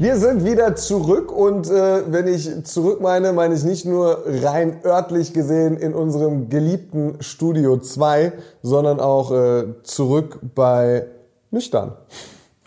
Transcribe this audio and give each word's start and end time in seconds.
Wir 0.00 0.16
sind 0.16 0.44
wieder 0.44 0.76
zurück 0.76 1.32
und 1.32 1.68
äh, 1.68 2.12
wenn 2.12 2.28
ich 2.28 2.64
zurück 2.64 3.00
meine, 3.00 3.32
meine 3.32 3.56
ich 3.56 3.64
nicht 3.64 3.84
nur 3.84 4.22
rein 4.26 4.78
örtlich 4.84 5.32
gesehen 5.32 5.76
in 5.76 5.92
unserem 5.92 6.48
geliebten 6.48 7.16
Studio 7.18 7.78
2, 7.78 8.32
sondern 8.62 9.00
auch 9.00 9.32
äh, 9.32 9.64
zurück 9.82 10.38
bei 10.54 11.06
Nüchtern. 11.50 11.96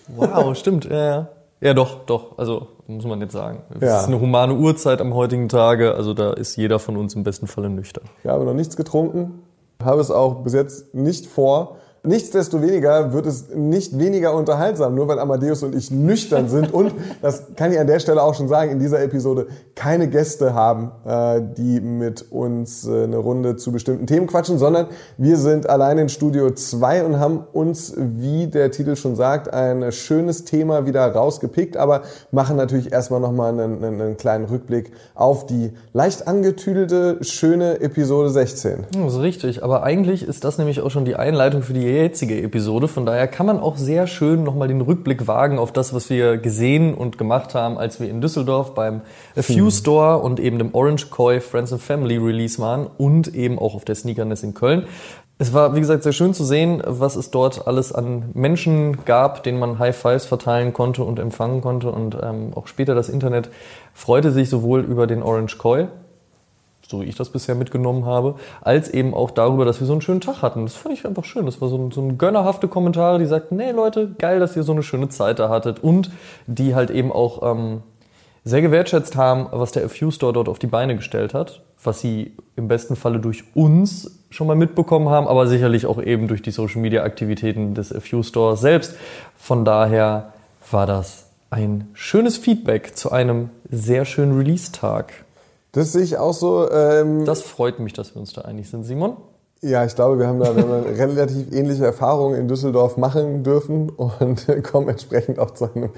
Wow, 0.10 0.54
stimmt, 0.58 0.84
ja, 0.84 1.06
ja. 1.06 1.28
Ja, 1.62 1.74
doch, 1.74 2.04
doch, 2.06 2.38
also 2.38 2.68
muss 2.88 3.06
man 3.06 3.22
jetzt 3.22 3.32
sagen. 3.32 3.62
Es 3.76 3.82
ja. 3.82 4.00
ist 4.02 4.08
eine 4.08 4.20
humane 4.20 4.56
Uhrzeit 4.56 5.00
am 5.00 5.14
heutigen 5.14 5.48
Tage, 5.48 5.96
also 5.96 6.14
da 6.14 6.34
ist 6.34 6.58
jeder 6.58 6.80
von 6.80 6.98
uns 6.98 7.14
im 7.14 7.24
besten 7.24 7.48
Falle 7.48 7.70
nüchtern. 7.70 8.04
Ich 8.26 8.30
habe 8.30 8.44
noch 8.44 8.54
nichts 8.54 8.76
getrunken, 8.76 9.44
habe 9.82 10.02
es 10.02 10.12
auch 10.12 10.44
bis 10.44 10.52
jetzt 10.52 10.94
nicht 10.94 11.28
vor. 11.28 11.78
Nichtsdestoweniger 12.04 13.14
wird 13.14 13.28
es 13.28 13.50
nicht 13.54 14.00
weniger 14.00 14.34
unterhaltsam, 14.34 14.96
nur 14.96 15.08
weil 15.08 15.20
Amadeus 15.20 15.62
und 15.62 15.76
ich 15.76 15.92
nüchtern 15.92 16.50
sind 16.50 16.74
und, 16.74 16.94
das 17.22 17.44
kann 17.56 17.72
ich 17.72 17.80
an 17.80 17.86
der 17.86 18.00
Stelle 18.00 18.24
auch 18.24 18.34
schon 18.34 18.48
sagen, 18.48 18.72
in 18.72 18.80
dieser 18.80 19.04
Episode 19.04 19.46
keine 19.76 20.10
Gäste 20.10 20.56
haben, 20.56 20.92
äh, 21.06 21.42
die 21.56 21.80
mit 21.80 22.32
uns 22.32 22.88
äh, 22.88 23.04
eine 23.04 23.18
Runde 23.18 23.56
zu 23.56 23.72
bestimmten 23.72 24.08
Themen 24.08 24.26
quatschen, 24.26 24.58
sondern 24.58 24.88
wir 25.20 25.38
sind 25.38 25.70
allein 25.70 26.00
in 26.00 26.10
Studio 26.10 26.50
2 26.50 27.04
und 27.04 27.20
haben 27.20 27.44
uns, 27.54 27.94
wie 27.96 28.48
der 28.48 28.72
Titel 28.72 28.96
schon 28.96 29.16
sagt, 29.16 29.54
ein 29.54 29.92
schönes 29.92 30.44
Thema 30.44 30.88
wieder 30.88 31.06
rausgepickt, 31.06 31.78
aber 31.78 32.02
machen 32.32 32.58
natürlich 32.58 32.92
erstmal 32.92 33.20
nochmal 33.20 33.52
einen, 33.52 33.84
einen 33.84 34.18
kleinen 34.18 34.46
Rückblick 34.46 34.92
auf 35.14 35.46
die 35.46 35.74
leicht 35.94 36.28
angetüdelte, 36.28 37.20
schöne 37.22 37.80
Episode 37.80 38.32
16. 38.32 38.86
Das 38.92 39.14
ist 39.14 39.20
richtig, 39.20 39.64
aber 39.64 39.84
eigentlich 39.84 40.24
ist 40.24 40.44
das 40.44 40.58
nämlich 40.58 40.82
auch 40.82 40.90
schon 40.90 41.06
die 41.06 41.16
Einleitung 41.16 41.62
für 41.62 41.74
die 41.74 41.91
jetzige 41.92 42.42
Episode. 42.42 42.88
Von 42.88 43.06
daher 43.06 43.28
kann 43.28 43.46
man 43.46 43.60
auch 43.60 43.78
sehr 43.78 44.08
schön 44.08 44.44
nochmal 44.44 44.68
den 44.68 44.82
Rückblick 44.82 45.28
wagen 45.28 45.60
auf 45.60 45.72
das, 45.72 45.94
was 45.94 46.10
wir 46.10 46.38
gesehen 46.38 46.94
und 46.94 47.18
gemacht 47.18 47.56
haben, 47.56 47.78
als 47.78 48.00
wir 48.00 48.10
in 48.10 48.22
Düsseldorf 48.22 48.74
beim 48.74 49.02
A 49.36 49.42
Few 49.42 49.66
hm. 49.66 49.72
Store 49.72 50.18
und 50.20 50.40
eben 50.40 50.58
dem 50.58 50.74
Orange 50.74 51.10
Koi 51.10 51.40
Friends 51.40 51.72
and 51.74 51.82
Family 51.82 52.18
Release 52.18 52.60
waren 52.60 52.88
und 52.98 53.34
eben 53.36 53.60
auch 53.60 53.76
auf 53.76 53.86
der 53.86 53.96
Sneakerness 53.96 54.44
in 54.44 54.54
Köln. 54.54 54.86
Es 55.42 55.54
war, 55.54 55.76
wie 55.76 55.80
gesagt, 55.80 56.04
sehr 56.04 56.14
schön 56.14 56.36
zu 56.36 56.44
sehen, 56.44 56.84
was 56.86 57.16
es 57.16 57.32
dort 57.32 57.66
alles 57.66 57.92
an 57.92 58.26
Menschen 58.36 59.06
gab, 59.06 59.42
denen 59.42 59.58
man 59.58 59.80
High 59.80 59.98
Fives 59.98 60.28
verteilen 60.28 60.72
konnte 60.72 61.04
und 61.04 61.18
empfangen 61.18 61.62
konnte. 61.62 61.92
Und 61.92 62.16
ähm, 62.22 62.52
auch 62.54 62.68
später 62.68 62.94
das 62.94 63.10
Internet 63.10 63.50
freute 63.92 64.32
sich 64.32 64.50
sowohl 64.52 64.82
über 64.82 65.08
den 65.08 65.24
Orange 65.24 65.58
Koi, 65.58 65.88
so 66.92 67.02
wie 67.02 67.06
ich 67.06 67.16
das 67.16 67.30
bisher 67.30 67.56
mitgenommen 67.56 68.06
habe, 68.06 68.36
als 68.62 68.90
eben 68.90 69.16
auch 69.16 69.32
darüber, 69.32 69.66
dass 69.66 69.80
wir 69.80 69.88
so 69.88 69.94
einen 69.94 70.02
schönen 70.02 70.22
Tag 70.22 70.44
hatten. 70.44 70.64
Das 70.64 70.76
fand 70.76 70.94
ich 70.94 71.06
einfach 71.08 71.26
schön. 71.26 71.46
Das 71.48 71.60
war 71.60 71.70
so 71.70 71.90
so 71.92 72.02
ein 72.02 72.20
gönnerhafte 72.20 72.68
Kommentare, 72.68 73.18
die 73.18 73.26
sagten, 73.26 73.56
nee 73.56 73.72
Leute, 73.72 74.12
geil, 74.20 74.40
dass 74.40 74.56
ihr 74.56 74.64
so 74.64 74.74
eine 74.74 74.84
schöne 74.84 75.10
Zeit 75.10 75.40
da 75.40 75.50
hattet 75.50 75.84
und 75.84 76.12
die 76.46 76.76
halt 76.76 76.92
eben 76.92 77.12
auch 77.12 77.42
ähm, 77.52 77.82
sehr 78.44 78.62
gewertschätzt 78.62 79.16
haben, 79.16 79.48
was 79.52 79.72
der 79.72 79.88
FU 79.90 80.12
Store 80.12 80.34
dort 80.34 80.50
auf 80.50 80.60
die 80.60 80.68
Beine 80.68 80.96
gestellt 80.96 81.34
hat, 81.34 81.62
was 81.84 82.02
sie 82.02 82.36
im 82.56 82.68
besten 82.68 82.96
Falle 82.96 83.20
durch 83.20 83.44
uns 83.56 84.20
schon 84.30 84.48
mal 84.48 84.56
mitbekommen 84.56 85.10
haben, 85.10 85.28
aber 85.28 85.48
sicherlich 85.48 85.86
auch 85.86 86.02
eben 86.02 86.28
durch 86.28 86.42
die 86.42 86.52
Social 86.52 86.82
Media 86.82 87.04
Aktivitäten 87.04 87.74
des 87.74 87.94
FU 87.98 88.24
Stores 88.24 88.62
selbst. 88.62 88.96
Von 89.38 89.66
daher 89.66 90.34
war 90.72 90.88
das 90.88 91.28
ein 91.50 91.90
schönes 91.94 92.38
Feedback 92.38 92.96
zu 92.96 93.12
einem 93.12 93.50
sehr 93.70 94.06
schönen 94.06 94.38
Release-Tag. 94.38 95.26
Das 95.72 95.94
sehe 95.94 96.04
ich 96.04 96.18
auch 96.18 96.34
so. 96.34 96.70
Ähm, 96.70 97.26
das 97.26 97.42
freut 97.42 97.80
mich, 97.80 97.94
dass 97.94 98.14
wir 98.16 98.20
uns 98.20 98.34
da 98.34 98.42
einig 98.42 98.70
sind, 98.70 98.84
Simon. 98.84 99.18
Ja, 99.64 99.86
ich 99.86 99.94
glaube, 99.94 100.18
wir 100.18 100.26
haben 100.26 100.40
da 100.40 100.56
wir 100.56 100.64
haben 100.64 101.14
relativ 101.14 101.54
ähnliche 101.54 101.86
Erfahrungen 101.86 102.36
in 102.36 102.48
Düsseldorf 102.48 102.98
machen 102.98 103.44
dürfen 103.44 103.92
und 103.92 104.48
kommen 104.64 104.90
entsprechend 104.90 105.38
auch 105.38 105.52
zu 105.52 105.72
einem, 105.72 105.92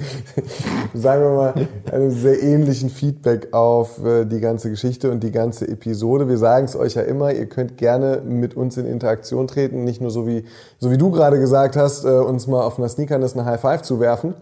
sagen 0.93 1.23
wir 1.23 1.31
mal, 1.31 1.53
einem 1.89 2.11
sehr 2.11 2.43
ähnlichen 2.43 2.89
Feedback 2.89 3.53
auf 3.53 4.03
äh, 4.03 4.25
die 4.25 4.41
ganze 4.41 4.69
Geschichte 4.69 5.09
und 5.11 5.23
die 5.23 5.31
ganze 5.31 5.65
Episode. 5.65 6.27
Wir 6.27 6.37
sagen 6.37 6.65
es 6.65 6.75
euch 6.75 6.95
ja 6.95 7.03
immer, 7.03 7.31
ihr 7.31 7.45
könnt 7.45 7.77
gerne 7.77 8.21
mit 8.25 8.57
uns 8.57 8.75
in 8.75 8.85
Interaktion 8.85 9.47
treten, 9.47 9.85
nicht 9.85 10.01
nur 10.01 10.11
so 10.11 10.27
wie, 10.27 10.43
so 10.77 10.91
wie 10.91 10.97
du 10.97 11.11
gerade 11.11 11.39
gesagt 11.39 11.77
hast, 11.77 12.03
äh, 12.03 12.09
uns 12.09 12.47
mal 12.47 12.63
auf 12.63 12.77
einer 12.77 12.89
Sneakerness 12.89 13.37
eine 13.37 13.45
High 13.45 13.61
Five 13.61 13.83
zu 13.83 14.01
werfen, 14.01 14.33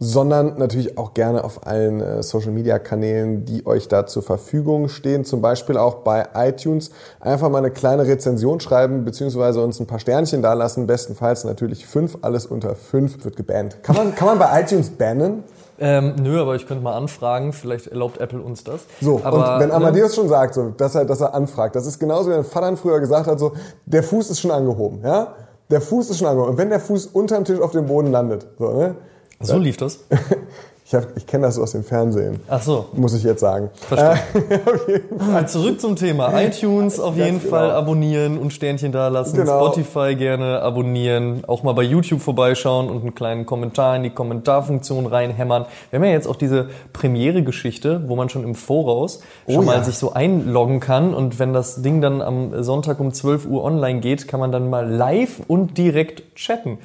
sondern 0.00 0.58
natürlich 0.58 0.96
auch 0.96 1.12
gerne 1.12 1.42
auf 1.42 1.66
allen 1.66 2.00
äh, 2.00 2.22
Social-Media-Kanälen, 2.22 3.44
die 3.44 3.66
euch 3.66 3.88
da 3.88 4.06
zur 4.06 4.22
Verfügung 4.22 4.88
stehen. 4.88 5.24
Zum 5.24 5.42
Beispiel 5.42 5.76
auch 5.76 5.96
bei 5.96 6.28
iTunes 6.34 6.90
einfach 7.18 7.50
mal 7.50 7.58
eine 7.58 7.72
kleine 7.72 8.06
Rezension 8.06 8.60
schreiben, 8.60 9.04
beziehungsweise 9.04 9.60
uns 9.60 9.80
ein 9.80 9.86
paar 9.86 9.98
Sternchen 9.98 10.40
dalassen. 10.40 10.86
Bestenfalls 10.86 11.42
natürlich 11.44 11.86
fünf, 11.86 12.18
alles 12.22 12.46
unter 12.46 12.76
fünf 12.76 13.24
wird 13.24 13.36
gebannt. 13.36 13.82
Kann 13.82 13.96
man, 13.96 14.14
kann 14.14 14.28
man 14.28 14.38
bei 14.38 14.60
iTunes 14.60 14.90
bannen? 14.90 15.42
Ähm, 15.80 16.14
nö, 16.20 16.40
aber 16.40 16.54
ich 16.54 16.66
könnte 16.66 16.82
mal 16.82 16.96
anfragen, 16.96 17.52
vielleicht 17.52 17.88
erlaubt 17.88 18.18
Apple 18.18 18.40
uns 18.40 18.64
das. 18.64 18.80
So, 19.00 19.20
aber, 19.22 19.54
und 19.54 19.60
wenn 19.60 19.70
Amadeus 19.70 20.10
ne? 20.10 20.14
schon 20.14 20.28
sagt, 20.28 20.54
so, 20.54 20.70
dass, 20.70 20.94
er, 20.94 21.04
dass 21.04 21.20
er 21.20 21.34
anfragt, 21.34 21.76
das 21.76 21.86
ist 21.86 22.00
genauso 22.00 22.30
wie 22.30 22.34
mein 22.34 22.44
Vater 22.44 22.76
früher 22.76 22.98
gesagt 22.98 23.28
hat, 23.28 23.38
so, 23.38 23.52
der 23.86 24.02
Fuß 24.02 24.30
ist 24.30 24.40
schon 24.40 24.50
angehoben, 24.50 25.00
ja? 25.04 25.34
Der 25.70 25.80
Fuß 25.80 26.10
ist 26.10 26.18
schon 26.18 26.26
angehoben. 26.26 26.52
Und 26.52 26.58
wenn 26.58 26.70
der 26.70 26.80
Fuß 26.80 27.06
unterm 27.06 27.44
Tisch 27.44 27.60
auf 27.60 27.72
dem 27.72 27.86
Boden 27.86 28.10
landet, 28.10 28.48
so, 28.58 28.72
ne? 28.72 28.96
So 29.40 29.56
lief 29.58 29.76
das? 29.76 30.04
Ich, 30.90 30.98
ich 31.16 31.26
kenne 31.26 31.46
das 31.46 31.58
aus 31.58 31.72
dem 31.72 31.84
Fernsehen. 31.84 32.40
Ach 32.48 32.62
so. 32.62 32.86
Muss 32.94 33.12
ich 33.12 33.22
jetzt 33.22 33.40
sagen. 33.40 33.68
Verstehe. 33.74 34.18
Äh, 35.18 35.46
Zurück 35.46 35.80
zum 35.80 35.96
Thema. 35.96 36.40
iTunes 36.40 36.98
auf 36.98 37.16
jeden 37.16 37.40
genau. 37.40 37.50
Fall 37.50 37.70
abonnieren 37.70 38.38
und 38.38 38.52
Sternchen 38.52 38.92
dalassen. 38.92 39.36
Genau. 39.36 39.66
Spotify 39.66 40.14
gerne 40.14 40.62
abonnieren. 40.62 41.42
Auch 41.46 41.62
mal 41.62 41.72
bei 41.72 41.82
YouTube 41.82 42.20
vorbeischauen 42.20 42.88
und 42.88 43.02
einen 43.02 43.14
kleinen 43.14 43.46
Kommentar 43.46 43.96
in 43.96 44.02
die 44.02 44.10
Kommentarfunktion 44.10 45.06
reinhämmern. 45.06 45.66
Wir 45.90 45.98
haben 45.98 46.04
ja 46.04 46.12
jetzt 46.12 46.26
auch 46.26 46.36
diese 46.36 46.68
Premiere-Geschichte, 46.92 48.04
wo 48.06 48.16
man 48.16 48.28
schon 48.28 48.44
im 48.44 48.54
Voraus 48.54 49.20
oh, 49.46 49.54
schon 49.54 49.64
mal 49.66 49.84
sich 49.84 49.98
so 49.98 50.12
einloggen 50.12 50.80
kann. 50.80 51.14
Und 51.14 51.38
wenn 51.38 51.52
das 51.52 51.82
Ding 51.82 52.00
dann 52.00 52.22
am 52.22 52.62
Sonntag 52.62 53.00
um 53.00 53.12
12 53.12 53.46
Uhr 53.46 53.64
online 53.64 54.00
geht, 54.00 54.28
kann 54.28 54.40
man 54.40 54.52
dann 54.52 54.70
mal 54.70 54.88
live 54.88 55.40
und 55.46 55.76
direkt 55.76 56.34
chatten. 56.34 56.78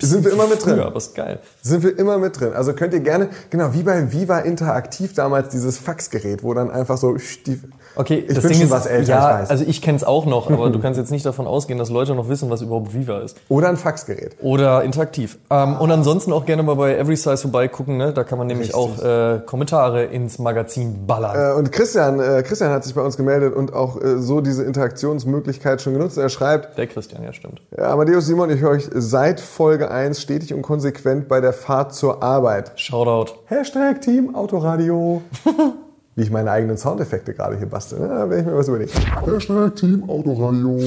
Sind 0.00 0.24
wir 0.24 0.32
immer 0.32 0.46
mit 0.46 0.64
drin. 0.64 0.78
Ja, 0.78 0.94
was 0.94 1.14
geil. 1.14 1.38
Sind 1.62 1.82
wir 1.82 1.96
immer 1.98 2.18
mit 2.18 2.40
drin. 2.40 2.52
Also 2.54 2.72
könnt 2.72 2.94
ihr 2.94 3.00
gerne 3.00 3.28
Genau, 3.50 3.72
wie 3.72 3.82
bei 3.82 4.12
Viva 4.12 4.38
Interaktiv 4.38 5.14
damals 5.14 5.48
dieses 5.48 5.78
Faxgerät, 5.78 6.42
wo 6.42 6.54
dann 6.54 6.70
einfach 6.70 6.96
so 6.96 7.16
die, 7.46 7.60
Okay, 7.96 8.24
ich 8.26 8.34
das 8.34 8.42
bin 8.42 8.48
Ding 8.48 8.58
schon 8.58 8.66
ist, 8.66 8.70
was 8.72 8.86
älter, 8.86 9.08
ja, 9.08 9.34
ich 9.36 9.42
weiß. 9.42 9.50
also 9.50 9.64
ich 9.66 9.80
kenne 9.80 9.96
es 9.96 10.04
auch 10.04 10.26
noch, 10.26 10.50
aber 10.50 10.70
du 10.70 10.78
kannst 10.82 10.98
jetzt 10.98 11.10
nicht 11.10 11.24
davon 11.24 11.46
ausgehen, 11.46 11.78
dass 11.78 11.90
Leute 11.90 12.14
noch 12.14 12.28
wissen, 12.28 12.50
was 12.50 12.62
überhaupt 12.62 12.92
Viva 12.94 13.20
ist. 13.20 13.36
Oder 13.48 13.68
ein 13.68 13.76
Faxgerät. 13.76 14.36
Oder 14.40 14.82
interaktiv. 14.82 15.38
Ähm, 15.50 15.76
und 15.76 15.90
ansonsten 15.90 16.32
auch 16.32 16.44
gerne 16.44 16.62
mal 16.62 16.74
bei 16.74 16.96
Every 16.96 17.16
Size 17.16 17.36
vorbeigucken, 17.38 17.96
ne? 17.96 18.12
da 18.12 18.24
kann 18.24 18.38
man 18.38 18.46
nämlich 18.46 18.74
Richtig. 18.74 19.00
auch 19.00 19.04
äh, 19.04 19.40
Kommentare 19.46 20.04
ins 20.04 20.38
Magazin 20.38 21.06
ballern. 21.06 21.52
Äh, 21.52 21.58
und 21.58 21.70
Christian, 21.70 22.18
äh, 22.20 22.42
Christian 22.42 22.70
hat 22.70 22.84
sich 22.84 22.94
bei 22.94 23.02
uns 23.02 23.16
gemeldet 23.16 23.54
und 23.54 23.72
auch 23.72 24.00
äh, 24.00 24.18
so 24.18 24.40
diese 24.40 24.64
Interaktionsmöglichkeit 24.64 25.80
schon 25.80 25.92
genutzt. 25.92 26.18
Er 26.18 26.28
schreibt... 26.28 26.76
Der 26.78 26.86
Christian, 26.86 27.22
ja 27.22 27.32
stimmt. 27.32 27.62
Ja, 27.76 27.92
Amadeus 27.92 28.26
Simon, 28.26 28.50
ich 28.50 28.60
höre 28.60 28.70
euch 28.70 28.88
seit 28.92 29.40
Folge 29.40 29.90
1 29.90 30.20
stetig 30.20 30.52
und 30.52 30.62
konsequent 30.62 31.28
bei 31.28 31.40
der 31.40 31.52
Fahrt 31.52 31.94
zur 31.94 32.22
Arbeit. 32.22 32.72
Shoutout. 32.76 33.33
Hashtag 33.46 34.00
Team 34.00 34.34
Autoradio. 34.34 35.22
wie 36.16 36.22
ich 36.22 36.30
meine 36.30 36.50
eigenen 36.50 36.76
Soundeffekte 36.76 37.34
gerade 37.34 37.56
hier 37.56 37.66
bastel. 37.66 38.00
Ne? 38.00 38.08
Da 38.08 38.30
werde 38.30 38.40
ich 38.40 38.46
mir 38.46 38.56
was 38.56 38.68
überlegen. 38.68 38.92
Hashtag 39.26 39.76
Team 39.76 40.08
Autoradio. 40.08 40.80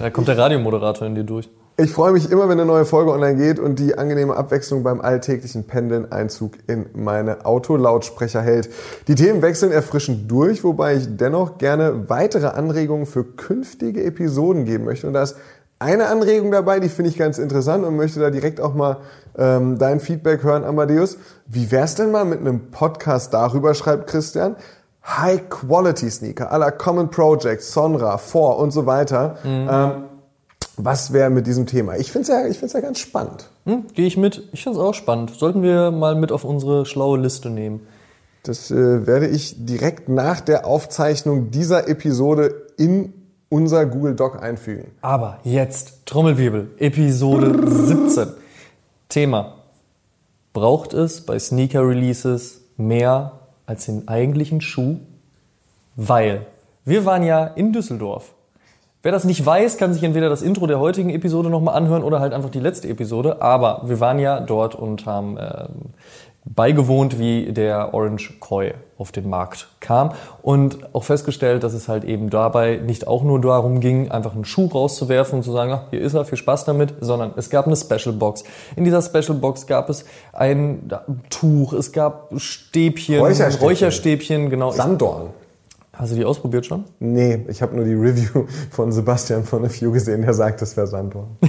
Da 0.00 0.10
kommt 0.10 0.28
der 0.28 0.38
Radiomoderator 0.38 1.06
in 1.06 1.14
dir 1.14 1.24
durch. 1.24 1.48
Ich 1.78 1.90
freue 1.90 2.12
mich 2.12 2.30
immer, 2.30 2.50
wenn 2.50 2.60
eine 2.60 2.66
neue 2.66 2.84
Folge 2.84 3.12
online 3.12 3.36
geht 3.36 3.58
und 3.58 3.78
die 3.78 3.96
angenehme 3.96 4.36
Abwechslung 4.36 4.82
beim 4.82 5.00
alltäglichen 5.00 5.64
Pendeln 5.64 6.12
Einzug 6.12 6.52
in 6.66 6.86
meine 6.92 7.46
Autolautsprecher 7.46 8.42
hält. 8.42 8.68
Die 9.08 9.14
Themen 9.14 9.40
wechseln 9.40 9.72
erfrischend 9.72 10.30
durch, 10.30 10.64
wobei 10.64 10.96
ich 10.96 11.16
dennoch 11.16 11.56
gerne 11.56 12.10
weitere 12.10 12.48
Anregungen 12.48 13.06
für 13.06 13.24
künftige 13.24 14.04
Episoden 14.04 14.66
geben 14.66 14.84
möchte. 14.84 15.06
Und 15.06 15.14
da 15.14 15.22
ist 15.22 15.36
eine 15.82 16.06
Anregung 16.06 16.50
dabei, 16.50 16.80
die 16.80 16.88
finde 16.88 17.10
ich 17.10 17.18
ganz 17.18 17.38
interessant 17.38 17.84
und 17.84 17.96
möchte 17.96 18.20
da 18.20 18.30
direkt 18.30 18.60
auch 18.60 18.74
mal 18.74 18.98
ähm, 19.36 19.78
dein 19.78 20.00
Feedback 20.00 20.42
hören, 20.42 20.64
Amadeus. 20.64 21.18
Wie 21.46 21.70
wär's 21.70 21.94
denn 21.94 22.10
mal 22.10 22.24
mit 22.24 22.40
einem 22.40 22.70
Podcast 22.70 23.34
darüber, 23.34 23.74
schreibt 23.74 24.08
Christian, 24.08 24.56
High-Quality-Sneaker 25.04 26.52
aller 26.52 26.70
Common 26.70 27.10
Projects, 27.10 27.72
Sonra, 27.72 28.18
Four 28.18 28.58
und 28.58 28.70
so 28.70 28.86
weiter. 28.86 29.36
Mhm. 29.42 29.68
Ähm, 29.70 29.92
was 30.76 31.12
wäre 31.12 31.30
mit 31.30 31.46
diesem 31.46 31.66
Thema? 31.66 31.96
Ich 31.96 32.10
finde 32.10 32.22
es 32.22 32.28
ja, 32.28 32.46
ich 32.46 32.58
find's 32.58 32.72
ja 32.72 32.80
ganz 32.80 32.98
spannend. 32.98 33.48
Hm, 33.66 33.86
Gehe 33.94 34.06
ich 34.06 34.16
mit. 34.16 34.48
Ich 34.52 34.62
finde 34.62 34.78
es 34.78 34.84
auch 34.84 34.94
spannend. 34.94 35.32
Sollten 35.36 35.62
wir 35.62 35.90
mal 35.90 36.14
mit 36.14 36.32
auf 36.32 36.44
unsere 36.44 36.86
schlaue 36.86 37.18
Liste 37.18 37.50
nehmen. 37.50 37.86
Das 38.42 38.70
äh, 38.70 39.06
werde 39.06 39.28
ich 39.28 39.64
direkt 39.64 40.08
nach 40.08 40.40
der 40.40 40.66
Aufzeichnung 40.66 41.50
dieser 41.50 41.88
Episode 41.88 42.66
in 42.76 43.12
unser 43.52 43.84
Google 43.84 44.16
Doc 44.16 44.42
einfügen. 44.42 44.92
Aber 45.02 45.38
jetzt 45.44 46.06
Trommelwirbel, 46.06 46.70
Episode 46.78 47.70
17. 47.70 48.28
Thema. 49.10 49.56
Braucht 50.54 50.94
es 50.94 51.20
bei 51.26 51.38
Sneaker 51.38 51.86
Releases 51.86 52.62
mehr 52.78 53.40
als 53.66 53.84
den 53.84 54.08
eigentlichen 54.08 54.62
Schuh? 54.62 54.96
Weil 55.96 56.46
wir 56.86 57.04
waren 57.04 57.22
ja 57.24 57.44
in 57.44 57.74
Düsseldorf. 57.74 58.32
Wer 59.02 59.12
das 59.12 59.24
nicht 59.24 59.44
weiß, 59.44 59.76
kann 59.76 59.92
sich 59.92 60.02
entweder 60.02 60.30
das 60.30 60.40
Intro 60.40 60.66
der 60.66 60.80
heutigen 60.80 61.10
Episode 61.10 61.50
nochmal 61.50 61.76
anhören 61.76 62.04
oder 62.04 62.20
halt 62.20 62.32
einfach 62.32 62.50
die 62.50 62.60
letzte 62.60 62.88
Episode. 62.88 63.42
Aber 63.42 63.82
wir 63.84 64.00
waren 64.00 64.18
ja 64.18 64.40
dort 64.40 64.74
und 64.74 65.04
haben 65.04 65.36
ähm, 65.38 65.92
beigewohnt, 66.44 67.18
wie 67.18 67.52
der 67.52 67.94
Orange 67.94 68.34
Koi 68.40 68.72
auf 68.98 69.12
den 69.12 69.28
Markt 69.28 69.68
kam 69.80 70.12
und 70.42 70.78
auch 70.94 71.04
festgestellt, 71.04 71.62
dass 71.62 71.72
es 71.72 71.88
halt 71.88 72.04
eben 72.04 72.30
dabei 72.30 72.76
nicht 72.76 73.06
auch 73.06 73.22
nur 73.22 73.40
darum 73.40 73.80
ging, 73.80 74.10
einfach 74.10 74.34
einen 74.34 74.44
Schuh 74.44 74.66
rauszuwerfen 74.66 75.38
und 75.38 75.42
zu 75.44 75.52
sagen, 75.52 75.72
ach, 75.72 75.90
hier 75.90 76.00
ist 76.00 76.14
er, 76.14 76.24
viel 76.24 76.38
Spaß 76.38 76.64
damit, 76.64 76.94
sondern 77.00 77.32
es 77.36 77.48
gab 77.48 77.66
eine 77.66 77.76
Special 77.76 78.14
Box. 78.14 78.44
In 78.76 78.84
dieser 78.84 79.02
Special 79.02 79.38
Box 79.38 79.66
gab 79.66 79.88
es 79.88 80.04
ein 80.32 80.90
Tuch, 81.30 81.72
es 81.72 81.92
gab 81.92 82.32
Stäbchen, 82.36 83.20
Räucherstäbchen, 83.20 83.68
Räucherstäbchen 83.68 84.50
genau. 84.50 84.72
Sanddorn. 84.72 85.30
Hast 85.94 86.12
du 86.12 86.16
die 86.16 86.24
ausprobiert 86.24 86.64
schon? 86.64 86.84
Nee, 87.00 87.44
ich 87.48 87.60
habe 87.60 87.76
nur 87.76 87.84
die 87.84 87.92
Review 87.92 88.46
von 88.70 88.92
Sebastian 88.92 89.44
von 89.44 89.64
A 89.64 89.68
Few 89.68 89.92
gesehen, 89.92 90.22
der 90.22 90.32
sagt, 90.32 90.62
das 90.62 90.76
wäre 90.76 90.86
Sanddorn. 90.86 91.36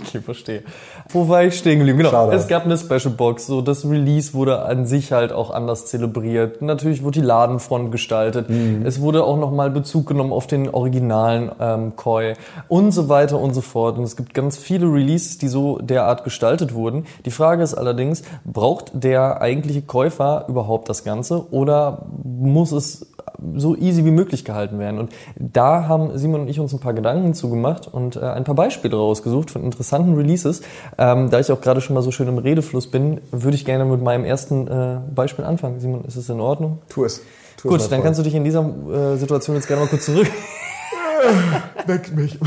Okay, 0.00 0.20
verstehe. 0.20 0.62
Wo 1.10 1.28
war 1.28 1.44
ich 1.44 1.58
stehen 1.58 1.78
geblieben? 1.78 1.98
Genau. 1.98 2.10
Schade. 2.10 2.36
Es 2.36 2.48
gab 2.48 2.64
eine 2.64 2.78
Special 2.78 3.10
Box, 3.10 3.46
so 3.46 3.60
das 3.60 3.84
Release 3.84 4.32
wurde 4.32 4.62
an 4.62 4.86
sich 4.86 5.12
halt 5.12 5.32
auch 5.32 5.50
anders 5.50 5.86
zelebriert. 5.86 6.62
Natürlich 6.62 7.02
wurde 7.02 7.20
die 7.20 7.26
Ladenfront 7.26 7.92
gestaltet. 7.92 8.48
Es 8.84 9.00
wurde 9.00 9.24
auch 9.24 9.36
nochmal 9.36 9.70
Bezug 9.70 10.06
genommen 10.06 10.32
auf 10.32 10.46
den 10.46 10.70
originalen 10.70 11.50
ähm, 11.60 11.96
Koi 11.96 12.34
und 12.68 12.92
so 12.92 13.08
weiter 13.08 13.38
und 13.38 13.54
so 13.54 13.60
fort. 13.60 13.98
Und 13.98 14.04
es 14.04 14.16
gibt 14.16 14.32
ganz 14.32 14.56
viele 14.56 14.86
Releases, 14.86 15.38
die 15.38 15.48
so 15.48 15.78
derart 15.78 16.24
gestaltet 16.24 16.72
wurden. 16.72 17.04
Die 17.24 17.30
Frage 17.30 17.62
ist 17.62 17.74
allerdings, 17.74 18.22
braucht 18.44 18.92
der 18.94 19.42
eigentliche 19.42 19.82
Käufer 19.82 20.46
überhaupt 20.48 20.88
das 20.88 21.04
Ganze 21.04 21.52
oder 21.52 22.06
muss 22.24 22.72
es 22.72 23.06
so 23.54 23.76
easy 23.76 24.04
wie 24.04 24.10
möglich 24.10 24.44
gehalten 24.44 24.78
werden. 24.78 24.98
Und 24.98 25.12
da 25.36 25.88
haben 25.88 26.16
Simon 26.18 26.42
und 26.42 26.48
ich 26.48 26.60
uns 26.60 26.72
ein 26.72 26.80
paar 26.80 26.94
Gedanken 26.94 27.34
zugemacht 27.34 27.92
und 27.92 28.16
äh, 28.16 28.20
ein 28.20 28.44
paar 28.44 28.54
Beispiele 28.54 28.96
rausgesucht 28.96 29.50
von 29.50 29.64
interessanten 29.64 30.14
Releases. 30.14 30.62
Ähm, 30.98 31.30
da 31.30 31.40
ich 31.40 31.50
auch 31.52 31.60
gerade 31.60 31.80
schon 31.80 31.94
mal 31.94 32.02
so 32.02 32.10
schön 32.10 32.28
im 32.28 32.38
Redefluss 32.38 32.90
bin, 32.90 33.20
würde 33.30 33.56
ich 33.56 33.64
gerne 33.64 33.84
mit 33.84 34.02
meinem 34.02 34.24
ersten 34.24 34.66
äh, 34.66 34.98
Beispiel 35.14 35.44
anfangen. 35.44 35.80
Simon, 35.80 36.04
ist 36.04 36.16
es 36.16 36.28
in 36.28 36.40
Ordnung? 36.40 36.78
Tu 36.88 37.04
es. 37.04 37.22
Tu 37.56 37.68
Gut, 37.68 37.90
dann 37.90 38.02
kannst 38.02 38.18
du 38.18 38.24
dich 38.24 38.34
in 38.34 38.44
dieser 38.44 38.64
äh, 38.64 39.16
Situation 39.16 39.56
jetzt 39.56 39.66
gerne 39.66 39.84
mal 39.84 39.88
kurz 39.88 40.04
zurück. 40.04 40.26
Weck 41.86 42.14
mich. 42.14 42.38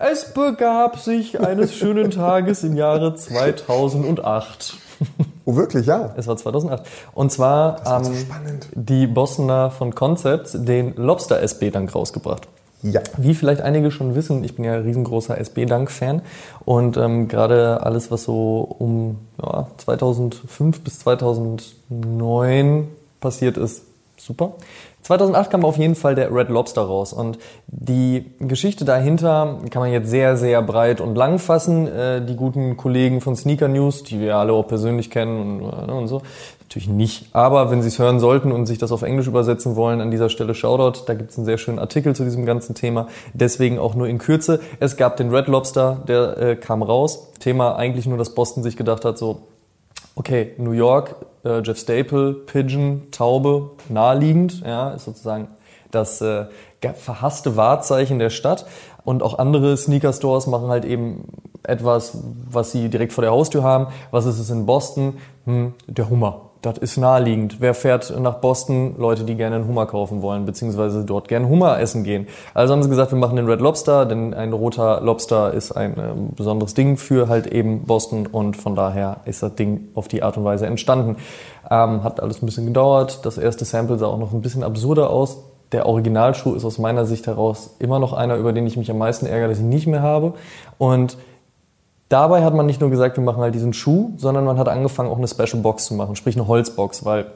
Es 0.00 0.32
begab 0.32 0.98
sich 0.98 1.40
eines 1.40 1.74
schönen 1.74 2.10
Tages 2.10 2.64
im 2.64 2.76
Jahre 2.76 3.14
2008. 3.16 4.76
Oh, 5.48 5.56
wirklich, 5.56 5.86
ja. 5.86 6.12
Es 6.18 6.26
war 6.26 6.36
2008. 6.36 6.82
Und 7.14 7.32
zwar 7.32 7.82
war 7.82 7.84
haben 7.86 8.04
so 8.04 8.12
spannend. 8.12 8.68
die 8.74 9.06
Bossener 9.06 9.70
von 9.70 9.94
Concepts 9.94 10.52
den 10.52 10.94
Lobster 10.96 11.40
SB 11.40 11.70
Dank 11.70 11.94
rausgebracht. 11.94 12.46
Ja. 12.82 13.00
Wie 13.16 13.32
vielleicht 13.34 13.62
einige 13.62 13.90
schon 13.90 14.14
wissen, 14.14 14.44
ich 14.44 14.56
bin 14.56 14.66
ja 14.66 14.74
riesengroßer 14.74 15.38
SB-Dank-Fan 15.38 16.20
und 16.66 16.98
ähm, 16.98 17.28
gerade 17.28 17.82
alles, 17.82 18.10
was 18.10 18.24
so 18.24 18.76
um 18.78 19.20
ja, 19.42 19.68
2005 19.78 20.82
bis 20.82 20.98
2009 20.98 22.88
passiert 23.18 23.56
ist, 23.56 23.84
super. 24.18 24.52
2008 25.02 25.50
kam 25.50 25.64
auf 25.64 25.78
jeden 25.78 25.94
Fall 25.94 26.14
der 26.14 26.34
Red 26.34 26.48
Lobster 26.48 26.82
raus 26.82 27.12
und 27.12 27.38
die 27.66 28.26
Geschichte 28.40 28.84
dahinter 28.84 29.58
kann 29.70 29.80
man 29.80 29.92
jetzt 29.92 30.10
sehr, 30.10 30.36
sehr 30.36 30.60
breit 30.62 31.00
und 31.00 31.14
lang 31.14 31.38
fassen. 31.38 31.86
Äh, 31.86 32.24
die 32.24 32.36
guten 32.36 32.76
Kollegen 32.76 33.20
von 33.20 33.36
Sneaker 33.36 33.68
News, 33.68 34.02
die 34.02 34.20
wir 34.20 34.36
alle 34.36 34.52
auch 34.52 34.66
persönlich 34.66 35.10
kennen 35.10 35.62
und, 35.62 35.88
äh, 35.88 35.92
und 35.92 36.08
so, 36.08 36.22
natürlich 36.60 36.88
nicht. 36.88 37.34
Aber 37.34 37.70
wenn 37.70 37.80
Sie 37.80 37.88
es 37.88 37.98
hören 37.98 38.20
sollten 38.20 38.52
und 38.52 38.66
sich 38.66 38.76
das 38.76 38.92
auf 38.92 39.02
Englisch 39.02 39.26
übersetzen 39.26 39.76
wollen, 39.76 40.00
an 40.02 40.10
dieser 40.10 40.28
Stelle 40.28 40.54
Shoutout. 40.54 41.04
Da 41.06 41.14
gibt 41.14 41.30
es 41.30 41.38
einen 41.38 41.46
sehr 41.46 41.58
schönen 41.58 41.78
Artikel 41.78 42.14
zu 42.14 42.24
diesem 42.24 42.44
ganzen 42.44 42.74
Thema. 42.74 43.08
Deswegen 43.32 43.78
auch 43.78 43.94
nur 43.94 44.06
in 44.08 44.18
Kürze. 44.18 44.60
Es 44.78 44.96
gab 44.98 45.16
den 45.16 45.34
Red 45.34 45.46
Lobster, 45.46 46.02
der 46.06 46.36
äh, 46.36 46.56
kam 46.56 46.82
raus. 46.82 47.32
Thema 47.40 47.76
eigentlich 47.76 48.06
nur, 48.06 48.18
dass 48.18 48.34
Boston 48.34 48.62
sich 48.62 48.76
gedacht 48.76 49.06
hat, 49.06 49.16
so, 49.16 49.40
okay, 50.18 50.52
New 50.58 50.72
York, 50.72 51.14
äh, 51.44 51.62
Jeff 51.62 51.78
Staple, 51.78 52.34
Pigeon, 52.34 53.08
Taube, 53.12 53.70
naheliegend, 53.88 54.62
ja, 54.66 54.90
ist 54.90 55.04
sozusagen 55.04 55.48
das 55.92 56.20
äh, 56.20 56.46
verhasste 56.94 57.56
Wahrzeichen 57.56 58.18
der 58.18 58.30
Stadt. 58.30 58.66
Und 59.04 59.22
auch 59.22 59.38
andere 59.38 59.76
Sneaker-Stores 59.76 60.48
machen 60.48 60.68
halt 60.68 60.84
eben 60.84 61.24
etwas, 61.62 62.18
was 62.50 62.72
sie 62.72 62.88
direkt 62.90 63.12
vor 63.12 63.22
der 63.22 63.30
Haustür 63.30 63.62
haben. 63.62 63.86
Was 64.10 64.26
ist 64.26 64.38
es 64.38 64.50
in 64.50 64.66
Boston? 64.66 65.18
Hm, 65.44 65.74
der 65.86 66.10
Hummer. 66.10 66.47
Das 66.60 66.76
ist 66.78 66.96
naheliegend. 66.96 67.60
Wer 67.60 67.72
fährt 67.72 68.12
nach 68.18 68.38
Boston? 68.38 68.96
Leute, 68.98 69.22
die 69.22 69.36
gerne 69.36 69.56
einen 69.56 69.68
Hummer 69.68 69.86
kaufen 69.86 70.22
wollen, 70.22 70.44
beziehungsweise 70.44 71.04
dort 71.04 71.28
gerne 71.28 71.48
Hummer 71.48 71.78
essen 71.78 72.02
gehen. 72.02 72.26
Also 72.52 72.72
haben 72.72 72.82
sie 72.82 72.88
gesagt, 72.88 73.12
wir 73.12 73.18
machen 73.18 73.36
den 73.36 73.46
Red 73.46 73.60
Lobster, 73.60 74.06
denn 74.06 74.34
ein 74.34 74.52
roter 74.52 75.00
Lobster 75.00 75.54
ist 75.54 75.70
ein 75.70 75.94
ähm, 75.98 76.30
besonderes 76.34 76.74
Ding 76.74 76.96
für 76.96 77.28
halt 77.28 77.46
eben 77.46 77.84
Boston 77.84 78.26
und 78.26 78.56
von 78.56 78.74
daher 78.74 79.18
ist 79.24 79.40
das 79.40 79.54
Ding 79.54 79.88
auf 79.94 80.08
die 80.08 80.24
Art 80.24 80.36
und 80.36 80.44
Weise 80.44 80.66
entstanden. 80.66 81.16
Ähm, 81.70 82.02
hat 82.02 82.20
alles 82.20 82.42
ein 82.42 82.46
bisschen 82.46 82.66
gedauert. 82.66 83.24
Das 83.24 83.38
erste 83.38 83.64
Sample 83.64 83.96
sah 83.96 84.06
auch 84.06 84.18
noch 84.18 84.32
ein 84.32 84.42
bisschen 84.42 84.64
absurder 84.64 85.10
aus. 85.10 85.38
Der 85.70 85.86
Originalschuh 85.86 86.54
ist 86.54 86.64
aus 86.64 86.78
meiner 86.78 87.04
Sicht 87.04 87.28
heraus 87.28 87.76
immer 87.78 88.00
noch 88.00 88.14
einer, 88.14 88.36
über 88.36 88.52
den 88.52 88.66
ich 88.66 88.76
mich 88.76 88.90
am 88.90 88.98
meisten 88.98 89.26
ärgere, 89.26 89.48
dass 89.48 89.58
ich 89.58 89.64
ihn 89.64 89.68
nicht 89.68 89.86
mehr 89.86 90.02
habe. 90.02 90.32
Und 90.78 91.18
Dabei 92.08 92.42
hat 92.42 92.54
man 92.54 92.66
nicht 92.66 92.80
nur 92.80 92.90
gesagt, 92.90 93.16
wir 93.16 93.24
machen 93.24 93.42
halt 93.42 93.54
diesen 93.54 93.72
Schuh, 93.72 94.12
sondern 94.16 94.44
man 94.44 94.58
hat 94.58 94.68
angefangen, 94.68 95.10
auch 95.10 95.18
eine 95.18 95.28
Special 95.28 95.62
Box 95.62 95.86
zu 95.86 95.94
machen, 95.94 96.16
sprich 96.16 96.36
eine 96.36 96.46
Holzbox, 96.46 97.04
weil 97.04 97.26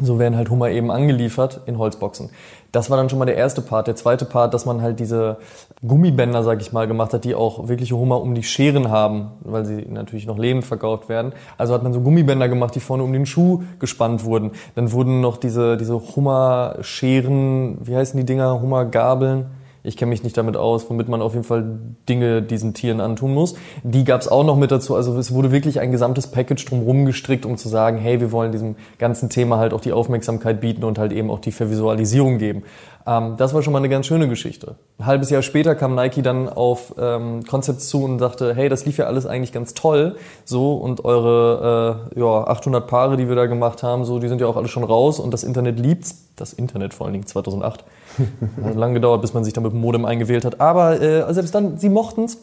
so 0.00 0.18
werden 0.18 0.36
halt 0.36 0.50
Hummer 0.50 0.70
eben 0.70 0.90
angeliefert 0.90 1.60
in 1.66 1.78
Holzboxen. 1.78 2.30
Das 2.70 2.90
war 2.90 2.98
dann 2.98 3.08
schon 3.08 3.18
mal 3.18 3.24
der 3.24 3.36
erste 3.36 3.62
Part. 3.62 3.86
Der 3.86 3.96
zweite 3.96 4.26
Part, 4.26 4.52
dass 4.52 4.66
man 4.66 4.82
halt 4.82 5.00
diese 5.00 5.38
Gummibänder, 5.86 6.42
sag 6.42 6.60
ich 6.60 6.72
mal, 6.72 6.86
gemacht 6.86 7.14
hat, 7.14 7.24
die 7.24 7.34
auch 7.34 7.68
wirkliche 7.68 7.96
Hummer 7.96 8.20
um 8.20 8.34
die 8.34 8.42
Scheren 8.42 8.90
haben, 8.90 9.30
weil 9.40 9.64
sie 9.64 9.86
natürlich 9.88 10.26
noch 10.26 10.38
lebend 10.38 10.66
verkauft 10.66 11.08
werden. 11.08 11.32
Also 11.56 11.72
hat 11.72 11.82
man 11.82 11.94
so 11.94 12.00
Gummibänder 12.00 12.48
gemacht, 12.48 12.74
die 12.74 12.80
vorne 12.80 13.02
um 13.02 13.12
den 13.12 13.24
Schuh 13.24 13.62
gespannt 13.78 14.24
wurden. 14.24 14.50
Dann 14.74 14.92
wurden 14.92 15.22
noch 15.22 15.38
diese, 15.38 15.78
diese 15.78 15.94
Hummerscheren, 15.94 17.78
wie 17.86 17.96
heißen 17.96 18.18
die 18.20 18.26
Dinger, 18.26 18.60
Hummergabeln? 18.60 19.46
Ich 19.86 19.96
kenne 19.96 20.10
mich 20.10 20.22
nicht 20.24 20.36
damit 20.36 20.56
aus, 20.56 20.88
womit 20.90 21.08
man 21.08 21.22
auf 21.22 21.32
jeden 21.32 21.44
Fall 21.44 21.78
Dinge 22.08 22.42
diesen 22.42 22.74
Tieren 22.74 23.00
antun 23.00 23.32
muss. 23.32 23.54
Die 23.82 24.04
gab 24.04 24.20
es 24.20 24.28
auch 24.28 24.44
noch 24.44 24.56
mit 24.56 24.70
dazu. 24.70 24.94
Also 24.94 25.16
es 25.18 25.32
wurde 25.32 25.52
wirklich 25.52 25.80
ein 25.80 25.90
gesamtes 25.90 26.26
Package 26.26 26.64
drumherum 26.64 27.06
gestrickt, 27.06 27.46
um 27.46 27.56
zu 27.56 27.68
sagen, 27.68 27.98
hey, 27.98 28.20
wir 28.20 28.32
wollen 28.32 28.52
diesem 28.52 28.76
ganzen 28.98 29.28
Thema 29.28 29.58
halt 29.58 29.72
auch 29.72 29.80
die 29.80 29.92
Aufmerksamkeit 29.92 30.60
bieten 30.60 30.84
und 30.84 30.98
halt 30.98 31.12
eben 31.12 31.30
auch 31.30 31.40
die 31.40 31.52
Vervisualisierung 31.52 32.38
geben. 32.38 32.64
Ähm, 33.06 33.36
das 33.36 33.54
war 33.54 33.62
schon 33.62 33.72
mal 33.72 33.78
eine 33.78 33.88
ganz 33.88 34.06
schöne 34.06 34.28
Geschichte. 34.28 34.74
Ein 34.98 35.06
halbes 35.06 35.30
Jahr 35.30 35.42
später 35.42 35.74
kam 35.74 35.94
Nike 35.94 36.22
dann 36.22 36.48
auf 36.48 36.94
ähm, 36.98 37.44
Concepts 37.44 37.88
zu 37.88 38.02
und 38.02 38.18
sagte, 38.18 38.54
hey, 38.54 38.68
das 38.68 38.84
lief 38.84 38.98
ja 38.98 39.06
alles 39.06 39.26
eigentlich 39.26 39.52
ganz 39.52 39.74
toll, 39.74 40.16
so 40.44 40.74
und 40.74 41.04
eure 41.04 42.10
äh, 42.14 42.20
ja, 42.20 42.44
800 42.48 42.86
Paare, 42.86 43.16
die 43.16 43.28
wir 43.28 43.36
da 43.36 43.46
gemacht 43.46 43.82
haben, 43.82 44.04
so, 44.04 44.18
die 44.18 44.28
sind 44.28 44.40
ja 44.40 44.46
auch 44.48 44.56
alle 44.56 44.68
schon 44.68 44.84
raus 44.84 45.20
und 45.20 45.32
das 45.32 45.44
Internet 45.44 45.78
liebt's. 45.78 46.24
Das 46.36 46.52
Internet 46.52 46.92
vor 46.92 47.06
allen 47.06 47.14
Dingen 47.14 47.26
2008. 47.26 47.84
Hat 48.64 48.74
lange 48.74 48.94
gedauert, 48.94 49.20
bis 49.20 49.34
man 49.34 49.44
sich 49.44 49.52
da 49.52 49.60
mit 49.60 49.72
dem 49.72 49.80
Modem 49.80 50.04
eingewählt 50.04 50.44
hat. 50.44 50.60
Aber 50.60 51.00
äh, 51.00 51.32
selbst 51.32 51.54
dann, 51.54 51.78
sie 51.78 51.88
mochten's. 51.88 52.38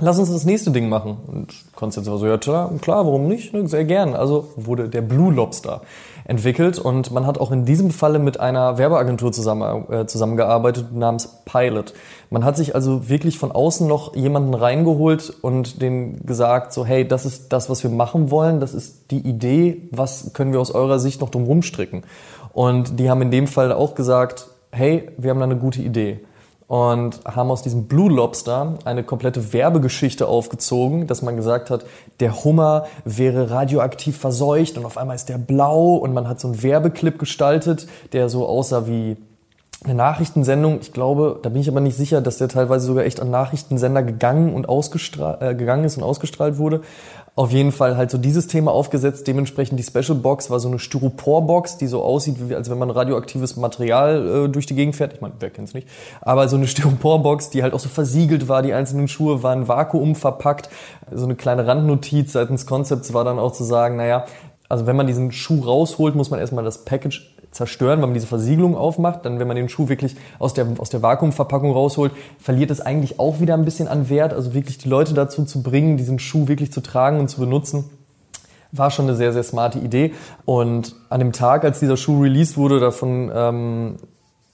Lass 0.00 0.18
uns 0.18 0.32
das 0.32 0.44
nächste 0.44 0.72
Ding 0.72 0.88
machen. 0.88 1.18
Und 1.28 1.54
Konstanz 1.76 2.08
war 2.08 2.18
so, 2.18 2.26
ja 2.26 2.36
klar, 2.36 2.72
klar, 2.80 3.06
warum 3.06 3.28
nicht? 3.28 3.52
Ne, 3.52 3.68
Sehr 3.68 3.84
gern. 3.84 4.14
Also 4.14 4.48
wurde 4.56 4.88
der 4.88 5.02
Blue 5.02 5.32
Lobster 5.32 5.82
entwickelt 6.24 6.78
und 6.78 7.10
man 7.10 7.26
hat 7.26 7.38
auch 7.38 7.52
in 7.52 7.64
diesem 7.64 7.90
Falle 7.90 8.18
mit 8.18 8.40
einer 8.40 8.78
Werbeagentur 8.78 9.30
zusammen, 9.30 9.84
äh, 9.92 10.06
zusammengearbeitet 10.06 10.92
namens 10.94 11.42
Pilot. 11.44 11.92
Man 12.30 12.44
hat 12.44 12.56
sich 12.56 12.74
also 12.74 13.08
wirklich 13.08 13.38
von 13.38 13.52
außen 13.52 13.86
noch 13.86 14.16
jemanden 14.16 14.54
reingeholt 14.54 15.32
und 15.42 15.82
den 15.82 16.24
gesagt, 16.24 16.72
so 16.72 16.86
hey, 16.86 17.06
das 17.06 17.26
ist 17.26 17.52
das, 17.52 17.68
was 17.68 17.82
wir 17.82 17.90
machen 17.90 18.30
wollen, 18.30 18.58
das 18.58 18.72
ist 18.72 19.10
die 19.10 19.18
Idee, 19.18 19.82
was 19.90 20.32
können 20.32 20.52
wir 20.52 20.60
aus 20.60 20.70
eurer 20.70 20.98
Sicht 20.98 21.20
noch 21.20 21.28
drum 21.28 21.44
rumstricken? 21.44 22.04
Und 22.54 22.98
die 22.98 23.10
haben 23.10 23.20
in 23.20 23.30
dem 23.30 23.46
Fall 23.46 23.72
auch 23.72 23.94
gesagt, 23.94 24.46
hey, 24.74 25.08
wir 25.16 25.30
haben 25.30 25.38
da 25.38 25.44
eine 25.44 25.56
gute 25.56 25.82
Idee. 25.82 26.20
Und 26.66 27.20
haben 27.26 27.50
aus 27.50 27.62
diesem 27.62 27.88
Blue 27.88 28.10
Lobster 28.10 28.78
eine 28.84 29.04
komplette 29.04 29.52
Werbegeschichte 29.52 30.26
aufgezogen, 30.26 31.06
dass 31.06 31.20
man 31.20 31.36
gesagt 31.36 31.68
hat, 31.68 31.84
der 32.20 32.42
Hummer 32.42 32.86
wäre 33.04 33.50
radioaktiv 33.50 34.16
verseucht 34.16 34.78
und 34.78 34.86
auf 34.86 34.96
einmal 34.96 35.14
ist 35.14 35.28
der 35.28 35.36
blau 35.36 35.96
und 35.96 36.14
man 36.14 36.26
hat 36.26 36.40
so 36.40 36.48
einen 36.48 36.62
Werbeclip 36.62 37.18
gestaltet, 37.18 37.86
der 38.12 38.30
so 38.30 38.46
aussah 38.46 38.86
wie 38.86 39.18
eine 39.82 39.94
Nachrichtensendung, 39.94 40.78
ich 40.80 40.92
glaube, 40.92 41.40
da 41.42 41.50
bin 41.50 41.60
ich 41.60 41.68
aber 41.68 41.80
nicht 41.80 41.96
sicher, 41.96 42.20
dass 42.20 42.38
der 42.38 42.48
teilweise 42.48 42.86
sogar 42.86 43.04
echt 43.04 43.20
an 43.20 43.30
Nachrichtensender 43.30 44.02
gegangen 44.02 44.54
und 44.54 44.68
ausgestrahlt, 44.68 45.42
äh, 45.42 45.54
gegangen 45.54 45.84
ist 45.84 45.96
und 45.96 46.02
ausgestrahlt 46.02 46.58
wurde. 46.58 46.80
Auf 47.36 47.50
jeden 47.50 47.72
Fall 47.72 47.96
halt 47.96 48.12
so 48.12 48.16
dieses 48.16 48.46
Thema 48.46 48.70
aufgesetzt. 48.70 49.26
Dementsprechend 49.26 49.78
die 49.78 49.82
Special 49.82 50.16
Box 50.16 50.50
war 50.50 50.60
so 50.60 50.68
eine 50.68 50.78
Styropor-Box, 50.78 51.78
die 51.78 51.88
so 51.88 52.00
aussieht, 52.00 52.36
wie, 52.38 52.54
als 52.54 52.70
wenn 52.70 52.78
man 52.78 52.90
radioaktives 52.90 53.56
Material 53.56 54.46
äh, 54.46 54.48
durch 54.48 54.66
die 54.66 54.76
Gegend 54.76 54.94
fährt. 54.94 55.14
Ich 55.14 55.20
meine, 55.20 55.34
wer 55.40 55.50
kennt's 55.50 55.74
nicht? 55.74 55.88
Aber 56.20 56.48
so 56.48 56.56
eine 56.56 56.68
Styropor-Box, 56.68 57.50
die 57.50 57.64
halt 57.64 57.74
auch 57.74 57.80
so 57.80 57.88
versiegelt 57.88 58.48
war. 58.48 58.62
Die 58.62 58.72
einzelnen 58.72 59.08
Schuhe 59.08 59.42
waren 59.42 59.66
Vakuum 59.66 60.14
verpackt. 60.14 60.70
So 61.10 61.24
eine 61.24 61.34
kleine 61.34 61.66
Randnotiz 61.66 62.32
seitens 62.32 62.66
Concepts 62.66 63.12
war 63.12 63.24
dann 63.24 63.40
auch 63.40 63.52
zu 63.52 63.64
sagen, 63.64 63.96
naja, 63.96 64.26
also 64.68 64.86
wenn 64.86 64.96
man 64.96 65.08
diesen 65.08 65.32
Schuh 65.32 65.60
rausholt, 65.60 66.14
muss 66.14 66.30
man 66.30 66.38
erstmal 66.40 66.64
das 66.64 66.84
Package 66.84 67.33
zerstören, 67.54 68.00
wenn 68.00 68.08
man 68.08 68.14
diese 68.14 68.26
Versiegelung 68.26 68.76
aufmacht. 68.76 69.24
Dann, 69.24 69.38
wenn 69.38 69.48
man 69.48 69.56
den 69.56 69.68
Schuh 69.68 69.88
wirklich 69.88 70.16
aus 70.38 70.52
der, 70.54 70.66
aus 70.78 70.90
der 70.90 71.02
Vakuumverpackung 71.02 71.72
rausholt, 71.72 72.12
verliert 72.38 72.70
es 72.70 72.80
eigentlich 72.80 73.18
auch 73.18 73.40
wieder 73.40 73.54
ein 73.54 73.64
bisschen 73.64 73.88
an 73.88 74.10
Wert. 74.10 74.34
Also 74.34 74.54
wirklich 74.54 74.78
die 74.78 74.88
Leute 74.88 75.14
dazu 75.14 75.44
zu 75.44 75.62
bringen, 75.62 75.96
diesen 75.96 76.18
Schuh 76.18 76.48
wirklich 76.48 76.72
zu 76.72 76.82
tragen 76.82 77.20
und 77.20 77.28
zu 77.28 77.40
benutzen, 77.40 77.84
war 78.72 78.90
schon 78.90 79.06
eine 79.06 79.16
sehr, 79.16 79.32
sehr 79.32 79.44
smarte 79.44 79.78
Idee. 79.78 80.12
Und 80.44 80.96
an 81.08 81.20
dem 81.20 81.32
Tag, 81.32 81.64
als 81.64 81.78
dieser 81.78 81.96
Schuh 81.96 82.20
released 82.20 82.56
wurde, 82.56 82.80
davon 82.80 83.30
ähm, 83.32 83.96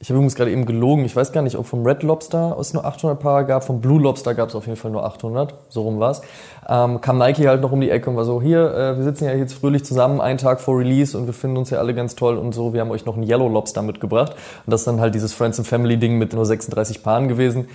ich 0.03 0.09
habe 0.09 0.17
übrigens 0.17 0.35
gerade 0.35 0.51
eben 0.51 0.65
gelogen. 0.65 1.05
Ich 1.05 1.15
weiß 1.15 1.31
gar 1.31 1.43
nicht, 1.43 1.57
ob 1.57 1.67
vom 1.67 1.87
Red 1.87 2.03
Lobster 2.03 2.57
es 2.59 2.73
nur 2.73 2.87
800 2.87 3.21
Paar 3.21 3.45
gab. 3.45 3.65
Vom 3.65 3.83
Blue 3.83 4.01
Lobster 4.01 4.35
gab 4.35 4.49
es 4.49 4.55
auf 4.55 4.65
jeden 4.65 4.79
Fall 4.79 4.91
nur 4.91 5.05
800. 5.05 5.53
So 5.69 5.83
rum 5.83 6.01
war's. 6.01 6.23
Ähm, 6.67 7.03
kam 7.03 7.19
Nike 7.19 7.47
halt 7.47 7.61
noch 7.61 7.71
um 7.71 7.83
die 7.83 7.91
Ecke 7.91 8.09
und 8.09 8.17
war 8.17 8.25
so, 8.25 8.41
hier, 8.41 8.75
äh, 8.75 8.97
wir 8.97 9.05
sitzen 9.05 9.27
ja 9.27 9.35
jetzt 9.35 9.53
fröhlich 9.53 9.85
zusammen, 9.85 10.23
einen 10.23 10.39
Tag 10.39 10.63
vor 10.63 10.79
Release 10.79 11.17
und 11.17 11.27
wir 11.27 11.35
finden 11.35 11.59
uns 11.59 11.69
ja 11.69 11.81
alle 11.81 11.95
ganz 11.95 12.15
toll 12.15 12.39
und 12.39 12.55
so. 12.55 12.73
Wir 12.73 12.81
haben 12.81 12.91
euch 12.91 13.05
noch 13.05 13.15
ein 13.15 13.23
Yellow 13.23 13.51
Lobster 13.51 13.83
mitgebracht. 13.83 14.33
Und 14.65 14.71
das 14.71 14.81
ist 14.81 14.87
dann 14.87 15.01
halt 15.01 15.15
dieses 15.15 15.35
Friends 15.35 15.59
and 15.59 15.69
Family 15.69 15.99
Ding 15.99 16.17
mit 16.17 16.33
nur 16.33 16.47
36 16.47 17.03
Paaren 17.03 17.29
gewesen. 17.29 17.69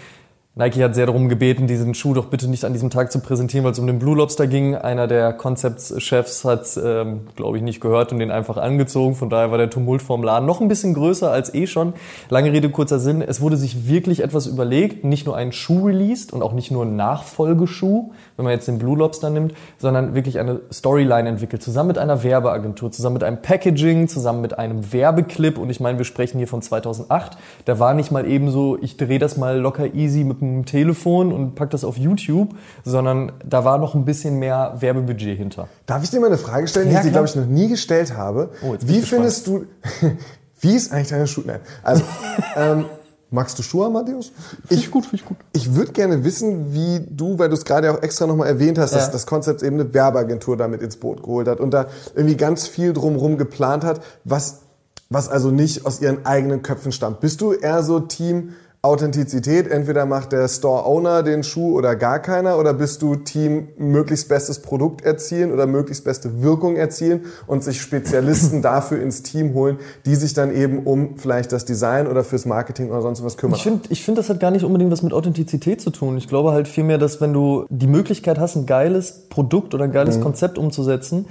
Nike 0.58 0.82
hat 0.82 0.96
sehr 0.96 1.06
darum 1.06 1.28
gebeten, 1.28 1.68
diesen 1.68 1.94
Schuh 1.96 2.14
doch 2.14 2.28
bitte 2.28 2.48
nicht 2.48 2.64
an 2.64 2.72
diesem 2.72 2.90
Tag 2.90 3.12
zu 3.12 3.20
präsentieren, 3.20 3.66
weil 3.66 3.74
es 3.74 3.80
um 3.80 3.88
den 3.88 4.00
Blue 4.00 4.16
Lobster 4.16 4.48
ging. 4.48 4.74
Einer 4.74 5.06
der 5.06 5.34
Concepts-Chefs 5.34 6.46
hat 6.46 6.62
es, 6.62 6.78
ähm, 6.78 7.28
glaube 7.36 7.58
ich, 7.58 7.64
nicht 7.64 7.82
gehört 7.82 8.14
und 8.14 8.20
den 8.20 8.32
einfach 8.32 8.56
angezogen. 8.56 9.16
Von 9.16 9.30
daher 9.30 9.52
war 9.52 9.58
der 9.58 9.70
Tumult 9.70 10.02
vorm 10.02 10.24
Laden 10.24 10.46
noch 10.46 10.62
ein 10.62 10.70
bisschen 10.70 10.94
größer 10.94 11.30
als 11.30 11.54
eh 11.54 11.68
schon. 11.68 11.92
Lange 12.30 12.54
Rede, 12.54 12.70
kurzer 12.70 13.00
Sinn. 13.00 13.22
Es 13.22 13.42
wurde 13.42 13.58
sich 13.58 13.90
wirklich 13.90 14.24
etwas 14.24 14.48
überlegt, 14.48 15.04
nicht 15.04 15.26
nur 15.26 15.36
einen 15.36 15.52
Schuh 15.52 15.88
released 15.88 16.32
und 16.32 16.42
auch 16.42 16.54
nicht 16.54 16.72
nur 16.72 16.84
einen 16.84 16.96
Nachfolgeschuh, 16.96 18.12
wenn 18.38 18.46
man 18.46 18.54
jetzt 18.54 18.70
den 18.70 18.78
Blue 18.78 18.98
Lobster 18.98 19.30
nimmt, 19.30 19.54
sondern 19.78 20.16
wirklich 20.16 20.40
eine 20.40 20.62
Storyline 20.72 21.28
entwickelt, 21.28 21.64
zusammen 21.64 21.88
mit 21.88 21.98
einer 21.98 22.24
Werbeagentur, 22.24 22.94
zusammen 22.94 23.16
mit 23.16 23.26
einem 23.26 23.42
Packaging, 23.42 24.08
zusammen 24.08 24.40
mit 24.40 24.58
einem 24.58 24.94
Werbeclip. 24.94 25.58
Und 25.58 25.70
ich 25.70 25.82
meine, 25.82 25.98
wir 25.98 26.06
sprechen 26.06 26.38
hier 26.38 26.48
von 26.48 26.62
2008. 26.62 27.38
Da 27.66 27.78
war 27.78 27.94
nicht 27.94 28.14
mal 28.14 28.26
eben 28.26 28.52
so, 28.52 28.78
ich 28.82 28.96
drehe 28.96 29.20
das 29.20 29.36
mal 29.36 29.60
locker 29.60 29.94
easy 29.94 30.24
mit 30.24 30.45
einem 30.48 30.66
Telefon 30.66 31.32
und 31.34 31.56
pack 31.56 31.70
das 31.72 31.84
auf 31.84 31.98
YouTube, 31.98 32.56
sondern 32.84 33.32
da 33.46 33.66
war 33.66 33.78
noch 33.78 33.96
ein 33.96 34.06
bisschen 34.06 34.40
mehr 34.40 34.76
Werbebudget 34.80 35.38
hinter. 35.38 35.68
Darf 35.86 36.04
ich 36.04 36.10
dir 36.12 36.20
mal 36.20 36.28
eine 36.28 36.38
Frage 36.38 36.68
stellen, 36.68 36.88
die 36.90 36.94
Ja, 36.94 37.00
ich 37.00 37.06
dir, 37.06 37.12
klar. 37.12 37.24
glaube 37.26 37.42
ich, 37.42 37.48
noch 37.48 37.54
nie 37.54 37.68
gestellt 37.68 38.16
habe? 38.16 38.52
Oh, 38.68 38.74
jetzt 38.74 38.88
Wie 38.88 39.00
ich 39.00 39.10
findest 39.10 39.48
du, 39.48 39.66
wie 40.62 40.76
ist 40.76 40.92
eigentlich 40.92 41.10
deine 41.10 41.28
Schuhe? 41.28 41.44
Nein. 41.48 41.60
Also, 41.84 42.04
ähm, 42.56 42.86
magst 43.32 43.58
du 43.60 43.64
Schuhe, 43.64 43.88
Amadeus? 43.88 44.32
Ich, 44.70 44.90
gut, 44.92 45.04
finde 45.06 45.18
ich 45.18 45.26
gut. 45.26 45.38
ich 45.54 45.76
würde 45.76 45.92
gerne 45.92 46.24
wissen, 46.24 46.74
wie 46.74 47.02
du, 47.10 47.38
weil 47.38 47.50
du 47.50 47.56
es 47.56 47.66
gerade 47.66 47.92
auch 47.92 48.02
extra 48.02 48.28
nochmal 48.28 48.48
erwähnt 48.48 48.78
hast, 48.78 48.94
dass 48.96 49.08
Ja. 49.08 49.12
das 49.12 49.26
Konzept 49.26 49.62
eben 49.64 49.80
eine 49.80 49.94
Werbeagentur 49.94 50.56
damit 50.58 50.82
ins 50.82 50.98
Boot 50.98 51.22
geholt 51.22 51.48
hat 51.48 51.60
und 51.60 51.72
da 51.72 51.88
irgendwie 52.16 52.38
ganz 52.38 52.68
viel 52.68 52.94
drumherum 52.94 53.38
geplant 53.38 53.84
hat, 53.84 54.02
was, 54.24 54.62
was 55.10 55.28
also 55.30 55.52
nicht 55.52 55.86
aus 55.86 56.02
ihren 56.02 56.26
eigenen 56.26 56.62
Köpfen 56.62 56.92
stammt. 56.92 57.20
Bist 57.20 57.42
du 57.42 57.52
eher 57.54 57.84
so 57.84 58.00
Team 58.00 58.54
Authentizität, 58.86 59.68
entweder 59.68 60.06
macht 60.06 60.32
der 60.32 60.48
Store-Owner 60.48 61.24
den 61.24 61.44
Schuh 61.44 61.76
oder 61.76 61.96
gar 61.96 62.20
keiner, 62.20 62.58
oder 62.60 62.74
bist 62.74 63.02
du 63.02 63.16
Team 63.16 63.70
möglichst 63.78 64.30
bestes 64.30 64.60
Produkt 64.60 65.04
erzielen 65.04 65.52
oder 65.52 65.66
möglichst 65.66 66.04
beste 66.04 66.42
Wirkung 66.42 66.76
erzielen 66.76 67.26
und 67.48 67.64
sich 67.64 67.82
Spezialisten 67.82 68.62
dafür 68.62 69.02
ins 69.02 69.24
Team 69.24 69.54
holen, 69.54 69.78
die 70.06 70.16
sich 70.16 70.34
dann 70.34 70.56
eben 70.56 70.84
um 70.84 71.18
vielleicht 71.18 71.52
das 71.52 71.66
Design 71.66 72.08
oder 72.08 72.24
fürs 72.24 72.46
Marketing 72.46 72.92
oder 72.92 73.02
sonst 73.02 73.24
was 73.24 73.38
kümmern? 73.38 73.58
Ich 73.58 73.64
finde, 73.64 73.82
ich 73.90 74.04
find, 74.04 74.18
das 74.18 74.30
hat 74.30 74.40
gar 74.40 74.52
nicht 74.52 74.64
unbedingt 74.64 74.92
was 74.92 75.02
mit 75.02 75.14
Authentizität 75.14 75.82
zu 75.82 75.90
tun. 75.90 76.18
Ich 76.18 76.28
glaube 76.28 76.52
halt 76.52 76.68
vielmehr, 76.68 76.98
dass 76.98 77.20
wenn 77.20 77.34
du 77.34 77.66
die 77.70 77.88
Möglichkeit 77.88 78.40
hast, 78.40 78.56
ein 78.56 78.66
geiles 78.66 79.28
Produkt 79.30 79.74
oder 79.74 79.86
ein 79.86 79.92
geiles 79.92 80.22
Konzept 80.22 80.58
umzusetzen, 80.58 81.26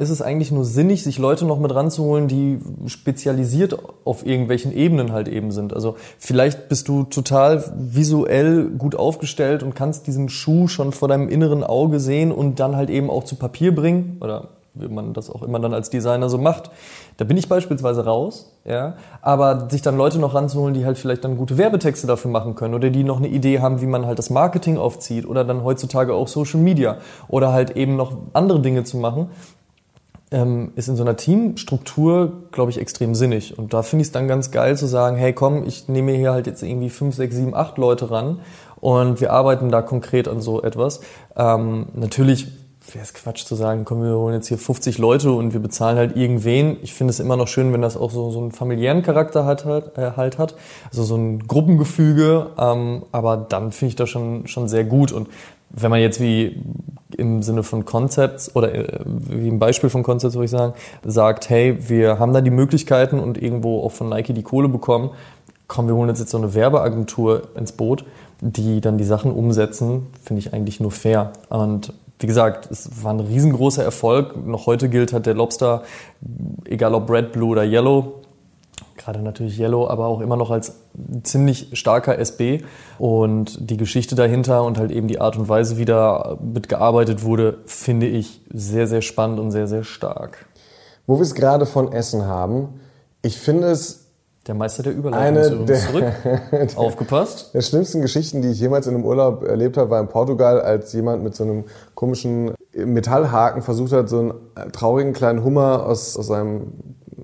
ist 0.00 0.08
es 0.08 0.22
eigentlich 0.22 0.50
nur 0.50 0.64
sinnig, 0.64 1.04
sich 1.04 1.18
Leute 1.18 1.44
noch 1.44 1.58
mit 1.60 1.74
ranzuholen, 1.74 2.26
die 2.26 2.58
spezialisiert 2.86 3.76
auf 4.04 4.24
irgendwelchen 4.24 4.72
Ebenen 4.72 5.12
halt 5.12 5.28
eben 5.28 5.52
sind. 5.52 5.74
Also 5.74 5.96
vielleicht 6.18 6.70
bist 6.70 6.88
du 6.88 7.04
total 7.04 7.62
visuell 7.76 8.70
gut 8.70 8.96
aufgestellt 8.96 9.62
und 9.62 9.74
kannst 9.74 10.06
diesen 10.06 10.30
Schuh 10.30 10.68
schon 10.68 10.92
vor 10.92 11.08
deinem 11.08 11.28
inneren 11.28 11.62
Auge 11.62 12.00
sehen 12.00 12.32
und 12.32 12.60
dann 12.60 12.76
halt 12.76 12.88
eben 12.88 13.10
auch 13.10 13.24
zu 13.24 13.36
Papier 13.36 13.74
bringen 13.74 14.16
oder 14.22 14.48
wie 14.72 14.88
man 14.88 15.12
das 15.12 15.28
auch 15.28 15.42
immer 15.42 15.58
dann 15.58 15.74
als 15.74 15.90
Designer 15.90 16.30
so 16.30 16.38
macht. 16.38 16.70
Da 17.16 17.24
bin 17.24 17.36
ich 17.36 17.48
beispielsweise 17.48 18.04
raus, 18.04 18.52
ja. 18.64 18.94
Aber 19.20 19.68
sich 19.68 19.82
dann 19.82 19.96
Leute 19.96 20.18
noch 20.18 20.34
ranzuholen, 20.34 20.74
die 20.74 20.86
halt 20.86 20.96
vielleicht 20.96 21.24
dann 21.24 21.36
gute 21.36 21.58
Werbetexte 21.58 22.06
dafür 22.06 22.30
machen 22.30 22.54
können 22.54 22.72
oder 22.72 22.88
die 22.88 23.04
noch 23.04 23.18
eine 23.18 23.28
Idee 23.28 23.60
haben, 23.60 23.82
wie 23.82 23.86
man 23.86 24.06
halt 24.06 24.18
das 24.18 24.30
Marketing 24.30 24.78
aufzieht 24.78 25.26
oder 25.26 25.44
dann 25.44 25.62
heutzutage 25.64 26.14
auch 26.14 26.28
Social 26.28 26.60
Media 26.60 26.98
oder 27.28 27.52
halt 27.52 27.76
eben 27.76 27.96
noch 27.96 28.16
andere 28.32 28.60
Dinge 28.60 28.84
zu 28.84 28.96
machen, 28.96 29.28
ähm, 30.30 30.72
ist 30.76 30.88
in 30.88 30.96
so 30.96 31.02
einer 31.02 31.16
Teamstruktur, 31.16 32.44
glaube 32.52 32.70
ich, 32.70 32.78
extrem 32.78 33.14
sinnig. 33.14 33.58
Und 33.58 33.74
da 33.74 33.82
finde 33.82 34.02
ich 34.02 34.08
es 34.08 34.12
dann 34.12 34.28
ganz 34.28 34.50
geil 34.50 34.76
zu 34.76 34.86
sagen, 34.86 35.16
hey 35.16 35.32
komm, 35.32 35.64
ich 35.66 35.88
nehme 35.88 36.12
hier 36.12 36.32
halt 36.32 36.46
jetzt 36.46 36.62
irgendwie 36.62 36.90
fünf, 36.90 37.16
sechs, 37.16 37.34
sieben, 37.34 37.54
acht 37.54 37.78
Leute 37.78 38.10
ran 38.10 38.40
und 38.80 39.20
wir 39.20 39.32
arbeiten 39.32 39.70
da 39.70 39.82
konkret 39.82 40.28
an 40.28 40.40
so 40.40 40.62
etwas. 40.62 41.00
Ähm, 41.36 41.86
natürlich 41.94 42.48
wäre 42.94 43.04
es 43.04 43.14
Quatsch 43.14 43.44
zu 43.44 43.54
sagen, 43.54 43.84
komm, 43.84 44.02
wir 44.02 44.16
holen 44.16 44.34
jetzt 44.34 44.48
hier 44.48 44.58
50 44.58 44.98
Leute 44.98 45.32
und 45.32 45.52
wir 45.52 45.60
bezahlen 45.60 45.96
halt 45.96 46.16
irgendwen. 46.16 46.78
Ich 46.82 46.94
finde 46.94 47.12
es 47.12 47.20
immer 47.20 47.36
noch 47.36 47.48
schön, 47.48 47.72
wenn 47.72 47.82
das 47.82 47.96
auch 47.96 48.10
so, 48.10 48.30
so 48.30 48.40
einen 48.40 48.52
familiären 48.52 49.02
Charakter 49.02 49.44
hat, 49.44 49.64
hat, 49.64 49.96
äh, 49.98 50.12
halt 50.16 50.38
hat. 50.38 50.54
Also 50.90 51.04
so 51.04 51.16
ein 51.16 51.46
Gruppengefüge. 51.46 52.46
Ähm, 52.58 53.02
aber 53.12 53.36
dann 53.36 53.72
finde 53.72 53.90
ich 53.90 53.96
das 53.96 54.08
schon, 54.08 54.46
schon 54.46 54.68
sehr 54.68 54.84
gut. 54.84 55.12
Und 55.12 55.28
wenn 55.70 55.90
man 55.90 56.00
jetzt 56.00 56.20
wie 56.20 56.62
im 57.16 57.42
Sinne 57.42 57.62
von 57.62 57.84
Concepts 57.84 58.54
oder 58.54 58.74
äh, 58.74 59.00
wie 59.04 59.48
im 59.48 59.58
Beispiel 59.58 59.90
von 59.90 60.02
Concepts, 60.02 60.34
würde 60.34 60.44
ich 60.44 60.50
sagen, 60.50 60.74
sagt, 61.04 61.50
hey, 61.50 61.76
wir 61.88 62.18
haben 62.18 62.32
da 62.32 62.40
die 62.40 62.50
Möglichkeiten 62.50 63.18
und 63.18 63.40
irgendwo 63.40 63.82
auch 63.82 63.92
von 63.92 64.08
Nike 64.08 64.32
die 64.32 64.42
Kohle 64.42 64.68
bekommen, 64.68 65.10
komm, 65.66 65.86
wir 65.86 65.94
holen 65.94 66.10
uns 66.10 66.18
jetzt 66.18 66.30
so 66.30 66.38
eine 66.38 66.54
Werbeagentur 66.54 67.48
ins 67.54 67.72
Boot, 67.72 68.04
die 68.40 68.80
dann 68.80 68.98
die 68.98 69.04
Sachen 69.04 69.32
umsetzen, 69.32 70.08
finde 70.22 70.40
ich 70.40 70.52
eigentlich 70.52 70.80
nur 70.80 70.90
fair. 70.90 71.32
Und 71.48 71.92
wie 72.18 72.26
gesagt, 72.26 72.70
es 72.70 73.02
war 73.02 73.12
ein 73.12 73.20
riesengroßer 73.20 73.82
Erfolg. 73.82 74.46
Noch 74.46 74.66
heute 74.66 74.88
gilt 74.88 75.12
halt 75.12 75.26
der 75.26 75.34
Lobster, 75.34 75.82
egal 76.64 76.94
ob 76.94 77.10
Red, 77.10 77.32
Blue 77.32 77.50
oder 77.50 77.64
Yellow, 77.64 78.19
gerade 79.00 79.22
natürlich 79.22 79.58
Yellow, 79.58 79.88
aber 79.88 80.06
auch 80.06 80.20
immer 80.20 80.36
noch 80.36 80.50
als 80.50 80.74
ziemlich 81.22 81.70
starker 81.72 82.18
SB. 82.18 82.62
Und 82.98 83.70
die 83.70 83.76
Geschichte 83.76 84.14
dahinter 84.14 84.62
und 84.64 84.78
halt 84.78 84.90
eben 84.90 85.08
die 85.08 85.20
Art 85.20 85.36
und 85.36 85.48
Weise, 85.48 85.78
wie 85.78 85.84
da 85.84 86.36
mitgearbeitet 86.42 87.24
wurde, 87.24 87.58
finde 87.66 88.06
ich 88.06 88.42
sehr, 88.52 88.86
sehr 88.86 89.02
spannend 89.02 89.40
und 89.40 89.50
sehr, 89.50 89.66
sehr 89.66 89.84
stark. 89.84 90.46
Wo 91.06 91.16
wir 91.16 91.22
es 91.22 91.34
gerade 91.34 91.66
von 91.66 91.92
Essen 91.92 92.26
haben, 92.26 92.80
ich 93.22 93.38
finde 93.38 93.68
es 93.68 94.06
Der 94.46 94.54
Meister 94.54 94.82
der 94.82 94.94
Überleitung 94.94 95.26
Eine 95.26 95.40
ist 95.40 95.50
übrigens 95.52 95.66
der- 96.22 96.68
zurück. 96.68 96.76
Aufgepasst. 96.76 97.54
der 97.54 97.60
schlimmsten 97.62 98.00
Geschichten, 98.02 98.40
die 98.42 98.48
ich 98.48 98.60
jemals 98.60 98.86
in 98.86 98.94
einem 98.94 99.04
Urlaub 99.04 99.42
erlebt 99.42 99.76
habe, 99.76 99.90
war 99.90 100.00
in 100.00 100.08
Portugal, 100.08 100.60
als 100.60 100.92
jemand 100.92 101.22
mit 101.22 101.34
so 101.34 101.44
einem 101.44 101.64
komischen 101.94 102.52
Metallhaken 102.74 103.62
versucht 103.62 103.92
hat, 103.92 104.08
so 104.08 104.18
einen 104.20 104.34
traurigen 104.72 105.12
kleinen 105.12 105.42
Hummer 105.44 105.84
aus, 105.86 106.16
aus 106.16 106.28
seinem 106.28 106.72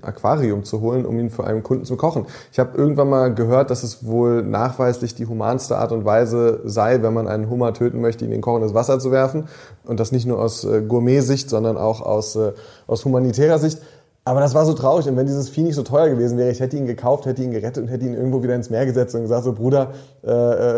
Aquarium 0.07 0.63
zu 0.63 0.81
holen, 0.81 1.05
um 1.05 1.19
ihn 1.19 1.29
für 1.29 1.45
einen 1.45 1.63
Kunden 1.63 1.85
zu 1.85 1.97
kochen. 1.97 2.25
Ich 2.51 2.59
habe 2.59 2.77
irgendwann 2.77 3.09
mal 3.09 3.33
gehört, 3.33 3.69
dass 3.69 3.83
es 3.83 4.05
wohl 4.05 4.43
nachweislich 4.43 5.15
die 5.15 5.25
humanste 5.25 5.77
Art 5.77 5.91
und 5.91 6.05
Weise 6.05 6.61
sei, 6.65 7.01
wenn 7.01 7.13
man 7.13 7.27
einen 7.27 7.49
Hummer 7.49 7.73
töten 7.73 8.01
möchte, 8.01 8.25
ihn 8.25 8.31
in 8.31 8.41
kochendes 8.41 8.73
Wasser 8.73 8.99
zu 8.99 9.11
werfen. 9.11 9.47
Und 9.85 9.99
das 9.99 10.11
nicht 10.11 10.25
nur 10.25 10.39
aus 10.39 10.63
äh, 10.63 10.81
Gourmet-Sicht, 10.81 11.49
sondern 11.49 11.77
auch 11.77 12.01
aus, 12.01 12.35
äh, 12.35 12.53
aus 12.87 13.05
humanitärer 13.05 13.59
Sicht. 13.59 13.79
Aber 14.27 14.41
das 14.41 14.53
war 14.53 14.65
so 14.65 14.73
traurig. 14.73 15.07
Und 15.07 15.15
wenn 15.15 15.25
dieses 15.25 15.47
Vieh 15.47 15.63
nicht 15.63 15.75
so 15.75 15.83
teuer 15.83 16.09
gewesen 16.09 16.37
wäre, 16.37 16.51
ich 16.51 16.59
hätte 16.59 16.75
ihn 16.75 16.85
gekauft, 16.85 17.25
hätte 17.25 17.41
ihn 17.41 17.51
gerettet 17.51 17.81
und 17.83 17.87
hätte 17.87 18.05
ihn 18.05 18.13
irgendwo 18.13 18.43
wieder 18.43 18.55
ins 18.55 18.69
Meer 18.69 18.85
gesetzt 18.85 19.15
und 19.15 19.21
gesagt, 19.21 19.45
so 19.45 19.53
Bruder, 19.53 19.93
äh, 20.21 20.29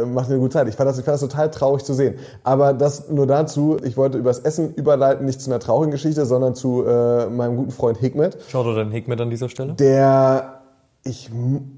äh, 0.01 0.05
mach 0.05 0.27
dir 0.27 0.33
eine 0.33 0.39
gute 0.39 0.53
Zeit. 0.53 0.67
Ich 0.67 0.75
fand, 0.75 0.87
das, 0.87 0.99
ich 0.99 1.03
fand 1.03 1.15
das 1.15 1.21
total 1.21 1.49
traurig 1.49 1.83
zu 1.83 1.95
sehen. 1.95 2.13
Aber 2.43 2.73
das 2.73 3.09
nur 3.09 3.25
dazu, 3.25 3.77
ich 3.83 3.97
wollte 3.97 4.19
übers 4.19 4.37
Essen 4.37 4.75
überleiten, 4.75 5.25
nicht 5.25 5.41
zu 5.41 5.49
einer 5.49 5.59
traurigen 5.59 5.89
Geschichte, 5.89 6.27
sondern 6.27 6.53
zu 6.53 6.85
äh, 6.85 7.25
meinem 7.25 7.57
guten 7.57 7.71
Freund 7.71 7.97
Hikmet, 7.97 8.37
Schaut 8.49 8.67
doch 8.67 8.75
dein 8.75 8.91
Hikmet 8.91 9.19
an 9.19 9.31
dieser 9.31 9.49
Stelle. 9.49 9.73
der 9.73 10.61
ich, 11.03 11.31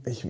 ich 0.06 0.28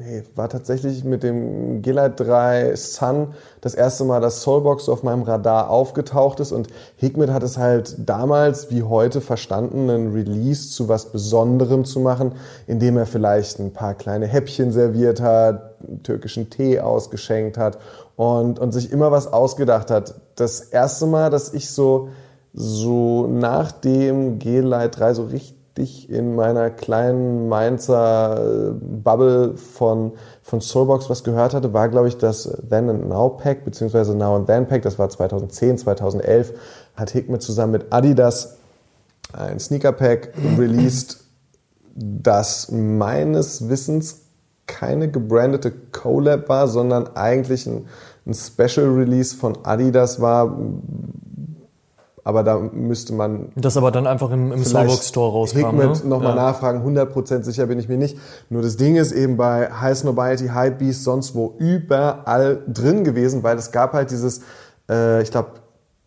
nee, 0.00 0.22
war 0.34 0.48
tatsächlich 0.48 1.04
mit 1.04 1.22
dem 1.22 1.82
Gillette 1.82 2.24
3 2.24 2.76
Sun 2.76 3.34
das 3.60 3.74
erste 3.74 4.04
Mal, 4.04 4.20
dass 4.20 4.42
Soulbox 4.42 4.88
auf 4.88 5.02
meinem 5.02 5.22
Radar 5.22 5.70
aufgetaucht 5.70 6.40
ist 6.40 6.52
und 6.52 6.68
Hikmet 6.96 7.30
hat 7.30 7.42
es 7.42 7.58
halt 7.58 7.96
damals 7.98 8.70
wie 8.70 8.82
heute 8.82 9.20
verstanden, 9.20 9.90
einen 9.90 10.12
Release 10.12 10.70
zu 10.70 10.88
was 10.88 11.12
Besonderem 11.12 11.84
zu 11.84 12.00
machen, 12.00 12.32
indem 12.66 12.96
er 12.96 13.06
vielleicht 13.06 13.58
ein 13.58 13.72
paar 13.72 13.94
kleine 13.94 14.26
Häppchen 14.26 14.72
serviert 14.72 15.20
hat, 15.20 15.76
türkischen 16.02 16.50
Tee 16.50 16.80
ausgeschenkt 16.80 17.58
hat 17.58 17.78
und, 18.16 18.58
und 18.58 18.72
sich 18.72 18.92
immer 18.92 19.10
was 19.10 19.32
ausgedacht 19.32 19.90
hat. 19.90 20.14
Das 20.36 20.60
erste 20.60 21.06
Mal, 21.06 21.30
dass 21.30 21.52
ich 21.54 21.70
so, 21.70 22.08
so 22.52 23.26
nach 23.26 23.72
dem 23.72 24.38
G-Lite 24.38 24.90
3 24.90 25.14
so 25.14 25.24
richtig 25.24 25.55
in 25.78 26.34
meiner 26.34 26.70
kleinen 26.70 27.48
Mainzer 27.48 28.70
äh, 28.70 28.72
Bubble 28.72 29.56
von, 29.56 30.12
von 30.42 30.60
Soulbox 30.60 31.10
was 31.10 31.24
gehört 31.24 31.54
hatte, 31.54 31.72
war, 31.72 31.88
glaube 31.88 32.08
ich, 32.08 32.16
das 32.16 32.50
Then 32.68 32.88
and 32.88 33.08
Now 33.08 33.28
Pack, 33.28 33.64
beziehungsweise 33.64 34.14
Now 34.14 34.36
and 34.36 34.46
Then 34.46 34.66
Pack, 34.66 34.82
das 34.82 34.98
war 34.98 35.08
2010, 35.08 35.78
2011, 35.78 36.52
hat 36.96 37.10
Hickman 37.10 37.40
zusammen 37.40 37.72
mit 37.72 37.92
Adidas 37.92 38.56
ein 39.32 39.58
Sneaker 39.58 39.92
Pack 39.92 40.32
released, 40.56 41.24
das 41.94 42.70
meines 42.70 43.68
Wissens 43.68 44.22
keine 44.66 45.10
gebrandete 45.10 45.70
Collab 45.70 46.48
war, 46.48 46.68
sondern 46.68 47.16
eigentlich 47.16 47.66
ein, 47.66 47.86
ein 48.26 48.34
Special 48.34 48.88
Release 48.88 49.34
von 49.34 49.64
Adidas 49.64 50.20
war, 50.20 50.56
aber 52.26 52.42
da 52.42 52.58
müsste 52.58 53.14
man. 53.14 53.52
Das 53.54 53.76
aber 53.76 53.92
dann 53.92 54.08
einfach 54.08 54.32
im, 54.32 54.50
im 54.50 54.64
Starbucks 54.64 55.06
Store 55.06 55.30
rauskam. 55.30 55.76
Ne? 55.76 55.92
nochmal 56.04 56.34
ja. 56.34 56.42
nachfragen, 56.46 56.84
100% 56.84 57.44
sicher 57.44 57.66
bin 57.66 57.78
ich 57.78 57.88
mir 57.88 57.98
nicht. 57.98 58.18
Nur 58.50 58.62
das 58.62 58.76
Ding 58.76 58.96
ist 58.96 59.12
eben 59.12 59.36
bei 59.36 59.70
High 59.70 59.96
Snobiety, 59.96 60.48
Hype 60.48 60.80
Beast, 60.80 61.04
sonst 61.04 61.36
wo 61.36 61.54
überall 61.58 62.64
drin 62.66 63.04
gewesen, 63.04 63.44
weil 63.44 63.56
es 63.58 63.70
gab 63.70 63.92
halt 63.92 64.10
dieses, 64.10 64.40
äh, 64.90 65.22
ich 65.22 65.30
glaube, 65.30 65.50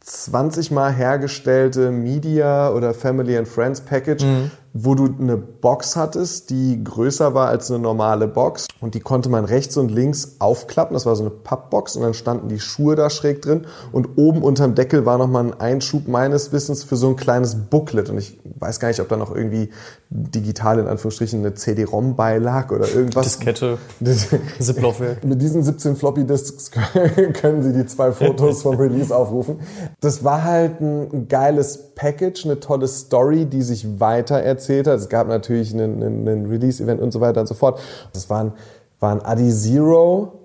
20 0.01 0.71
Mal 0.71 0.91
hergestellte 0.91 1.89
Media 1.89 2.69
oder 2.73 2.93
Family 2.93 3.37
and 3.37 3.47
Friends 3.47 3.79
Package, 3.79 4.25
Mhm. 4.25 4.51
Wo 4.73 4.93
du 4.95 5.09
eine 5.19 5.37
Box 5.37 5.95
hattest, 5.95 6.49
die 6.49 6.83
größer 6.83 7.33
war 7.33 7.47
als 7.47 7.71
eine 7.71 7.79
normale 7.79 8.27
Box 8.27 8.67
und 8.81 8.93
die 8.93 8.99
konnte 8.99 9.29
man 9.29 9.45
rechts 9.45 9.77
und 9.77 9.89
links 9.89 10.35
aufklappen. 10.39 10.93
Das 10.93 11.05
war 11.05 11.15
so 11.15 11.23
eine 11.23 11.31
Pappbox 11.31 11.95
und 11.95 12.03
dann 12.03 12.13
standen 12.13 12.49
die 12.49 12.59
Schuhe 12.59 12.95
da 12.95 13.09
schräg 13.09 13.41
drin 13.41 13.65
und 13.91 14.17
oben 14.17 14.43
unterm 14.43 14.75
Deckel 14.75 15.05
war 15.05 15.17
nochmal 15.17 15.45
ein 15.45 15.59
Einschub 15.59 16.07
meines 16.07 16.51
Wissens 16.51 16.83
für 16.83 16.97
so 16.97 17.07
ein 17.09 17.15
kleines 17.15 17.55
Booklet 17.55 18.09
und 18.09 18.17
ich 18.19 18.39
weiß 18.59 18.79
gar 18.79 18.89
nicht, 18.89 18.99
ob 18.99 19.09
da 19.09 19.17
noch 19.17 19.35
irgendwie 19.35 19.69
digital 20.11 20.79
in 20.79 20.87
Anführungsstrichen 20.87 21.39
eine 21.39 21.53
CD-ROM 21.53 22.15
beilag 22.15 22.71
oder 22.71 22.87
irgendwas. 22.89 23.25
Diskette, 23.25 23.77
Zip-Laufwerk. 24.59 25.23
mit 25.23 25.41
diesen 25.41 25.63
17 25.63 25.95
Floppy 25.95 26.25
Disks 26.25 26.71
können 27.41 27.63
Sie 27.63 27.73
die 27.73 27.85
zwei 27.85 28.11
Fotos 28.11 28.63
vom 28.63 28.75
Release 28.75 29.15
aufrufen. 29.15 29.59
Das 30.01 30.23
war 30.23 30.43
halt 30.43 30.81
ein 30.81 31.27
geiles 31.27 31.88
Package, 31.99 32.45
eine 32.45 32.61
tolle 32.61 32.87
Story, 32.87 33.45
die 33.45 33.61
sich 33.61 33.99
weiter 33.99 34.37
erzählt 34.37 34.87
hat. 34.87 34.99
Es 34.99 35.09
gab 35.09 35.27
natürlich 35.27 35.73
einen, 35.73 36.01
einen, 36.01 36.45
Release-Event 36.45 37.01
und 37.01 37.11
so 37.11 37.19
weiter 37.19 37.41
und 37.41 37.47
so 37.47 37.55
fort. 37.55 37.81
Das 38.13 38.29
waren, 38.29 38.53
waren 39.01 39.21
Adi 39.21 39.51
Zero 39.51 40.39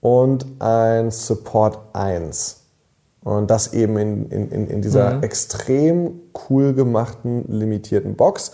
und 0.00 0.46
ein 0.60 1.10
Support 1.10 1.78
1. 1.92 2.60
Und 3.24 3.50
das 3.50 3.72
eben 3.72 3.96
in, 3.98 4.28
in, 4.30 4.48
in 4.50 4.66
in 4.68 4.82
dieser 4.82 5.22
extrem 5.24 6.20
cool 6.48 6.72
gemachten, 6.72 7.46
limitierten 7.48 8.14
Box. 8.14 8.52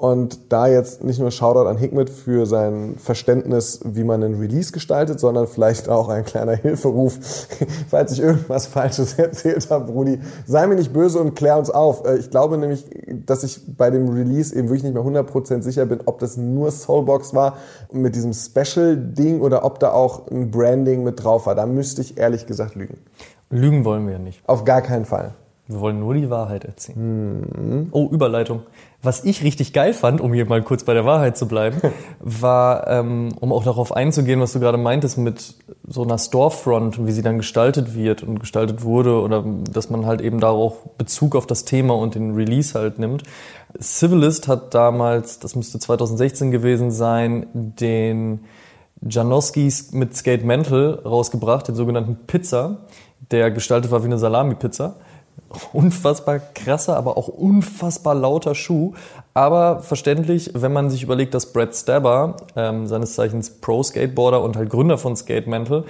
Und 0.00 0.52
da 0.52 0.68
jetzt 0.68 1.02
nicht 1.02 1.18
nur 1.18 1.32
Shoutout 1.32 1.68
an 1.68 1.76
Hikmet 1.76 2.08
für 2.08 2.46
sein 2.46 2.94
Verständnis, 2.98 3.80
wie 3.84 4.04
man 4.04 4.22
einen 4.22 4.38
Release 4.38 4.70
gestaltet, 4.70 5.18
sondern 5.18 5.48
vielleicht 5.48 5.88
auch 5.88 6.08
ein 6.08 6.24
kleiner 6.24 6.54
Hilferuf, 6.54 7.18
falls 7.90 8.12
ich 8.12 8.20
irgendwas 8.20 8.68
Falsches 8.68 9.14
erzählt 9.18 9.68
habe, 9.70 9.90
Brudi. 9.90 10.20
Sei 10.46 10.68
mir 10.68 10.76
nicht 10.76 10.92
böse 10.92 11.18
und 11.18 11.34
klär 11.34 11.58
uns 11.58 11.68
auf. 11.68 12.06
Äh, 12.06 12.18
Ich 12.18 12.30
glaube 12.30 12.58
nämlich, 12.58 12.86
dass 13.26 13.42
ich 13.42 13.60
bei 13.76 13.90
dem 13.90 14.08
Release 14.08 14.54
eben 14.54 14.68
wirklich 14.68 14.84
nicht 14.84 14.94
mehr 14.94 15.02
100% 15.02 15.62
sicher 15.62 15.84
bin, 15.84 15.98
ob 16.04 16.20
das 16.20 16.36
nur 16.36 16.70
Soulbox 16.70 17.34
war 17.34 17.56
mit 17.90 18.14
diesem 18.14 18.32
Special-Ding 18.32 19.40
oder 19.40 19.64
ob 19.64 19.80
da 19.80 19.90
auch 19.90 20.28
ein 20.30 20.52
Branding 20.52 21.02
mit 21.02 21.24
drauf 21.24 21.46
war. 21.46 21.56
Da 21.56 21.66
müsste 21.66 22.02
ich 22.02 22.16
ehrlich 22.16 22.46
gesagt 22.46 22.76
lügen. 22.76 22.98
Lügen 23.50 23.84
wollen 23.84 24.06
wir 24.06 24.12
ja 24.12 24.18
nicht. 24.20 24.48
Auf 24.48 24.64
gar 24.64 24.80
keinen 24.80 25.06
Fall. 25.06 25.34
Wir 25.66 25.80
wollen 25.80 26.00
nur 26.00 26.14
die 26.14 26.30
Wahrheit 26.30 26.64
erzählen. 26.64 27.40
Mhm. 27.40 27.88
Oh, 27.90 28.08
Überleitung. 28.10 28.62
Was 29.00 29.22
ich 29.22 29.44
richtig 29.44 29.72
geil 29.72 29.94
fand, 29.94 30.20
um 30.20 30.32
hier 30.32 30.46
mal 30.46 30.60
kurz 30.62 30.82
bei 30.82 30.92
der 30.92 31.04
Wahrheit 31.04 31.36
zu 31.36 31.46
bleiben, 31.46 31.80
war, 32.18 32.88
ähm, 32.88 33.28
um 33.38 33.52
auch 33.52 33.62
darauf 33.62 33.92
einzugehen, 33.92 34.40
was 34.40 34.52
du 34.52 34.60
gerade 34.60 34.78
meintest 34.78 35.18
mit 35.18 35.54
so 35.86 36.02
einer 36.02 36.18
Storefront, 36.18 37.06
wie 37.06 37.12
sie 37.12 37.22
dann 37.22 37.38
gestaltet 37.38 37.94
wird 37.94 38.24
und 38.24 38.40
gestaltet 38.40 38.82
wurde 38.82 39.20
oder 39.20 39.44
dass 39.70 39.88
man 39.88 40.04
halt 40.04 40.20
eben 40.20 40.40
da 40.40 40.48
auch 40.48 40.78
Bezug 40.98 41.36
auf 41.36 41.46
das 41.46 41.64
Thema 41.64 41.94
und 41.94 42.16
den 42.16 42.34
Release 42.34 42.76
halt 42.76 42.98
nimmt. 42.98 43.22
Civilist 43.80 44.48
hat 44.48 44.74
damals, 44.74 45.38
das 45.38 45.54
müsste 45.54 45.78
2016 45.78 46.50
gewesen 46.50 46.90
sein, 46.90 47.46
den 47.52 48.40
Janowski 49.00 49.72
mit 49.92 50.16
Skate 50.16 50.44
Mental 50.44 51.00
rausgebracht, 51.04 51.68
den 51.68 51.76
sogenannten 51.76 52.16
Pizza, 52.26 52.78
der 53.30 53.50
gestaltet 53.50 53.90
war 53.92 54.02
wie 54.02 54.06
eine 54.06 54.18
Salami-Pizza. 54.18 54.96
Unfassbar 55.72 56.40
krasser, 56.54 56.96
aber 56.96 57.16
auch 57.16 57.28
unfassbar 57.28 58.14
lauter 58.14 58.54
Schuh. 58.54 58.94
Aber 59.34 59.80
verständlich, 59.80 60.50
wenn 60.54 60.72
man 60.72 60.90
sich 60.90 61.02
überlegt, 61.02 61.34
dass 61.34 61.52
Brad 61.52 61.74
Stabber, 61.74 62.36
ähm, 62.56 62.86
seines 62.86 63.14
Zeichens 63.14 63.50
Pro-Skateboarder 63.50 64.42
und 64.42 64.56
halt 64.56 64.70
Gründer 64.70 64.98
von 64.98 65.16
Skate 65.16 65.46
Mental, 65.46 65.84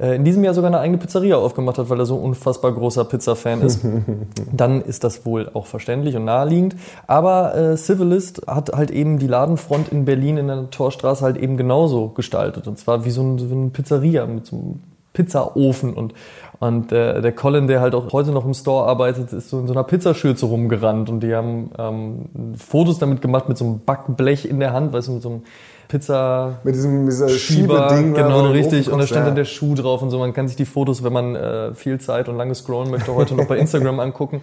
äh, 0.00 0.16
in 0.16 0.24
diesem 0.24 0.42
Jahr 0.44 0.54
sogar 0.54 0.68
eine 0.70 0.80
eigene 0.80 0.98
Pizzeria 0.98 1.36
aufgemacht 1.36 1.78
hat, 1.78 1.90
weil 1.90 1.98
er 1.98 2.06
so 2.06 2.16
ein 2.16 2.22
unfassbar 2.22 2.72
großer 2.72 3.04
Pizza-Fan 3.04 3.62
ist, 3.62 3.80
dann 4.52 4.82
ist 4.82 5.04
das 5.04 5.26
wohl 5.26 5.50
auch 5.52 5.66
verständlich 5.66 6.16
und 6.16 6.24
naheliegend. 6.24 6.76
Aber 7.06 7.54
äh, 7.54 7.76
Civilist 7.76 8.42
hat 8.46 8.72
halt 8.72 8.90
eben 8.90 9.18
die 9.18 9.26
Ladenfront 9.26 9.88
in 9.90 10.04
Berlin 10.04 10.38
in 10.38 10.48
der 10.48 10.70
Torstraße 10.70 11.24
halt 11.24 11.36
eben 11.36 11.56
genauso 11.56 12.08
gestaltet. 12.08 12.66
Und 12.66 12.78
zwar 12.78 13.04
wie 13.04 13.10
so, 13.10 13.22
ein, 13.22 13.38
so 13.38 13.54
eine 13.54 13.68
Pizzeria 13.68 14.26
mit 14.26 14.46
so 14.46 14.56
einem 14.56 14.80
Pizzaofen 15.12 15.92
und 15.92 16.14
und 16.62 16.92
äh, 16.92 17.20
der 17.20 17.32
Colin, 17.32 17.66
der 17.66 17.80
halt 17.80 17.92
auch 17.92 18.12
heute 18.12 18.30
noch 18.30 18.44
im 18.44 18.54
Store 18.54 18.86
arbeitet, 18.86 19.32
ist 19.32 19.50
so 19.50 19.58
in 19.58 19.66
so 19.66 19.72
einer 19.72 19.82
Pizzaschürze 19.82 20.46
rumgerannt 20.46 21.10
und 21.10 21.18
die 21.18 21.34
haben 21.34 21.72
ähm, 21.76 22.54
Fotos 22.56 23.00
damit 23.00 23.20
gemacht 23.20 23.48
mit 23.48 23.58
so 23.58 23.64
einem 23.64 23.80
Backblech 23.80 24.44
in 24.44 24.60
der 24.60 24.72
Hand, 24.72 24.92
weißt 24.92 25.08
du, 25.08 25.12
mit 25.14 25.22
so 25.22 25.28
einem 25.28 25.42
Pizza 25.88 26.60
Mit 26.62 26.76
diesem 26.76 27.04
dieser 27.06 27.28
Schieber, 27.30 27.88
Schiebeding. 27.88 28.14
genau 28.14 28.46
richtig. 28.46 28.92
Und 28.92 29.00
da 29.00 29.08
stand 29.08 29.22
ja. 29.22 29.26
dann 29.26 29.34
der 29.34 29.44
Schuh 29.44 29.74
drauf 29.74 30.02
und 30.02 30.10
so. 30.10 30.20
Man 30.20 30.34
kann 30.34 30.46
sich 30.46 30.56
die 30.56 30.64
Fotos, 30.64 31.02
wenn 31.02 31.12
man 31.12 31.34
äh, 31.34 31.74
viel 31.74 31.98
Zeit 31.98 32.28
und 32.28 32.36
lange 32.36 32.54
scrollen 32.54 32.92
möchte, 32.92 33.12
heute 33.12 33.34
noch 33.34 33.46
bei 33.46 33.56
Instagram 33.58 33.98
angucken. 33.98 34.40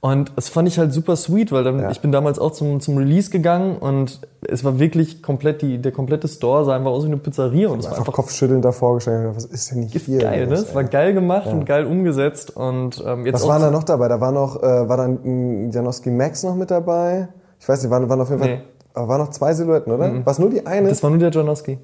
Und 0.00 0.30
das 0.36 0.48
fand 0.48 0.68
ich 0.68 0.78
halt 0.78 0.92
super 0.92 1.16
sweet, 1.16 1.50
weil 1.50 1.64
dann, 1.64 1.80
Ja. 1.80 1.90
ich 1.90 2.00
bin 2.00 2.12
damals 2.12 2.38
auch 2.38 2.52
zum, 2.52 2.78
zum 2.78 2.96
Release 2.98 3.30
gegangen 3.30 3.78
und 3.78 4.20
es 4.42 4.62
war 4.62 4.78
wirklich 4.78 5.24
komplett, 5.24 5.60
die, 5.60 5.78
der 5.78 5.90
komplette 5.90 6.28
Store 6.28 6.64
sah 6.64 6.76
einfach 6.76 6.92
aus 6.92 7.02
wie 7.02 7.08
eine 7.08 7.16
Pizzeria 7.16 7.68
und 7.68 7.80
es 7.80 7.86
war 7.86 7.92
einfach 7.92 8.02
einfach 8.02 8.12
kopfschüttelnd 8.12 8.64
davor 8.64 8.94
gestellt. 8.94 9.34
Was 9.34 9.44
ist 9.46 9.72
denn 9.72 9.80
nicht 9.80 9.96
hier? 10.00 10.18
geil, 10.20 10.46
ne? 10.46 10.54
Es 10.54 10.72
war 10.72 10.84
geil 10.84 11.14
gemacht 11.14 11.48
und 11.48 11.64
geil 11.66 11.84
umgesetzt 11.84 12.56
und 12.56 13.02
ähm, 13.04 13.26
jetzt 13.26 13.34
Was 13.42 13.48
waren 13.48 13.60
da 13.60 13.72
noch 13.72 13.82
dabei? 13.82 14.06
Da 14.06 14.20
war 14.20 14.30
noch, 14.30 14.62
äh, 14.62 14.88
war 14.88 14.96
dann 14.98 15.18
ein 15.24 15.70
Janowski 15.72 16.10
Max 16.10 16.44
noch 16.44 16.54
mit 16.54 16.70
dabei? 16.70 17.28
Ich 17.58 17.68
weiß 17.68 17.82
nicht, 17.82 17.90
waren, 17.90 18.08
waren 18.08 18.20
auf 18.20 18.28
jeden 18.28 18.40
Fall, 18.40 18.50
Nee. 18.50 18.56
Mhm. 18.58 18.62
aber 18.94 19.08
waren 19.08 19.20
noch 19.20 19.30
zwei 19.30 19.52
Silhouetten, 19.52 19.92
oder? 19.92 20.24
War 20.24 20.30
es 20.32 20.38
nur 20.38 20.50
die 20.50 20.64
eine? 20.64 20.90
Das 20.90 21.02
war 21.02 21.10
nur 21.10 21.18
der 21.18 21.32
Janowski. 21.32 21.78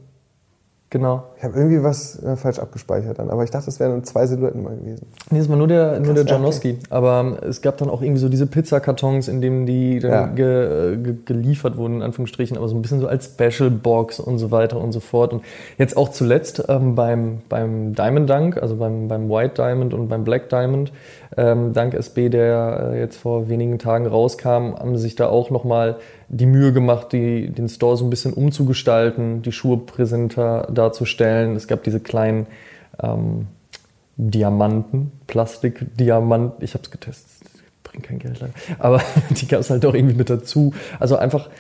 Genau. 0.95 1.25
ich 1.37 1.43
habe 1.43 1.59
irgendwie 1.59 1.83
was 1.83 2.23
äh, 2.23 2.37
falsch 2.37 2.61
abgespeichert 2.61 3.19
dann, 3.19 3.29
aber 3.29 3.43
ich 3.43 3.51
dachte, 3.51 3.69
es 3.69 3.81
wären 3.81 4.05
zwei 4.05 4.27
Silhouetten 4.29 4.63
mal 4.63 4.77
gewesen. 4.77 5.09
Nee, 5.29 5.41
das 5.41 5.49
war 5.49 5.57
nur 5.57 5.67
der, 5.67 5.99
nur 5.99 6.15
der 6.15 6.25
ja, 6.25 6.35
Janowski. 6.37 6.79
Aber 6.89 7.19
ähm, 7.19 7.37
es 7.49 7.63
gab 7.63 7.79
dann 7.79 7.91
auch 7.91 8.01
irgendwie 8.01 8.21
so 8.21 8.29
diese 8.29 8.47
Pizzakartons, 8.47 9.27
in 9.27 9.41
denen 9.41 9.67
die 9.67 9.99
dann 9.99 10.13
Ja. 10.13 10.27
ge, 10.29 10.93
äh, 10.93 10.97
ge, 10.99 11.15
geliefert 11.25 11.77
wurden, 11.77 11.97
in 11.97 12.03
Anführungsstrichen, 12.03 12.57
aber 12.57 12.69
so 12.69 12.77
ein 12.77 12.83
bisschen 12.83 13.01
so 13.01 13.09
als 13.09 13.25
Special 13.35 13.71
Box 13.71 14.21
und 14.21 14.39
so 14.39 14.53
weiter 14.53 14.79
und 14.81 14.93
so 14.93 15.01
fort. 15.01 15.33
Und 15.33 15.43
jetzt 15.79 15.97
auch 15.97 16.11
zuletzt 16.11 16.63
ähm, 16.69 16.95
beim, 16.95 17.43
beim 17.49 17.97
Diamond 17.97 18.31
Dunk, 18.31 18.63
also 18.63 18.77
beim, 18.77 19.09
beim 19.09 19.29
White 19.29 19.55
Diamond 19.57 19.95
und 19.95 20.07
beim 20.07 20.23
Black 20.23 20.49
Diamond, 20.49 20.93
ähm, 21.37 21.73
Dank 21.73 21.95
SB, 21.95 22.29
der 22.29 22.93
äh, 22.93 23.01
jetzt 23.01 23.17
vor 23.17 23.49
wenigen 23.49 23.81
Tagen 23.81 24.07
rauskam, 24.07 24.77
haben 24.79 24.97
sich 24.97 25.17
da 25.17 25.27
auch 25.29 25.51
nochmal 25.51 25.97
die 26.29 26.47
Mühe 26.47 26.73
gemacht, 26.73 27.13
die, 27.13 27.49
den 27.49 27.69
Store 27.69 27.97
so 27.97 28.05
ein 28.05 28.11
bisschen 28.11 28.33
umzugestalten, 28.33 29.43
die 29.43 29.53
Schuhe 29.53 29.79
präsenter 29.79 30.69
darzustellen. 30.73 31.57
Es 31.57 31.67
gab 31.67 31.83
diese 31.83 32.01
kleinen 32.01 32.47
ähm, 33.03 33.47
Diamanten, 34.17 35.13
Plastikdiamanten. 35.27 36.65
Ich 36.65 36.75
habe 36.75 36.85
es 36.85 36.91
getestet, 36.91 37.51
bringt 37.83 38.05
kein 38.05 38.19
Geld 38.19 38.41
leider. 38.41 38.55
Aber 38.79 39.01
die 39.31 39.47
gab 39.47 39.61
es 39.61 39.71
halt 39.71 39.85
auch 39.87 39.95
irgendwie 39.95 40.17
mit 40.17 40.31
dazu. 40.31 40.73
Also 40.99 41.17
einfach 41.17 41.51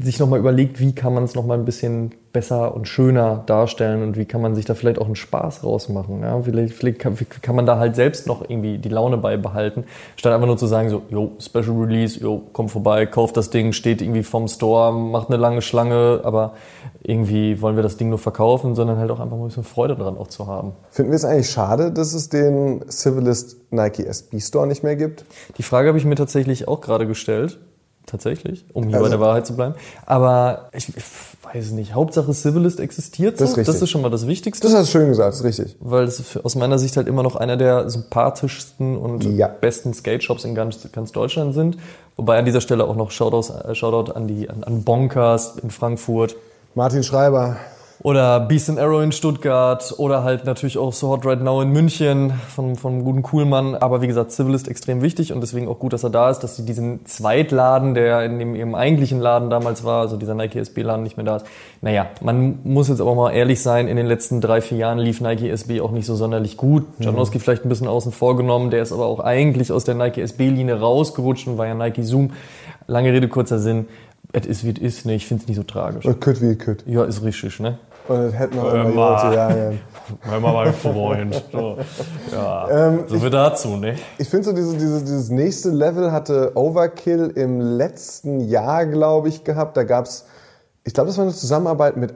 sich 0.00 0.18
nochmal 0.18 0.38
überlegt, 0.38 0.80
wie 0.80 0.94
kann 0.94 1.14
man 1.14 1.24
es 1.24 1.34
nochmal 1.34 1.58
ein 1.58 1.64
bisschen 1.64 2.10
besser 2.32 2.74
und 2.74 2.86
schöner 2.86 3.42
darstellen 3.46 4.02
und 4.02 4.18
wie 4.18 4.26
kann 4.26 4.42
man 4.42 4.54
sich 4.54 4.66
da 4.66 4.74
vielleicht 4.74 5.00
auch 5.00 5.06
einen 5.06 5.16
Spaß 5.16 5.64
rausmachen. 5.64 6.22
Ja? 6.22 6.42
Vielleicht, 6.42 6.74
vielleicht 6.74 6.98
kann, 6.98 7.16
kann, 7.40 7.56
man 7.56 7.64
da 7.64 7.78
halt 7.78 7.96
selbst 7.96 8.26
noch 8.26 8.42
irgendwie 8.42 8.76
die 8.76 8.90
Laune 8.90 9.16
beibehalten, 9.16 9.84
statt 10.16 10.34
einfach 10.34 10.46
nur 10.46 10.58
zu 10.58 10.66
sagen, 10.66 10.90
so, 10.90 11.02
yo, 11.08 11.32
Special 11.40 11.70
Release, 11.70 12.20
yo, 12.20 12.42
komm 12.52 12.68
vorbei, 12.68 13.06
kauf 13.06 13.32
das 13.32 13.48
Ding, 13.48 13.72
steht 13.72 14.02
irgendwie 14.02 14.22
vom 14.22 14.46
Store, 14.46 14.92
macht 14.92 15.30
eine 15.30 15.38
lange 15.38 15.62
Schlange, 15.62 16.20
aber 16.22 16.52
irgendwie 17.02 17.62
wollen 17.62 17.76
wir 17.76 17.82
das 17.82 17.96
Ding 17.96 18.10
nur 18.10 18.18
verkaufen, 18.18 18.74
sondern 18.74 18.98
halt 18.98 19.10
auch 19.10 19.20
einfach 19.20 19.38
mal 19.38 19.44
ein 19.44 19.48
bisschen 19.48 19.64
Freude 19.64 19.96
daran 19.96 20.18
auch 20.18 20.28
zu 20.28 20.46
haben. 20.46 20.72
Finden 20.90 21.12
wir 21.12 21.16
es 21.16 21.24
eigentlich 21.24 21.48
schade, 21.48 21.92
dass 21.92 22.12
es 22.12 22.28
den 22.28 22.84
Civilist 22.90 23.72
Nike 23.72 24.04
SB 24.04 24.38
Store 24.40 24.66
nicht 24.66 24.82
mehr 24.82 24.96
gibt? 24.96 25.24
Die 25.56 25.62
Frage 25.62 25.88
habe 25.88 25.96
ich 25.96 26.04
mir 26.04 26.14
tatsächlich 26.14 26.68
auch 26.68 26.82
gerade 26.82 27.06
gestellt 27.06 27.58
tatsächlich, 28.08 28.64
um 28.72 28.88
hier 28.88 28.96
also, 28.96 29.04
bei 29.04 29.10
der 29.10 29.20
Wahrheit 29.20 29.46
zu 29.46 29.54
bleiben. 29.54 29.74
Aber 30.06 30.70
ich, 30.72 30.88
ich 30.96 31.04
weiß 31.42 31.70
nicht, 31.72 31.94
Hauptsache 31.94 32.32
Civilist 32.32 32.80
existiert 32.80 33.38
so. 33.38 33.44
Das 33.44 33.52
ist, 33.52 33.58
richtig. 33.58 33.74
das 33.74 33.82
ist 33.82 33.90
schon 33.90 34.02
mal 34.02 34.10
das 34.10 34.26
Wichtigste. 34.26 34.66
Das 34.66 34.76
hast 34.76 34.88
du 34.88 34.98
schön 34.98 35.08
gesagt, 35.08 35.28
das 35.28 35.40
ist 35.40 35.44
richtig. 35.44 35.76
Weil 35.80 36.04
es 36.04 36.36
aus 36.36 36.54
meiner 36.56 36.78
Sicht 36.78 36.96
halt 36.96 37.06
immer 37.06 37.22
noch 37.22 37.36
einer 37.36 37.56
der 37.56 37.88
sympathischsten 37.88 38.96
und 38.96 39.24
ja. 39.24 39.48
besten 39.48 39.94
Skate-Shops 39.94 40.44
in 40.44 40.54
ganz, 40.54 40.90
ganz 40.92 41.12
Deutschland 41.12 41.54
sind. 41.54 41.78
Wobei 42.16 42.38
an 42.38 42.44
dieser 42.44 42.60
Stelle 42.60 42.84
auch 42.84 42.96
noch 42.96 43.10
Shoutouts, 43.10 43.50
äh, 43.50 43.74
Shoutout 43.74 44.12
an, 44.12 44.26
die, 44.26 44.50
an, 44.50 44.64
an 44.64 44.82
Bonkers 44.82 45.56
in 45.62 45.70
Frankfurt. 45.70 46.36
Martin 46.74 47.02
Schreiber. 47.02 47.56
Oder 48.00 48.38
Beast 48.38 48.70
and 48.70 48.78
Arrow 48.78 49.02
in 49.02 49.10
Stuttgart 49.10 49.94
oder 49.98 50.22
halt 50.22 50.44
natürlich 50.44 50.78
auch 50.78 50.92
So 50.92 51.08
Hot 51.08 51.26
Right 51.26 51.42
Now 51.42 51.60
in 51.60 51.70
München 51.70 52.32
von, 52.48 52.76
vom 52.76 53.02
guten 53.02 53.22
Kuhlmann. 53.22 53.74
Aber 53.74 54.02
wie 54.02 54.06
gesagt, 54.06 54.30
Civilist 54.30 54.68
extrem 54.68 55.02
wichtig 55.02 55.32
und 55.32 55.40
deswegen 55.40 55.66
auch 55.66 55.80
gut, 55.80 55.92
dass 55.92 56.04
er 56.04 56.10
da 56.10 56.30
ist, 56.30 56.40
dass 56.40 56.54
sie 56.54 56.64
diesen 56.64 57.04
Zweitladen, 57.06 57.94
der 57.94 58.24
in 58.24 58.38
dem 58.38 58.54
ihrem 58.54 58.76
eigentlichen 58.76 59.18
Laden 59.18 59.50
damals 59.50 59.82
war, 59.82 60.00
also 60.02 60.16
dieser 60.16 60.34
Nike 60.34 60.60
SB-Laden 60.60 61.02
nicht 61.02 61.16
mehr 61.16 61.26
da 61.26 61.36
ist. 61.36 61.46
Naja, 61.80 62.06
man 62.20 62.60
muss 62.62 62.88
jetzt 62.88 63.00
aber 63.00 63.16
mal 63.16 63.32
ehrlich 63.32 63.62
sein, 63.62 63.88
in 63.88 63.96
den 63.96 64.06
letzten 64.06 64.40
drei, 64.40 64.60
vier 64.60 64.78
Jahren 64.78 64.98
lief 64.98 65.20
Nike 65.20 65.50
SB 65.50 65.80
auch 65.80 65.90
nicht 65.90 66.06
so 66.06 66.14
sonderlich 66.14 66.56
gut. 66.56 67.00
Mhm. 67.00 67.04
Janowski 67.04 67.40
vielleicht 67.40 67.64
ein 67.64 67.68
bisschen 67.68 67.88
außen 67.88 68.12
vor 68.12 68.36
genommen, 68.36 68.70
der 68.70 68.80
ist 68.80 68.92
aber 68.92 69.06
auch 69.06 69.18
eigentlich 69.18 69.72
aus 69.72 69.82
der 69.82 69.96
Nike 69.96 70.20
SB-Linie 70.20 70.78
rausgerutscht 70.78 71.48
und 71.48 71.58
war 71.58 71.66
ja 71.66 71.74
Nike 71.74 72.04
Zoom. 72.04 72.30
Lange 72.86 73.12
Rede, 73.12 73.26
kurzer 73.26 73.58
Sinn. 73.58 73.86
Es 74.32 74.46
ist 74.46 74.64
wie 74.64 74.70
es 74.70 74.78
ist, 74.78 75.06
ne? 75.06 75.14
Ich 75.14 75.26
finde 75.26 75.42
es 75.42 75.48
nicht 75.48 75.56
so 75.56 75.62
tragisch. 75.62 76.06
Kütt 76.20 76.42
wie 76.42 76.54
kütt. 76.54 76.84
Ja, 76.86 77.04
ist 77.04 77.22
richtig, 77.22 77.60
ne? 77.60 77.78
Und 78.08 78.20
es 78.20 78.34
hätten 78.34 78.56
noch 78.56 78.72
immer 78.72 79.34
jagen. 79.34 79.80
Wenn 80.24 80.42
man 80.42 80.54
mal 80.54 80.72
Freund. 80.72 81.44
Ja, 82.32 82.88
ähm, 82.88 83.04
so 83.06 83.18
viel 83.18 83.30
dazu, 83.30 83.76
ne? 83.76 83.94
Ich 84.18 84.28
finde 84.28 84.46
so, 84.46 84.52
dieses, 84.52 84.74
dieses, 84.74 85.04
dieses 85.04 85.30
nächste 85.30 85.70
Level 85.70 86.10
hatte 86.12 86.52
Overkill 86.54 87.32
im 87.34 87.60
letzten 87.60 88.40
Jahr, 88.40 88.86
glaube 88.86 89.28
ich, 89.28 89.44
gehabt. 89.44 89.76
Da 89.76 89.84
gab 89.84 90.06
es, 90.06 90.26
ich 90.84 90.94
glaube, 90.94 91.08
das 91.08 91.18
war 91.18 91.24
eine 91.24 91.34
Zusammenarbeit 91.34 91.96
mit 91.96 92.14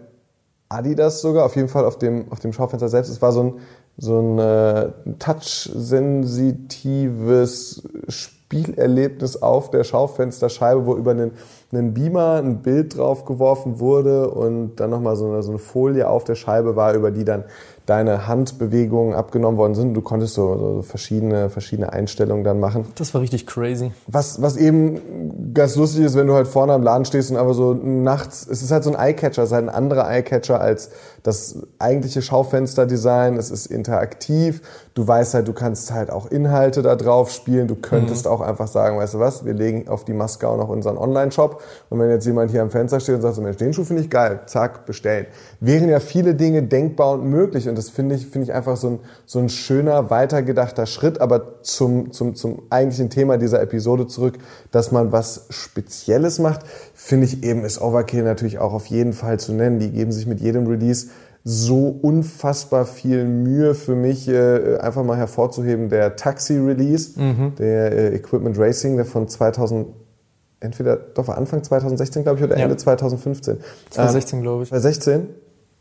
Adidas 0.69 1.21
sogar, 1.21 1.45
auf 1.45 1.57
jeden 1.57 1.69
Fall 1.69 1.85
auf 1.85 1.99
dem, 1.99 2.31
auf 2.31 2.39
dem 2.41 2.53
Schaufenster 2.53 2.89
selbst. 2.89 3.11
Es 3.11 3.23
war 3.23 3.33
so 3.33 3.43
ein, 3.43 3.55
so 3.97 4.19
ein 4.19 4.39
äh, 4.39 4.91
touch-sensitives 5.19 7.83
Spielerlebnis 8.09 9.43
auf 9.43 9.71
der 9.71 9.85
Schaufensterscheibe, 9.85 10.87
wo 10.87 10.97
über 10.97 11.13
einen 11.13 11.33
einen 11.73 11.95
Beamer, 11.95 12.37
ein 12.37 12.63
Bild 12.63 12.99
drauf 12.99 13.25
geworfen 13.25 13.81
wurde 13.81 14.31
und 14.31 14.77
dann 14.77 14.91
nochmal 14.91 15.17
so 15.17 15.27
eine, 15.27 15.43
so 15.43 15.51
eine 15.51 15.59
Folie 15.59 16.09
auf 16.09 16.25
der 16.25 16.35
Scheibe 16.35 16.77
war, 16.77 16.95
über 16.95 17.11
die 17.11 17.25
dann 17.25 17.45
deine 17.87 18.29
Handbewegungen 18.29 19.15
abgenommen 19.15 19.59
worden 19.59 19.75
sind. 19.75 19.95
Du 19.95 20.03
konntest 20.03 20.35
so, 20.35 20.57
so, 20.57 20.83
verschiedene, 20.83 21.51
verschiedene 21.51 21.93
Einstellungen 21.93 22.45
dann 22.45 22.61
machen. 22.61 22.87
Das 22.95 23.13
war 23.13 23.21
richtig 23.21 23.47
crazy. 23.47 23.91
Was, 24.07 24.41
was 24.41 24.57
eben 24.57 25.53
ganz 25.53 25.75
lustig 25.75 26.05
ist, 26.05 26.15
wenn 26.15 26.29
du 26.29 26.35
halt 26.35 26.47
vorne 26.47 26.75
am 26.75 26.83
Laden 26.83 27.05
stehst 27.05 27.31
und 27.33 27.39
aber 27.39 27.55
so 27.55 27.75
nachts, 27.75 28.47
es 28.49 28.63
ist 28.63 28.71
halt 28.71 28.85
so 28.85 28.95
ein 28.95 28.97
Eyecatcher, 28.97 29.43
es 29.43 29.49
ist 29.49 29.55
halt 29.55 29.69
ein 29.69 29.75
anderer 29.75 30.09
Eyecatcher 30.09 30.61
als 30.61 30.91
das 31.25 31.57
eigentliche 31.79 32.23
Schaufensterdesign. 32.23 33.37
Es 33.37 33.51
ist 33.51 33.67
interaktiv. 33.67 34.63
Du 34.95 35.07
weißt 35.07 35.35
halt, 35.35 35.49
du 35.49 35.53
kannst 35.53 35.93
halt 35.93 36.11
auch 36.11 36.27
Inhalte 36.27 36.83
da 36.83 36.97
drauf 36.97 37.31
spielen. 37.31 37.67
Du 37.67 37.77
könntest 37.77 38.27
mhm. 38.27 38.33
auch 38.33 38.41
einfach 38.41 38.69
sagen, 38.69 38.99
weißt 38.99 39.15
du 39.15 39.19
was, 39.19 39.45
wir 39.45 39.55
legen 39.55 39.89
auf 39.89 40.05
die 40.05 40.13
Maske 40.13 40.49
auch 40.49 40.57
noch 40.57 40.69
unseren 40.69 40.99
Online-Shop. 40.99 41.62
Und 41.91 41.99
wenn 41.99 42.11
jetzt 42.11 42.27
jemand 42.27 42.51
hier 42.51 42.63
am 42.63 42.71
Fenster 42.71 43.01
steht 43.01 43.17
und 43.17 43.23
sagt, 43.23 43.37
so, 43.37 43.43
Mensch, 43.43 43.57
den 43.57 43.73
Schuh 43.73 43.85
finde 43.85 44.03
ich 44.03 44.11
geil, 44.11 44.41
zack, 44.47 44.87
bestellen. 44.87 45.27
Wären 45.61 45.89
ja 45.89 46.01
viele 46.01 46.35
Dinge 46.35 46.63
denkbar 46.63 47.13
und 47.13 47.25
möglich. 47.25 47.69
Und 47.69 47.77
das 47.77 47.91
finde 47.91 48.15
ich, 48.15 48.27
finde 48.27 48.49
ich 48.49 48.53
einfach 48.53 48.77
so 48.77 48.89
ein, 48.89 48.99
so 49.27 49.39
ein 49.39 49.49
schöner, 49.49 50.11
weitergedachter 50.11 50.87
Schritt. 50.87 51.21
Aber 51.21 51.63
zum, 51.63 52.13
zum, 52.13 52.35
zum 52.35 52.63
eigentlichen 52.71 53.11
Thema 53.11 53.39
dieser 53.39 53.61
Episode 53.61 54.07
zurück, 54.07 54.39
dass 54.71 54.93
man 54.93 55.13
was 55.13 55.47
Spezielles 55.51 56.39
macht, 56.39 56.61
finde 56.95 57.27
ich 57.27 57.43
eben, 57.43 57.65
ist 57.65 57.81
Overkill 57.81 58.23
natürlich 58.23 58.59
auch 58.59 58.73
auf 58.73 58.87
jeden 58.87 59.13
Fall 59.13 59.39
zu 59.39 59.53
nennen. 59.53 59.79
Die 59.79 59.91
geben 59.91 60.13
sich 60.13 60.27
mit 60.27 60.41
jedem 60.41 60.67
Release 60.67 61.09
so 61.45 61.89
unfassbar 61.89 62.87
viel 62.87 63.25
Mühe 63.25 63.75
für 63.75 63.97
mich, 63.97 64.29
äh, 64.29 64.79
einfach 64.79 65.03
mal 65.05 65.17
hervorzuheben. 65.17 65.89
Der 65.89 66.17
Taxi-Release, 66.17 67.21
mhm. 67.21 67.55
der 67.57 67.93
äh, 67.93 68.15
Equipment 68.15 68.59
Racing, 68.59 68.97
der 68.97 69.05
von 69.05 69.29
2000, 69.29 69.89
entweder 70.63 70.97
doch 70.97 71.29
war 71.29 71.37
Anfang 71.37 71.63
2016, 71.63 72.23
glaube 72.23 72.39
ich, 72.39 72.45
oder 72.45 72.57
Ende 72.57 72.77
2015. 72.77 73.59
2016, 73.91 74.39
ähm, 74.39 74.43
glaube 74.43 74.63
ich. 74.63 74.69
2016? 74.71 75.29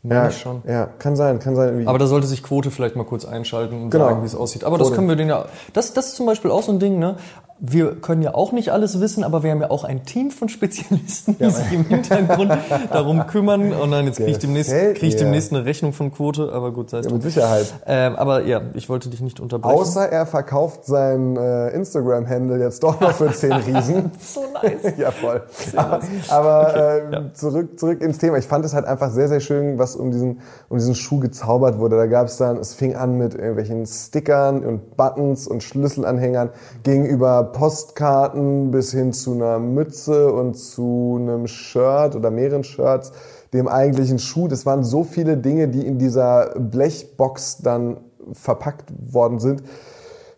Ja, 0.04 0.30
schon. 0.32 0.62
Ja, 0.66 0.86
kann 0.98 1.14
sein, 1.14 1.38
kann 1.38 1.54
sein. 1.54 1.68
Irgendwie. 1.68 1.86
Aber 1.86 1.98
da 1.98 2.08
sollte 2.08 2.26
sich 2.26 2.42
Quote 2.42 2.72
vielleicht 2.72 2.96
mal 2.96 3.04
kurz 3.04 3.24
einschalten 3.24 3.82
und 3.82 3.90
genau. 3.90 4.06
sagen, 4.06 4.22
wie 4.22 4.26
es 4.26 4.34
aussieht. 4.34 4.64
Aber 4.64 4.76
Quote. 4.76 4.90
das 4.90 4.96
können 4.96 5.08
wir 5.08 5.14
den 5.14 5.28
ja. 5.28 5.46
Das, 5.72 5.92
das 5.94 6.08
ist 6.08 6.16
zum 6.16 6.26
Beispiel 6.26 6.50
auch 6.50 6.62
so 6.62 6.72
ein 6.72 6.80
Ding, 6.80 6.98
ne? 6.98 7.16
Wir 7.64 7.94
können 7.94 8.22
ja 8.22 8.34
auch 8.34 8.50
nicht 8.50 8.70
alles 8.70 9.00
wissen, 9.00 9.22
aber 9.22 9.44
wir 9.44 9.52
haben 9.52 9.60
ja 9.60 9.70
auch 9.70 9.84
ein 9.84 10.02
Team 10.02 10.32
von 10.32 10.48
Spezialisten, 10.48 11.38
die 11.38 11.44
ja. 11.44 11.50
sich 11.50 11.72
im 11.72 11.84
Hintergrund 11.84 12.50
darum 12.90 13.24
kümmern. 13.28 13.72
Und 13.72 13.92
dann 13.92 14.06
jetzt 14.06 14.16
kriege 14.16 14.32
ich, 14.32 14.38
demnächst, 14.38 14.72
krieg 14.72 15.02
ich 15.04 15.14
demnächst 15.14 15.52
eine 15.52 15.64
Rechnung 15.64 15.92
von 15.92 16.12
Quote, 16.12 16.50
aber 16.52 16.72
gut, 16.72 16.90
sei 16.90 16.98
es 16.98 17.06
ja, 17.06 17.12
Mit 17.12 17.22
Sicherheit. 17.22 17.72
Ähm, 17.86 18.16
aber 18.16 18.42
ja, 18.46 18.62
ich 18.74 18.88
wollte 18.88 19.10
dich 19.10 19.20
nicht 19.20 19.38
unterbrechen. 19.38 19.78
Außer 19.78 20.08
er 20.08 20.26
verkauft 20.26 20.86
sein 20.86 21.36
äh, 21.36 21.68
Instagram-Handle 21.68 22.58
jetzt 22.58 22.82
doch 22.82 23.00
noch 23.00 23.12
für 23.12 23.30
10 23.30 23.52
Riesen. 23.52 24.10
so 24.20 24.40
nice. 24.60 24.94
ja, 24.98 25.12
voll. 25.12 25.42
aber, 25.76 26.00
aber 26.30 26.76
äh, 26.76 27.12
ja. 27.12 27.32
zurück, 27.32 27.78
zurück 27.78 28.00
ins 28.00 28.18
Thema. 28.18 28.38
Ich 28.38 28.46
fand 28.46 28.64
es 28.64 28.74
halt 28.74 28.86
einfach 28.86 29.12
sehr, 29.12 29.28
sehr 29.28 29.40
schön, 29.40 29.78
was 29.78 29.94
um 29.94 30.10
diesen, 30.10 30.40
um 30.68 30.78
diesen 30.78 30.96
Schuh 30.96 31.20
gezaubert 31.20 31.78
wurde. 31.78 31.96
Da 31.96 32.06
gab 32.06 32.26
es 32.26 32.38
dann, 32.38 32.56
es 32.56 32.74
fing 32.74 32.96
an 32.96 33.18
mit 33.18 33.36
irgendwelchen 33.36 33.86
Stickern 33.86 34.64
und 34.64 34.96
Buttons 34.96 35.46
und 35.46 35.62
Schlüsselanhängern 35.62 36.50
gegenüber 36.82 37.51
Postkarten 37.52 38.70
bis 38.70 38.92
hin 38.92 39.12
zu 39.12 39.32
einer 39.32 39.58
Mütze 39.58 40.32
und 40.32 40.54
zu 40.54 41.18
einem 41.20 41.46
Shirt 41.46 42.16
oder 42.16 42.30
mehreren 42.30 42.64
Shirts, 42.64 43.12
dem 43.52 43.68
eigentlichen 43.68 44.18
Schuh. 44.18 44.48
Das 44.48 44.66
waren 44.66 44.82
so 44.82 45.04
viele 45.04 45.36
Dinge, 45.36 45.68
die 45.68 45.86
in 45.86 45.98
dieser 45.98 46.54
Blechbox 46.58 47.58
dann 47.58 47.98
verpackt 48.32 48.92
worden 49.12 49.38
sind. 49.38 49.62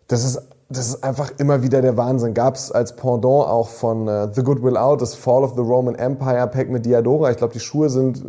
Das 0.08 0.24
ist 0.24 0.42
das 0.70 0.88
ist 0.88 1.04
einfach 1.04 1.30
immer 1.38 1.62
wieder 1.62 1.82
der 1.82 1.96
Wahnsinn. 1.96 2.34
Gab 2.34 2.56
es 2.56 2.72
als 2.72 2.96
Pendant 2.96 3.46
auch 3.46 3.68
von 3.68 4.08
uh, 4.08 4.28
The 4.32 4.42
Good 4.42 4.62
Will 4.62 4.76
Out, 4.76 5.02
das 5.02 5.14
Fall 5.14 5.44
of 5.44 5.54
the 5.54 5.60
Roman 5.60 5.94
Empire 5.94 6.48
Pack 6.48 6.70
mit 6.70 6.86
Diadora. 6.86 7.30
Ich 7.30 7.36
glaube, 7.36 7.52
die 7.52 7.60
Schuhe 7.60 7.90
sind 7.90 8.24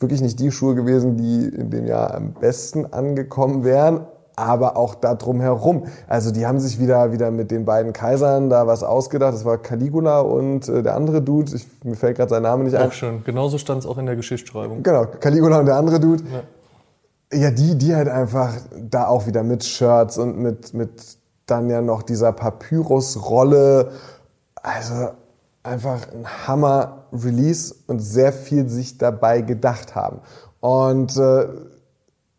wirklich 0.00 0.22
nicht 0.22 0.40
die 0.40 0.50
Schuhe 0.50 0.74
gewesen, 0.74 1.16
die 1.16 1.46
in 1.48 1.70
dem 1.70 1.86
Jahr 1.86 2.14
am 2.14 2.32
besten 2.32 2.86
angekommen 2.86 3.64
wären 3.64 4.06
aber 4.36 4.76
auch 4.76 4.94
da 4.94 5.14
drum 5.14 5.40
herum. 5.40 5.86
Also 6.06 6.30
die 6.30 6.46
haben 6.46 6.60
sich 6.60 6.78
wieder, 6.78 7.10
wieder 7.10 7.30
mit 7.30 7.50
den 7.50 7.64
beiden 7.64 7.94
Kaisern 7.94 8.50
da 8.50 8.66
was 8.66 8.82
ausgedacht. 8.82 9.32
Das 9.32 9.46
war 9.46 9.56
Caligula 9.56 10.20
und 10.20 10.68
äh, 10.68 10.82
der 10.82 10.94
andere 10.94 11.22
Dude. 11.22 11.56
Ich, 11.56 11.66
mir 11.82 11.96
fällt 11.96 12.18
gerade 12.18 12.28
sein 12.28 12.42
Name 12.42 12.64
nicht 12.64 12.76
ein. 12.76 12.86
Auch 12.86 12.92
schön. 12.92 13.24
Genauso 13.24 13.56
stand 13.56 13.80
es 13.80 13.86
auch 13.86 13.96
in 13.96 14.04
der 14.04 14.14
Geschichtsschreibung. 14.14 14.82
Genau, 14.82 15.06
Caligula 15.06 15.58
und 15.58 15.66
der 15.66 15.76
andere 15.76 15.98
Dude. 15.98 16.22
Ja. 17.32 17.38
ja, 17.38 17.50
die, 17.50 17.76
die 17.76 17.96
halt 17.96 18.08
einfach 18.08 18.52
da 18.78 19.06
auch 19.06 19.26
wieder 19.26 19.42
mit 19.42 19.64
Shirts 19.64 20.18
und 20.18 20.38
mit, 20.38 20.74
mit 20.74 21.16
dann 21.46 21.70
ja 21.70 21.80
noch 21.80 22.02
dieser 22.02 22.32
Papyrus-Rolle. 22.32 23.92
Also 24.62 25.08
einfach 25.62 26.12
ein 26.12 26.26
Hammer-Release 26.46 27.74
und 27.86 28.00
sehr 28.00 28.34
viel 28.34 28.68
sich 28.68 28.98
dabei 28.98 29.40
gedacht 29.40 29.94
haben. 29.94 30.20
Und 30.60 31.16
äh, 31.16 31.46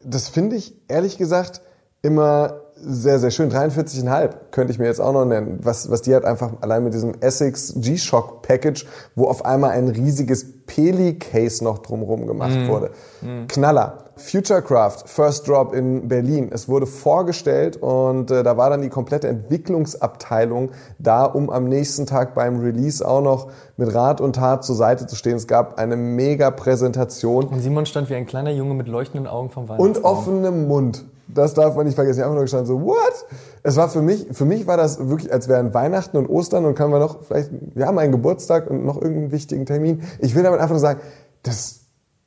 das 0.03 0.29
finde 0.29 0.57
ich 0.57 0.75
ehrlich 0.87 1.17
gesagt 1.17 1.61
immer 2.07 2.61
sehr, 2.79 3.19
sehr 3.19 3.31
schön. 3.31 3.51
43,5 3.51 4.29
könnte 4.51 4.71
ich 4.71 4.79
mir 4.79 4.85
jetzt 4.85 5.01
auch 5.01 5.11
noch 5.11 5.25
nennen. 5.25 5.59
Was, 5.61 5.91
was 5.91 6.03
die 6.03 6.15
hat 6.15 6.25
einfach 6.25 6.51
allein 6.61 6.83
mit 6.83 6.93
diesem 6.93 7.15
Essex 7.19 7.73
G-Shock 7.75 8.43
Package, 8.43 8.85
wo 9.15 9.25
auf 9.25 9.45
einmal 9.45 9.71
ein 9.71 9.89
riesiges 9.89 10.65
Peli-Case 10.65 11.63
noch 11.63 11.79
drumherum 11.79 12.27
gemacht 12.27 12.55
mm. 12.55 12.67
wurde. 12.67 12.91
Mm. 13.21 13.47
Knaller. 13.47 14.03
Futurecraft, 14.15 15.03
First 15.05 15.47
Drop 15.47 15.73
in 15.73 16.07
Berlin. 16.07 16.49
Es 16.51 16.67
wurde 16.67 16.87
vorgestellt 16.87 17.77
und 17.77 18.31
äh, 18.31 18.41
da 18.41 18.57
war 18.57 18.69
dann 18.69 18.81
die 18.81 18.89
komplette 18.89 19.27
Entwicklungsabteilung 19.27 20.71
da, 20.97 21.25
um 21.25 21.49
am 21.49 21.65
nächsten 21.65 22.05
Tag 22.05 22.33
beim 22.33 22.59
Release 22.59 23.07
auch 23.07 23.21
noch 23.21 23.51
mit 23.77 23.93
Rat 23.93 24.19
und 24.19 24.35
Tat 24.35 24.63
zur 24.63 24.75
Seite 24.75 25.05
zu 25.05 25.15
stehen. 25.15 25.35
Es 25.35 25.47
gab 25.47 25.77
eine 25.77 25.95
mega 25.95 26.49
Präsentation. 26.51 27.45
Und 27.45 27.59
Simon 27.59 27.85
stand 27.85 28.09
wie 28.09 28.15
ein 28.15 28.25
kleiner 28.25 28.51
Junge 28.51 28.73
mit 28.73 28.87
leuchtenden 28.87 29.27
Augen 29.27 29.51
vom 29.51 29.69
Weihnachtsbaum. 29.69 29.87
Und 29.87 30.03
offenem 30.03 30.67
Mund. 30.67 31.05
Das 31.27 31.53
darf 31.53 31.75
man 31.75 31.85
nicht 31.85 31.95
vergessen. 31.95 32.19
Ich 32.19 32.23
habe 32.23 32.31
einfach 32.31 32.37
nur 32.37 32.43
gestanden 32.45 32.67
so, 32.67 32.81
what? 32.81 33.25
Es 33.63 33.75
war 33.75 33.89
für 33.89 34.01
mich, 34.01 34.27
für 34.31 34.45
mich 34.45 34.65
war 34.67 34.77
das 34.77 35.09
wirklich, 35.09 35.31
als 35.33 35.47
wären 35.47 35.73
Weihnachten 35.73 36.17
und 36.17 36.27
Ostern 36.27 36.65
und 36.65 36.75
können 36.75 36.91
wir 36.93 36.99
noch, 36.99 37.23
vielleicht, 37.23 37.51
wir 37.75 37.85
haben 37.85 37.97
einen 37.99 38.11
Geburtstag 38.11 38.69
und 38.69 38.85
noch 38.85 38.95
irgendeinen 38.95 39.31
wichtigen 39.31 39.65
Termin. 39.65 40.03
Ich 40.19 40.35
will 40.35 40.43
damit 40.43 40.59
einfach 40.59 40.71
nur 40.73 40.79
sagen, 40.79 40.99
das, 41.43 41.81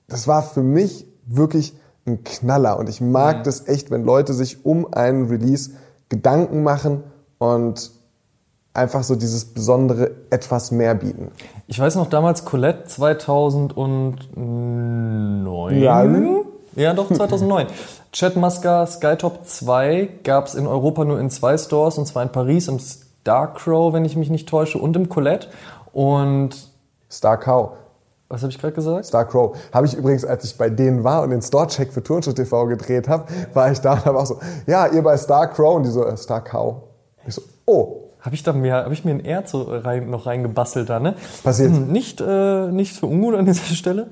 das 0.08 0.28
war 0.28 0.42
für 0.42 0.62
mich 0.62 1.06
wirklich 1.26 1.74
ein 2.06 2.24
Knaller. 2.24 2.78
Und 2.78 2.88
ich 2.88 3.00
mag 3.00 3.38
Mhm. 3.38 3.42
das 3.44 3.68
echt, 3.68 3.90
wenn 3.90 4.04
Leute 4.04 4.32
sich 4.34 4.64
um 4.64 4.92
einen 4.92 5.28
Release 5.28 5.70
Gedanken 6.08 6.62
machen 6.62 7.04
und 7.38 7.90
einfach 8.74 9.02
so 9.02 9.16
dieses 9.16 9.46
besondere 9.46 10.12
etwas 10.30 10.70
mehr 10.70 10.94
bieten. 10.94 11.30
Ich 11.66 11.78
weiß 11.78 11.96
noch 11.96 12.08
damals 12.08 12.44
Colette 12.44 12.84
2009. 12.84 15.80
Ja. 15.80 16.04
Ja, 16.76 16.92
doch, 16.94 17.08
2009. 17.12 17.66
Chat 18.12 18.36
Muska 18.36 18.86
Skytop 18.86 19.44
2 19.46 20.08
gab 20.24 20.46
es 20.46 20.54
in 20.54 20.66
Europa 20.66 21.04
nur 21.04 21.18
in 21.18 21.30
zwei 21.30 21.56
Stores, 21.58 21.98
und 21.98 22.06
zwar 22.06 22.22
in 22.22 22.30
Paris 22.30 22.68
im 22.68 22.78
Starcrow, 22.78 23.92
wenn 23.92 24.04
ich 24.04 24.16
mich 24.16 24.30
nicht 24.30 24.48
täusche, 24.48 24.78
und 24.78 24.96
im 24.96 25.08
Colette. 25.08 25.48
Und 25.92 26.50
Star 27.10 27.38
Cow. 27.38 27.72
was 28.28 28.42
habe 28.42 28.52
ich 28.52 28.58
gerade 28.58 28.72
gesagt? 28.74 29.04
Star 29.06 29.24
Crow. 29.24 29.56
Habe 29.72 29.86
ich 29.86 29.94
übrigens, 29.94 30.24
als 30.24 30.44
ich 30.44 30.56
bei 30.56 30.70
denen 30.70 31.02
war 31.02 31.22
und 31.22 31.30
den 31.30 31.42
Store-Check 31.42 31.92
für 31.92 32.02
Turnschuh 32.02 32.32
TV 32.32 32.66
gedreht 32.66 33.08
habe, 33.08 33.24
war 33.54 33.72
ich 33.72 33.80
da 33.80 33.94
und 33.94 34.04
habe 34.04 34.18
auch 34.18 34.26
so, 34.26 34.38
ja, 34.66 34.86
ihr 34.86 35.02
bei 35.02 35.16
Star 35.16 35.48
Crow 35.48 35.76
und 35.76 35.82
die 35.84 35.90
so, 35.90 36.04
äh, 36.06 36.16
Star 36.16 36.40
Cow. 36.42 36.76
Ich 37.26 37.34
so, 37.34 37.42
oh, 37.66 37.96
Habe 38.20 38.34
ich 38.34 38.42
da 38.42 38.52
mir, 38.52 38.74
habe 38.74 38.94
ich 38.94 39.04
mir 39.04 39.12
ein 39.12 39.24
R 39.24 39.42
so 39.46 39.62
rein, 39.62 40.10
noch 40.10 40.26
reingebastelt 40.26 40.88
da, 40.88 41.00
ne? 41.00 41.14
Passiert. 41.42 41.70
Hm, 41.72 41.88
nicht, 41.90 42.20
äh, 42.20 42.68
nicht 42.68 42.94
für 42.94 43.06
ungut 43.06 43.34
an 43.34 43.46
dieser 43.46 43.74
Stelle. 43.74 44.08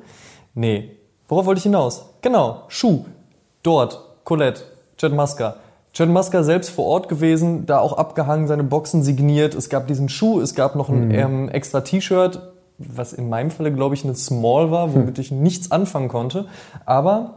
Nee. 0.54 0.97
Worauf 1.28 1.44
wollte 1.44 1.58
ich 1.58 1.64
hinaus? 1.64 2.06
Genau, 2.22 2.62
Schuh. 2.68 3.04
Dort, 3.62 4.00
Colette, 4.24 4.62
Chad 4.96 5.12
Muska. 5.12 5.56
Chad 5.92 6.08
Muska 6.08 6.42
selbst 6.42 6.70
vor 6.70 6.86
Ort 6.86 7.08
gewesen, 7.08 7.66
da 7.66 7.80
auch 7.80 7.92
abgehangen, 7.92 8.46
seine 8.46 8.64
Boxen 8.64 9.02
signiert. 9.02 9.54
Es 9.54 9.68
gab 9.68 9.86
diesen 9.86 10.08
Schuh, 10.08 10.40
es 10.40 10.54
gab 10.54 10.74
noch 10.74 10.88
ein 10.88 11.10
ähm, 11.10 11.48
extra 11.50 11.82
T-Shirt, 11.82 12.40
was 12.78 13.12
in 13.12 13.28
meinem 13.28 13.50
Falle, 13.50 13.72
glaube 13.72 13.94
ich, 13.94 14.04
eine 14.04 14.14
Small 14.14 14.70
war, 14.70 14.94
womit 14.94 15.18
ich 15.18 15.30
nichts 15.30 15.70
anfangen 15.70 16.08
konnte. 16.08 16.46
Aber 16.86 17.34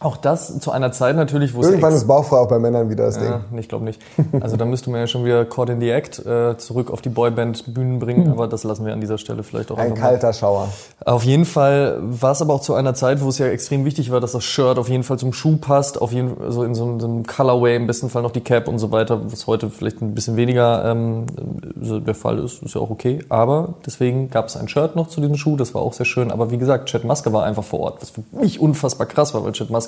auch 0.00 0.16
das 0.16 0.60
zu 0.60 0.70
einer 0.70 0.92
Zeit 0.92 1.16
natürlich, 1.16 1.54
wo 1.54 1.60
es 1.60 1.68
irgendwann 1.68 1.92
ist 1.92 2.06
Bauchfrei 2.06 2.36
auch 2.36 2.48
bei 2.48 2.58
Männern 2.58 2.88
wieder 2.88 3.06
das 3.06 3.18
Ding. 3.18 3.28
ja, 3.28 3.40
nee, 3.50 3.60
ich 3.60 3.68
glaube 3.68 3.84
nicht. 3.84 4.00
Also 4.40 4.56
da 4.56 4.64
müsste 4.64 4.90
man 4.90 5.00
ja 5.00 5.06
schon 5.06 5.24
wieder 5.24 5.44
Caught 5.44 5.70
in 5.70 5.80
the 5.80 5.90
Act 5.90 6.24
äh, 6.24 6.56
zurück 6.58 6.90
auf 6.90 7.02
die 7.02 7.08
Boyband-Bühnen 7.08 7.98
bringen, 7.98 8.30
aber 8.30 8.46
das 8.46 8.64
lassen 8.64 8.86
wir 8.86 8.92
an 8.92 9.00
dieser 9.00 9.18
Stelle 9.18 9.42
vielleicht 9.42 9.70
auch 9.70 9.76
Ein 9.76 9.86
einfach 9.92 10.02
mal. 10.02 10.08
kalter 10.10 10.32
Schauer. 10.32 10.68
Auf 11.04 11.24
jeden 11.24 11.44
Fall 11.44 11.98
war 12.00 12.32
es 12.32 12.42
aber 12.42 12.54
auch 12.54 12.60
zu 12.60 12.74
einer 12.74 12.94
Zeit, 12.94 13.22
wo 13.22 13.28
es 13.28 13.38
ja 13.38 13.46
extrem 13.46 13.84
wichtig 13.84 14.12
war, 14.12 14.20
dass 14.20 14.32
das 14.32 14.44
Shirt 14.44 14.78
auf 14.78 14.88
jeden 14.88 15.02
Fall 15.02 15.18
zum 15.18 15.32
Schuh 15.32 15.56
passt, 15.56 16.00
auf 16.00 16.12
jeden 16.12 16.40
also 16.40 16.62
in 16.62 16.74
so 16.74 16.84
einem, 16.84 17.00
so 17.00 17.06
einem 17.06 17.26
Colorway, 17.26 17.76
im 17.76 17.86
besten 17.86 18.08
Fall 18.10 18.22
noch 18.22 18.32
die 18.32 18.40
Cap 18.40 18.68
und 18.68 18.78
so 18.78 18.92
weiter, 18.92 19.20
was 19.32 19.46
heute 19.46 19.70
vielleicht 19.70 20.00
ein 20.00 20.14
bisschen 20.14 20.36
weniger 20.36 20.84
ähm, 20.84 21.26
der 21.74 22.14
Fall 22.14 22.38
ist, 22.38 22.62
ist 22.62 22.74
ja 22.74 22.80
auch 22.80 22.90
okay. 22.90 23.20
Aber 23.28 23.74
deswegen 23.84 24.30
gab 24.30 24.46
es 24.46 24.56
ein 24.56 24.68
Shirt 24.68 24.96
noch 24.96 25.08
zu 25.08 25.20
diesem 25.20 25.36
Schuh, 25.36 25.56
das 25.56 25.74
war 25.74 25.82
auch 25.82 25.92
sehr 25.92 26.06
schön. 26.06 26.30
Aber 26.30 26.50
wie 26.50 26.58
gesagt, 26.58 26.88
Chet 26.88 27.04
Maske 27.04 27.32
war 27.32 27.44
einfach 27.44 27.64
vor 27.64 27.80
Ort, 27.80 28.00
was 28.00 28.10
für 28.10 28.22
mich 28.32 28.60
unfassbar 28.60 29.06
krass 29.06 29.34
war, 29.34 29.44
weil 29.44 29.52
Chet 29.52 29.70
Maske 29.70 29.87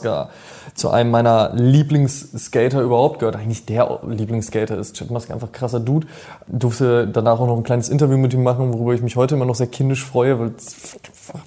zu 0.74 0.90
einem 0.90 1.10
meiner 1.10 1.52
Lieblingsskater 1.54 2.80
überhaupt 2.80 3.18
gehört. 3.18 3.36
Eigentlich 3.36 3.66
der 3.66 4.00
Lieblingsskater 4.06 4.78
ist. 4.78 4.96
Chet 4.96 5.10
Maske 5.10 5.32
einfach 5.32 5.52
krasser 5.52 5.80
Dude. 5.80 6.06
Durfte 6.46 7.06
danach 7.06 7.40
auch 7.40 7.46
noch 7.46 7.56
ein 7.56 7.62
kleines 7.62 7.88
Interview 7.88 8.16
mit 8.16 8.32
ihm 8.34 8.42
machen, 8.42 8.72
worüber 8.72 8.94
ich 8.94 9.02
mich 9.02 9.16
heute 9.16 9.34
immer 9.34 9.46
noch 9.46 9.54
sehr 9.54 9.66
kindisch 9.66 10.04
freue, 10.04 10.38
weil 10.38 10.52
es 10.56 10.98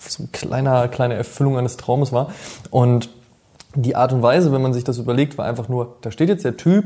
so 0.07 0.23
eine 0.23 0.29
kleine, 0.31 0.89
kleine 0.89 1.13
Erfüllung 1.15 1.57
eines 1.57 1.77
Traumes 1.77 2.11
war. 2.11 2.31
Und 2.69 3.09
die 3.75 3.95
Art 3.95 4.13
und 4.13 4.21
Weise, 4.21 4.51
wenn 4.51 4.61
man 4.61 4.73
sich 4.73 4.83
das 4.83 4.97
überlegt, 4.97 5.37
war 5.37 5.45
einfach 5.45 5.67
nur, 5.67 5.97
da 6.01 6.11
steht 6.11 6.29
jetzt 6.29 6.45
der 6.45 6.57
Typ, 6.57 6.85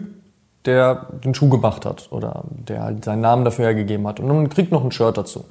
der 0.65 1.08
den 1.23 1.34
Schuh 1.34 1.49
gemacht 1.49 1.86
hat 1.86 2.08
oder 2.12 2.43
der 2.49 2.84
halt 2.84 3.06
seinen 3.06 3.21
Namen 3.21 3.45
dafür 3.45 3.65
hergegeben 3.65 4.08
hat 4.08 4.19
und 4.19 4.27
man 4.27 4.49
kriegt 4.49 4.71
noch 4.71 4.84
ein 4.84 4.91
Shirt 4.91 5.17
dazu. 5.17 5.45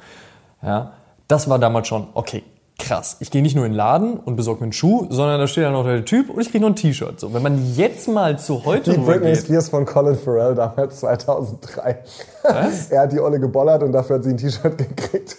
Ja, 0.62 0.92
das 1.28 1.48
war 1.48 1.58
damals 1.58 1.88
schon, 1.88 2.06
okay, 2.14 2.42
krass. 2.78 3.16
Ich 3.20 3.30
gehe 3.30 3.42
nicht 3.42 3.56
nur 3.56 3.64
in 3.64 3.72
den 3.72 3.76
Laden 3.76 4.14
und 4.18 4.36
besorge 4.36 4.60
mir 4.60 4.64
einen 4.64 4.72
Schuh, 4.72 5.06
sondern 5.10 5.40
da 5.40 5.46
steht 5.46 5.64
dann 5.64 5.72
noch 5.72 5.84
der 5.84 6.04
Typ 6.04 6.30
und 6.30 6.40
ich 6.40 6.50
kriege 6.50 6.60
noch 6.62 6.70
ein 6.70 6.76
T-Shirt. 6.76 7.18
So, 7.18 7.32
wenn 7.32 7.42
man 7.42 7.74
jetzt 7.74 8.06
mal 8.08 8.38
zu 8.38 8.64
heute 8.64 8.90
Die 8.92 8.96
Britney 8.98 9.14
rübergeht, 9.14 9.38
Spears 9.38 9.68
von 9.68 9.84
Colin 9.86 10.16
Farrell 10.16 10.54
damals 10.54 10.96
2003. 11.00 11.98
Was? 12.42 12.90
er 12.90 13.02
hat 13.02 13.12
die 13.12 13.20
Olle 13.20 13.40
geballert 13.40 13.82
und 13.82 13.92
dafür 13.92 14.16
hat 14.16 14.24
sie 14.24 14.30
ein 14.30 14.36
T-Shirt 14.36 14.76
gekriegt. 14.78 15.36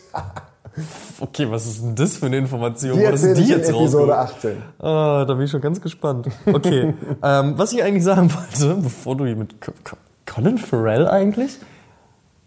okay, 1.19 1.49
was 1.49 1.65
ist 1.65 1.81
denn 1.83 1.95
das 1.95 2.17
für 2.17 2.27
eine 2.27 2.37
Information? 2.37 2.97
Die 2.97 3.03
erzähle 3.03 3.33
ich 3.39 3.45
die 3.45 3.51
jetzt 3.51 3.69
Episode 3.69 4.13
rausgeholt? 4.13 4.57
18. 4.79 4.85
Ah, 4.85 5.25
da 5.25 5.33
bin 5.33 5.43
ich 5.45 5.51
schon 5.51 5.61
ganz 5.61 5.81
gespannt. 5.81 6.27
Okay, 6.45 6.93
ähm, 7.23 7.53
was 7.57 7.71
ich 7.73 7.83
eigentlich 7.83 8.03
sagen 8.03 8.31
wollte, 8.33 8.75
bevor 8.81 9.15
du 9.15 9.25
hier 9.25 9.35
mit 9.35 9.59
Co- 9.61 9.71
Co- 9.83 9.97
Colin 10.25 10.57
Farrell 10.57 11.07
eigentlich? 11.07 11.57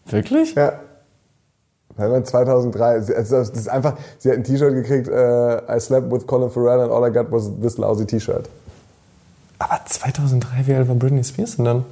Wirklich? 0.07 0.55
Ja. 0.55 0.75
Man 2.09 2.25
2003, 2.25 3.01
sie- 3.03 3.15
also 3.15 3.37
das 3.37 3.51
ist 3.51 3.69
einfach, 3.69 3.97
sie 4.19 4.31
hat 4.31 4.37
ein 4.39 4.45
T-Shirt 4.45 4.73
gekriegt, 4.75 5.09
äh, 5.09 5.77
I 5.77 5.81
slept 5.81 6.11
with 6.11 6.27
Colin 6.27 6.51
Farrell 6.51 6.81
and 6.81 6.93
all 6.93 7.09
I 7.09 7.13
got 7.13 7.31
was 7.31 7.51
this 7.61 7.77
lousy 7.79 8.07
T-Shirt. 8.07 8.49
Aber 9.59 9.81
2003, 9.85 10.67
wie 10.67 10.75
alt 10.75 10.89
war 10.89 10.95
Britney 10.95 11.23
Spears 11.23 11.57
denn 11.57 11.65
dann? 11.67 11.85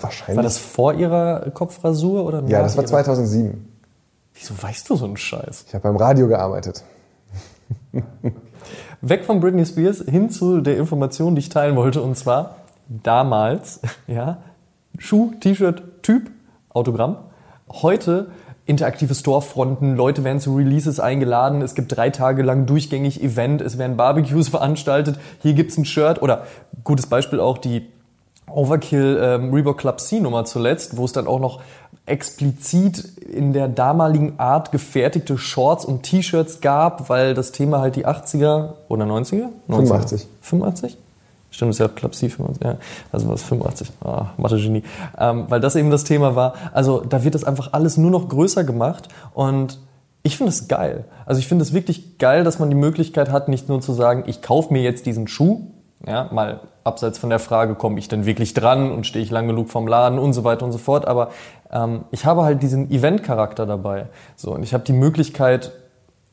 Wahrscheinlich. 0.00 0.36
War 0.36 0.42
das 0.44 0.58
vor 0.58 0.94
ihrer 0.94 1.50
Kopfrasur 1.52 2.24
oder 2.24 2.42
ja, 2.46 2.62
das 2.62 2.76
war 2.76 2.84
ihrer? 2.84 2.90
2007. 2.90 3.68
Wieso 4.34 4.54
weißt 4.62 4.88
du 4.88 4.96
so 4.96 5.04
einen 5.04 5.16
Scheiß? 5.16 5.64
Ich 5.66 5.74
habe 5.74 5.82
beim 5.82 5.96
Radio 5.96 6.28
gearbeitet. 6.28 6.84
Weg 9.02 9.24
von 9.24 9.40
Britney 9.40 9.64
Spears 9.66 10.04
hin 10.08 10.30
zu 10.30 10.60
der 10.60 10.76
Information, 10.76 11.34
die 11.34 11.40
ich 11.40 11.48
teilen 11.48 11.76
wollte, 11.76 12.02
und 12.02 12.16
zwar 12.16 12.56
damals, 12.88 13.80
ja, 14.06 14.38
Schuh, 14.98 15.32
T-Shirt, 15.40 15.82
Typ, 16.02 16.30
Autogramm. 16.70 17.16
Heute 17.70 18.30
interaktive 18.70 19.14
Storefronten, 19.14 19.96
Leute 19.96 20.24
werden 20.24 20.40
zu 20.40 20.56
Releases 20.56 21.00
eingeladen, 21.00 21.60
es 21.60 21.74
gibt 21.74 21.94
drei 21.94 22.10
Tage 22.10 22.42
lang 22.42 22.66
durchgängig 22.66 23.22
Event, 23.22 23.60
es 23.60 23.76
werden 23.76 23.96
Barbecues 23.96 24.48
veranstaltet, 24.50 25.18
hier 25.42 25.52
gibt's 25.52 25.76
ein 25.76 25.84
Shirt 25.84 26.22
oder 26.22 26.46
gutes 26.84 27.06
Beispiel 27.06 27.40
auch 27.40 27.58
die 27.58 27.86
Overkill 28.48 29.20
ähm, 29.22 29.52
Reebok 29.52 29.78
Club 29.78 30.00
C 30.00 30.20
Nummer 30.20 30.44
zuletzt, 30.44 30.96
wo 30.96 31.04
es 31.04 31.12
dann 31.12 31.26
auch 31.26 31.40
noch 31.40 31.60
explizit 32.06 33.04
in 33.18 33.52
der 33.52 33.68
damaligen 33.68 34.38
Art 34.38 34.72
gefertigte 34.72 35.38
Shorts 35.38 35.84
und 35.84 36.02
T-Shirts 36.02 36.60
gab, 36.60 37.08
weil 37.08 37.34
das 37.34 37.52
Thema 37.52 37.80
halt 37.80 37.96
die 37.96 38.06
80er 38.06 38.70
oder 38.88 39.04
90er? 39.04 39.48
85. 39.68 40.26
85? 40.40 40.96
Stimmt, 41.50 41.70
ist 41.70 41.78
ja 41.78 41.88
C 41.88 42.28
85, 42.28 42.64
ja. 42.64 42.76
Also 43.10 43.26
war 43.26 43.34
es 43.34 43.42
85. 43.42 43.90
Ah, 44.04 44.26
Mathe-Genie. 44.36 44.84
Ähm, 45.18 45.46
weil 45.48 45.60
das 45.60 45.76
eben 45.76 45.90
das 45.90 46.04
Thema 46.04 46.36
war. 46.36 46.54
Also 46.72 47.00
da 47.00 47.24
wird 47.24 47.34
das 47.34 47.44
einfach 47.44 47.72
alles 47.72 47.96
nur 47.96 48.10
noch 48.10 48.28
größer 48.28 48.64
gemacht 48.64 49.08
und 49.34 49.78
ich 50.22 50.36
finde 50.36 50.50
es 50.50 50.68
geil. 50.68 51.04
Also 51.26 51.38
ich 51.38 51.48
finde 51.48 51.62
es 51.62 51.72
wirklich 51.72 52.18
geil, 52.18 52.44
dass 52.44 52.58
man 52.58 52.68
die 52.68 52.76
Möglichkeit 52.76 53.30
hat, 53.30 53.48
nicht 53.48 53.68
nur 53.68 53.80
zu 53.80 53.92
sagen, 53.92 54.24
ich 54.26 54.42
kaufe 54.42 54.72
mir 54.72 54.82
jetzt 54.82 55.06
diesen 55.06 55.28
Schuh, 55.28 55.62
ja, 56.06 56.28
mal 56.30 56.60
abseits 56.84 57.18
von 57.18 57.30
der 57.30 57.38
Frage, 57.38 57.74
komme 57.74 57.98
ich 57.98 58.08
denn 58.08 58.26
wirklich 58.26 58.54
dran 58.54 58.90
und 58.90 59.06
stehe 59.06 59.24
ich 59.24 59.30
lang 59.30 59.46
genug 59.46 59.70
vom 59.70 59.86
Laden 59.86 60.18
und 60.18 60.32
so 60.32 60.44
weiter 60.44 60.64
und 60.64 60.72
so 60.72 60.78
fort. 60.78 61.06
Aber 61.06 61.30
ähm, 61.70 62.04
ich 62.10 62.26
habe 62.26 62.42
halt 62.42 62.62
diesen 62.62 62.90
Event-Charakter 62.90 63.66
dabei. 63.66 64.06
So, 64.36 64.52
und 64.52 64.62
ich 64.62 64.74
habe 64.74 64.84
die 64.84 64.92
Möglichkeit, 64.92 65.72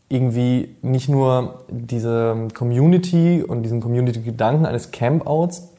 irgendwie 0.09 0.75
nicht 0.81 1.09
nur 1.09 1.65
diese 1.69 2.47
Community 2.53 3.43
und 3.43 3.63
diesen 3.63 3.81
Community-Gedanken 3.81 4.65
eines 4.65 4.91
Campouts 4.91 5.69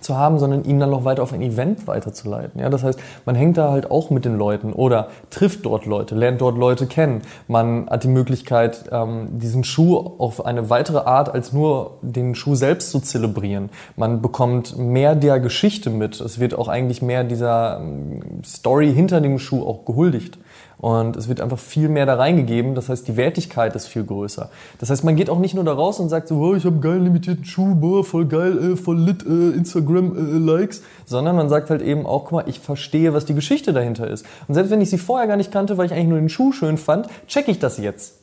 zu 0.00 0.16
haben, 0.16 0.38
sondern 0.38 0.64
ihn 0.64 0.80
dann 0.80 0.90
noch 0.90 1.04
weiter 1.04 1.22
auf 1.22 1.32
ein 1.32 1.42
Event 1.42 1.86
weiterzuleiten. 1.86 2.60
Ja, 2.60 2.68
das 2.68 2.82
heißt, 2.82 2.98
man 3.26 3.34
hängt 3.34 3.58
da 3.58 3.70
halt 3.70 3.90
auch 3.90 4.10
mit 4.10 4.24
den 4.24 4.36
Leuten 4.36 4.72
oder 4.72 5.08
trifft 5.30 5.66
dort 5.66 5.86
Leute, 5.86 6.14
lernt 6.14 6.40
dort 6.40 6.56
Leute 6.56 6.86
kennen. 6.86 7.22
Man 7.48 7.88
hat 7.88 8.04
die 8.04 8.08
Möglichkeit, 8.08 8.84
ähm, 8.90 9.38
diesen 9.38 9.64
Schuh 9.64 9.96
auf 9.96 10.44
eine 10.44 10.70
weitere 10.70 10.98
Art 10.98 11.32
als 11.32 11.52
nur 11.52 11.98
den 12.02 12.34
Schuh 12.34 12.54
selbst 12.54 12.90
zu 12.90 13.00
zelebrieren. 13.00 13.70
Man 13.96 14.22
bekommt 14.22 14.78
mehr 14.78 15.14
der 15.14 15.38
Geschichte 15.38 15.90
mit. 15.90 16.20
Es 16.20 16.40
wird 16.40 16.54
auch 16.54 16.68
eigentlich 16.68 17.02
mehr 17.02 17.24
dieser 17.24 17.80
ähm, 17.80 18.42
Story 18.44 18.92
hinter 18.92 19.20
dem 19.20 19.38
Schuh 19.38 19.64
auch 19.64 19.84
gehuldigt. 19.84 20.38
Und 20.80 21.16
es 21.16 21.28
wird 21.28 21.42
einfach 21.42 21.58
viel 21.58 21.90
mehr 21.90 22.06
da 22.06 22.14
reingegeben. 22.14 22.74
Das 22.74 22.88
heißt, 22.88 23.06
die 23.06 23.16
Wertigkeit 23.18 23.76
ist 23.76 23.86
viel 23.86 24.02
größer. 24.02 24.48
Das 24.78 24.88
heißt, 24.88 25.04
man 25.04 25.14
geht 25.14 25.28
auch 25.28 25.38
nicht 25.38 25.54
nur 25.54 25.64
da 25.64 25.74
raus 25.74 26.00
und 26.00 26.08
sagt 26.08 26.28
so, 26.28 26.38
oh, 26.38 26.54
ich 26.54 26.64
habe 26.64 26.74
einen 26.74 26.80
geilen 26.80 27.04
limitierten 27.04 27.44
Schuh, 27.44 27.74
boah, 27.74 28.02
voll 28.02 28.26
geil, 28.26 28.72
äh, 28.72 28.76
voll 28.76 28.98
lit, 28.98 29.22
äh, 29.26 29.56
Instagram-Likes. 29.56 30.82
Sondern 31.04 31.36
man 31.36 31.50
sagt 31.50 31.68
halt 31.68 31.82
eben 31.82 32.06
auch, 32.06 32.24
guck 32.24 32.32
mal, 32.32 32.44
ich 32.48 32.60
verstehe, 32.60 33.12
was 33.12 33.26
die 33.26 33.34
Geschichte 33.34 33.74
dahinter 33.74 34.08
ist. 34.08 34.24
Und 34.48 34.54
selbst 34.54 34.70
wenn 34.70 34.80
ich 34.80 34.88
sie 34.88 34.96
vorher 34.96 35.28
gar 35.28 35.36
nicht 35.36 35.52
kannte, 35.52 35.76
weil 35.76 35.84
ich 35.84 35.92
eigentlich 35.92 36.08
nur 36.08 36.18
den 36.18 36.30
Schuh 36.30 36.52
schön 36.52 36.78
fand, 36.78 37.08
check 37.26 37.48
ich 37.48 37.58
das 37.58 37.76
jetzt. 37.76 38.14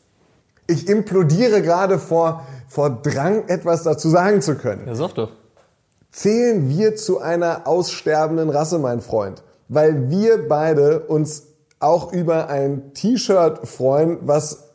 Ich 0.65 0.89
implodiere 0.89 1.61
gerade 1.61 1.99
vor, 1.99 2.41
vor 2.67 2.89
Drang, 2.89 3.47
etwas 3.47 3.83
dazu 3.83 4.09
sagen 4.09 4.41
zu 4.41 4.55
können. 4.55 4.87
Ja, 4.87 4.95
sag 4.95 5.13
doch. 5.13 5.29
Zählen 6.11 6.67
wir 6.69 6.95
zu 6.95 7.19
einer 7.19 7.67
aussterbenden 7.67 8.49
Rasse, 8.49 8.79
mein 8.79 9.01
Freund? 9.01 9.43
Weil 9.69 10.09
wir 10.09 10.47
beide 10.47 11.01
uns 11.01 11.46
auch 11.79 12.11
über 12.11 12.49
ein 12.49 12.93
T-Shirt 12.93 13.67
freuen, 13.67 14.19
was 14.21 14.67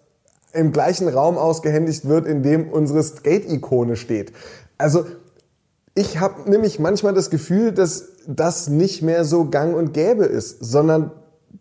im 0.53 0.73
gleichen 0.73 1.09
Raum 1.09 1.39
ausgehändigt 1.39 2.07
wird, 2.07 2.27
in 2.27 2.43
dem 2.43 2.69
unsere 2.69 3.03
Skate-Ikone 3.03 3.97
steht. 3.97 4.33
Also 4.79 5.05
ich 5.95 6.21
habe 6.21 6.51
nämlich 6.51 6.79
manchmal 6.79 7.15
das 7.15 7.31
Gefühl, 7.31 7.73
dass 7.73 8.09
das 8.27 8.69
nicht 8.69 9.03
mehr 9.03 9.25
so 9.25 9.49
gang 9.49 9.77
und 9.77 9.93
gäbe 9.93 10.25
ist, 10.25 10.65
sondern 10.65 11.11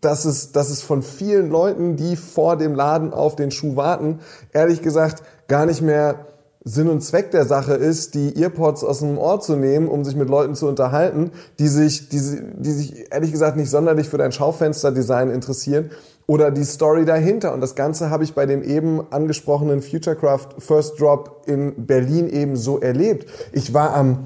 dass 0.00 0.24
es, 0.24 0.52
dass 0.52 0.70
es 0.70 0.82
von 0.82 1.02
vielen 1.02 1.50
Leuten, 1.50 1.96
die 1.96 2.16
vor 2.16 2.56
dem 2.56 2.74
Laden 2.74 3.12
auf 3.12 3.36
den 3.36 3.50
Schuh 3.50 3.76
warten, 3.76 4.20
ehrlich 4.52 4.82
gesagt 4.82 5.22
gar 5.48 5.66
nicht 5.66 5.82
mehr 5.82 6.26
Sinn 6.64 6.88
und 6.88 7.02
Zweck 7.02 7.32
der 7.32 7.44
Sache 7.44 7.74
ist, 7.74 8.14
die 8.14 8.40
Earpods 8.40 8.84
aus 8.84 9.00
dem 9.00 9.18
Ohr 9.18 9.40
zu 9.40 9.56
nehmen, 9.56 9.88
um 9.88 10.04
sich 10.04 10.14
mit 10.14 10.28
Leuten 10.28 10.54
zu 10.54 10.68
unterhalten, 10.68 11.32
die 11.58 11.66
sich, 11.66 12.08
die, 12.08 12.20
die 12.56 12.70
sich 12.70 13.12
ehrlich 13.12 13.32
gesagt 13.32 13.56
nicht 13.56 13.70
sonderlich 13.70 14.08
für 14.08 14.18
dein 14.18 14.32
Schaufensterdesign 14.32 15.30
interessieren 15.30 15.90
oder 16.26 16.50
die 16.52 16.64
Story 16.64 17.04
dahinter. 17.04 17.52
Und 17.52 17.60
das 17.60 17.74
Ganze 17.74 18.10
habe 18.10 18.22
ich 18.22 18.34
bei 18.34 18.46
dem 18.46 18.62
eben 18.62 19.00
angesprochenen 19.10 19.82
Futurecraft 19.82 20.48
First 20.58 21.00
Drop 21.00 21.42
in 21.46 21.86
Berlin 21.86 22.28
eben 22.28 22.56
so 22.56 22.78
erlebt. 22.78 23.26
Ich 23.52 23.74
war 23.74 23.94
am 23.94 24.18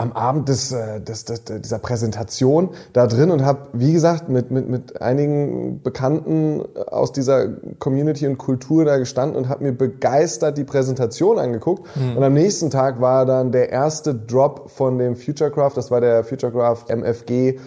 am 0.00 0.12
Abend 0.12 0.48
des, 0.48 0.72
äh, 0.72 1.00
des, 1.00 1.26
des, 1.26 1.44
dieser 1.44 1.78
Präsentation 1.78 2.70
da 2.94 3.06
drin 3.06 3.30
und 3.30 3.44
habe, 3.44 3.68
wie 3.74 3.92
gesagt, 3.92 4.30
mit, 4.30 4.50
mit, 4.50 4.66
mit 4.66 5.02
einigen 5.02 5.82
Bekannten 5.82 6.62
aus 6.90 7.12
dieser 7.12 7.48
Community 7.78 8.26
und 8.26 8.38
Kultur 8.38 8.86
da 8.86 8.96
gestanden 8.96 9.36
und 9.36 9.50
habe 9.50 9.62
mir 9.62 9.72
begeistert 9.72 10.56
die 10.56 10.64
Präsentation 10.64 11.38
angeguckt. 11.38 11.86
Mhm. 11.96 12.16
Und 12.16 12.24
am 12.24 12.32
nächsten 12.32 12.70
Tag 12.70 13.02
war 13.02 13.26
dann 13.26 13.52
der 13.52 13.70
erste 13.70 14.14
Drop 14.14 14.70
von 14.70 14.98
dem 14.98 15.16
Futurecraft, 15.16 15.72
das 15.74 15.90
war 15.90 16.00
der 16.00 16.24
Futurecraft 16.24 16.88
MFG. 16.88 17.58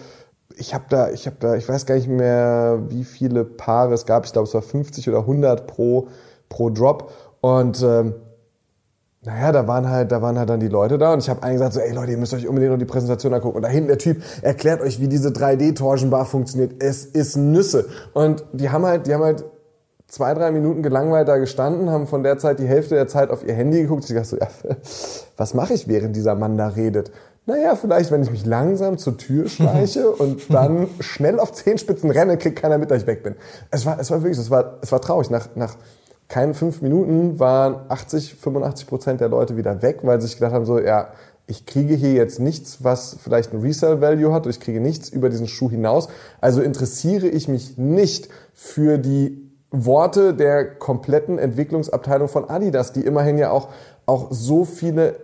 Ich 0.56 0.74
habe 0.74 0.84
da, 0.88 1.10
ich 1.10 1.26
habe 1.26 1.36
da, 1.38 1.54
ich 1.54 1.68
weiß 1.68 1.86
gar 1.86 1.94
nicht 1.94 2.08
mehr, 2.08 2.82
wie 2.88 3.04
viele 3.04 3.44
Paare 3.44 3.94
es 3.94 4.06
gab. 4.06 4.24
Ich 4.24 4.32
glaube, 4.32 4.48
es 4.48 4.54
war 4.54 4.62
50 4.62 5.08
oder 5.08 5.18
100 5.20 5.68
pro 5.68 6.08
pro 6.48 6.70
Drop. 6.70 7.12
Und 7.40 7.82
ähm, 7.82 8.14
naja, 9.24 9.52
da 9.52 9.66
waren 9.66 9.88
halt, 9.88 10.12
da 10.12 10.20
waren 10.20 10.38
halt 10.38 10.50
dann 10.50 10.60
die 10.60 10.68
Leute 10.68 10.98
da 10.98 11.12
und 11.12 11.20
ich 11.20 11.30
habe 11.30 11.42
eigentlich 11.42 11.54
gesagt 11.54 11.72
so, 11.74 11.80
ey 11.80 11.92
Leute, 11.92 12.12
ihr 12.12 12.18
müsst 12.18 12.34
euch 12.34 12.46
unbedingt 12.46 12.72
noch 12.72 12.78
die 12.78 12.84
Präsentation 12.84 13.32
angucken. 13.32 13.56
Und 13.56 13.62
da 13.62 13.68
hinten 13.68 13.88
der 13.88 13.98
Typ 13.98 14.22
erklärt 14.42 14.82
euch, 14.82 15.00
wie 15.00 15.08
diese 15.08 15.30
3D-Torsionbar 15.30 16.26
funktioniert. 16.26 16.82
Es 16.82 17.06
ist 17.06 17.36
Nüsse. 17.36 17.86
Und 18.12 18.44
die 18.52 18.68
haben 18.68 18.84
halt, 18.84 19.06
die 19.06 19.14
haben 19.14 19.24
halt 19.24 19.44
zwei, 20.08 20.34
drei 20.34 20.50
Minuten 20.50 20.82
gelangweilt 20.82 21.26
da 21.26 21.38
gestanden, 21.38 21.90
haben 21.90 22.06
von 22.06 22.22
der 22.22 22.38
Zeit 22.38 22.58
die 22.58 22.66
Hälfte 22.66 22.94
der 22.94 23.08
Zeit 23.08 23.30
auf 23.30 23.46
ihr 23.46 23.54
Handy 23.54 23.82
geguckt. 23.82 24.04
Ich 24.04 24.14
dachte 24.14 24.28
so, 24.28 24.36
ja, 24.36 24.48
was 25.36 25.54
mache 25.54 25.72
ich, 25.72 25.88
während 25.88 26.14
dieser 26.14 26.34
Mann 26.34 26.58
da 26.58 26.68
redet? 26.68 27.10
Naja, 27.46 27.76
vielleicht, 27.76 28.10
wenn 28.10 28.22
ich 28.22 28.30
mich 28.30 28.44
langsam 28.44 28.98
zur 28.98 29.16
Tür 29.16 29.48
schleiche 29.48 30.10
und 30.10 30.52
dann 30.52 30.88
schnell 31.00 31.40
auf 31.40 31.52
Zehenspitzen 31.52 32.10
renne, 32.10 32.36
kriegt 32.36 32.60
keiner 32.60 32.76
mit, 32.76 32.90
dass 32.90 33.02
ich 33.02 33.06
weg 33.06 33.22
bin. 33.22 33.36
Es 33.70 33.86
war, 33.86 33.98
es 33.98 34.10
war 34.10 34.22
wirklich, 34.22 34.38
es 34.38 34.50
war, 34.50 34.78
es 34.82 34.92
war 34.92 35.00
traurig. 35.00 35.30
Nach, 35.30 35.48
nach 35.54 35.76
keinen 36.28 36.54
fünf 36.54 36.82
Minuten 36.82 37.38
waren 37.38 37.76
80, 37.88 38.34
85 38.34 38.86
Prozent 38.86 39.20
der 39.20 39.28
Leute 39.28 39.56
wieder 39.56 39.82
weg, 39.82 40.00
weil 40.02 40.20
sie 40.20 40.28
sich 40.28 40.36
gedacht 40.36 40.52
haben, 40.52 40.64
so, 40.64 40.78
ja, 40.78 41.12
ich 41.46 41.66
kriege 41.66 41.94
hier 41.94 42.12
jetzt 42.12 42.40
nichts, 42.40 42.82
was 42.82 43.18
vielleicht 43.22 43.52
ein 43.52 43.60
Resale-Value 43.60 44.32
hat, 44.32 44.42
oder 44.42 44.50
ich 44.50 44.60
kriege 44.60 44.80
nichts 44.80 45.10
über 45.10 45.28
diesen 45.28 45.46
Schuh 45.46 45.70
hinaus. 45.70 46.08
Also 46.40 46.62
interessiere 46.62 47.28
ich 47.28 47.48
mich 47.48 47.76
nicht 47.76 48.28
für 48.54 48.96
die 48.98 49.50
Worte 49.70 50.34
der 50.34 50.64
kompletten 50.76 51.38
Entwicklungsabteilung 51.38 52.28
von 52.28 52.48
Adidas, 52.48 52.92
die 52.92 53.04
immerhin 53.04 53.36
ja 53.36 53.50
auch, 53.50 53.68
auch 54.06 54.28
so 54.30 54.64
viele 54.64 55.16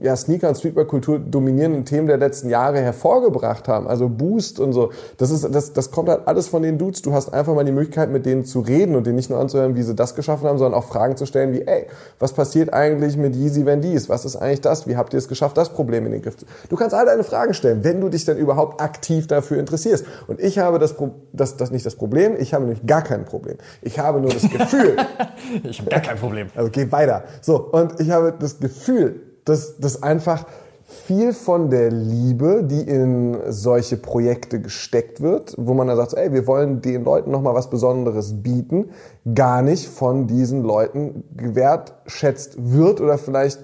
ja, 0.00 0.16
Sneaker- 0.16 0.48
und 0.48 0.56
Streetwear-Kultur 0.56 1.18
dominierenden 1.18 1.84
Themen 1.84 2.06
der 2.06 2.16
letzten 2.16 2.48
Jahre 2.48 2.80
hervorgebracht 2.80 3.68
haben. 3.68 3.86
Also 3.86 4.08
Boost 4.08 4.58
und 4.58 4.72
so. 4.72 4.90
Das, 5.18 5.30
ist, 5.30 5.54
das, 5.54 5.74
das 5.74 5.90
kommt 5.90 6.08
halt 6.08 6.26
alles 6.26 6.48
von 6.48 6.62
den 6.62 6.78
Dudes. 6.78 7.02
Du 7.02 7.12
hast 7.12 7.32
einfach 7.32 7.54
mal 7.54 7.64
die 7.64 7.72
Möglichkeit, 7.72 8.10
mit 8.10 8.24
denen 8.24 8.44
zu 8.44 8.60
reden 8.60 8.96
und 8.96 9.06
denen 9.06 9.16
nicht 9.16 9.28
nur 9.28 9.38
anzuhören, 9.38 9.76
wie 9.76 9.82
sie 9.82 9.94
das 9.94 10.14
geschaffen 10.14 10.48
haben, 10.48 10.58
sondern 10.58 10.78
auch 10.78 10.86
Fragen 10.86 11.16
zu 11.16 11.26
stellen 11.26 11.52
wie, 11.52 11.62
ey, 11.62 11.86
was 12.18 12.32
passiert 12.32 12.72
eigentlich 12.72 13.16
mit 13.16 13.36
Yeezy 13.36 13.66
wenn 13.66 13.82
dies? 13.82 14.08
Was 14.08 14.24
ist 14.24 14.36
eigentlich 14.36 14.62
das? 14.62 14.86
Wie 14.86 14.96
habt 14.96 15.12
ihr 15.12 15.18
es 15.18 15.28
geschafft, 15.28 15.56
das 15.58 15.68
Problem 15.68 16.06
in 16.06 16.12
den 16.12 16.22
Griff 16.22 16.38
zu... 16.38 16.46
Du 16.68 16.76
kannst 16.76 16.94
all 16.94 17.04
deine 17.04 17.22
Fragen 17.22 17.52
stellen, 17.52 17.84
wenn 17.84 18.00
du 18.00 18.08
dich 18.08 18.24
denn 18.24 18.38
überhaupt 18.38 18.80
aktiv 18.80 19.26
dafür 19.26 19.58
interessierst. 19.58 20.06
Und 20.26 20.40
ich 20.40 20.58
habe 20.58 20.78
das, 20.78 20.94
das, 21.32 21.58
das 21.58 21.70
nicht 21.70 21.84
das 21.84 21.96
Problem, 21.96 22.34
ich 22.38 22.54
habe 22.54 22.64
nämlich 22.64 22.86
gar 22.86 23.02
kein 23.02 23.26
Problem. 23.26 23.58
Ich 23.82 23.98
habe 23.98 24.20
nur 24.20 24.30
das 24.30 24.42
Gefühl... 24.42 24.96
ich 25.64 25.80
habe 25.80 25.90
gar 25.90 26.00
kein 26.00 26.16
Problem. 26.16 26.48
Also 26.54 26.70
geh 26.70 26.90
weiter. 26.90 27.24
So, 27.42 27.58
und 27.58 28.00
ich 28.00 28.10
habe 28.10 28.34
das 28.38 28.58
Gefühl, 28.58 29.25
dass, 29.46 29.78
dass 29.78 30.02
einfach 30.02 30.44
viel 30.84 31.32
von 31.32 31.68
der 31.68 31.90
Liebe, 31.90 32.62
die 32.62 32.82
in 32.82 33.36
solche 33.48 33.96
Projekte 33.96 34.60
gesteckt 34.60 35.20
wird, 35.20 35.54
wo 35.58 35.74
man 35.74 35.88
dann 35.88 35.96
sagt, 35.96 36.14
ey, 36.14 36.32
wir 36.32 36.46
wollen 36.46 36.80
den 36.80 37.02
Leuten 37.04 37.32
nochmal 37.32 37.54
was 37.54 37.70
Besonderes 37.70 38.42
bieten, 38.42 38.90
gar 39.34 39.62
nicht 39.62 39.88
von 39.88 40.28
diesen 40.28 40.62
Leuten 40.62 41.24
gewertschätzt 41.36 42.54
wird 42.58 43.00
oder 43.00 43.18
vielleicht 43.18 43.60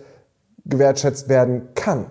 gewertschätzt 0.65 1.29
werden 1.29 1.69
kann. 1.75 2.07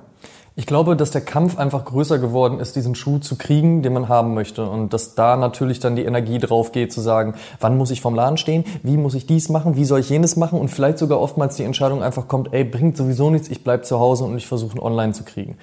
Ich 0.56 0.66
glaube, 0.66 0.98
dass 0.98 1.12
der 1.12 1.22
Kampf 1.22 1.58
einfach 1.58 1.86
größer 1.86 2.20
geworden 2.20 2.60
ist, 2.60 2.76
diesen 2.76 2.94
Schuh 2.94 3.20
zu 3.20 3.38
kriegen, 3.38 3.84
den 3.84 3.94
man 3.94 4.10
haben 4.10 4.34
möchte. 4.34 4.70
Und 4.70 4.92
dass 4.92 5.16
da 5.16 5.38
natürlich 5.38 5.80
dann 5.80 5.96
die 5.96 6.04
Energie 6.04 6.40
drauf 6.40 6.74
geht, 6.74 6.92
zu 6.92 7.00
sagen, 7.00 7.36
wann 7.62 7.78
muss 7.78 7.90
ich 7.90 8.02
vom 8.02 8.16
Laden 8.16 8.38
stehen? 8.38 8.66
Wie 8.84 8.98
muss 8.98 9.14
ich 9.14 9.26
dies 9.26 9.48
machen? 9.48 9.78
Wie 9.78 9.86
soll 9.86 10.02
ich 10.02 10.10
jenes 10.10 10.36
machen? 10.36 10.60
Und 10.60 10.68
vielleicht 10.68 10.98
sogar 10.98 11.22
oftmals 11.22 11.56
die 11.56 11.64
Entscheidung 11.64 12.04
einfach 12.04 12.28
kommt, 12.28 12.54
ey, 12.54 12.66
bringt 12.66 12.98
sowieso 12.98 13.30
nichts, 13.30 13.48
ich 13.48 13.64
bleib 13.64 13.86
zu 13.86 14.00
Hause 14.00 14.26
und 14.26 14.36
ich 14.36 14.46
versuche 14.46 14.78
ihn 14.78 14.82
online 14.82 15.14
zu 15.14 15.24
kriegen. 15.24 15.58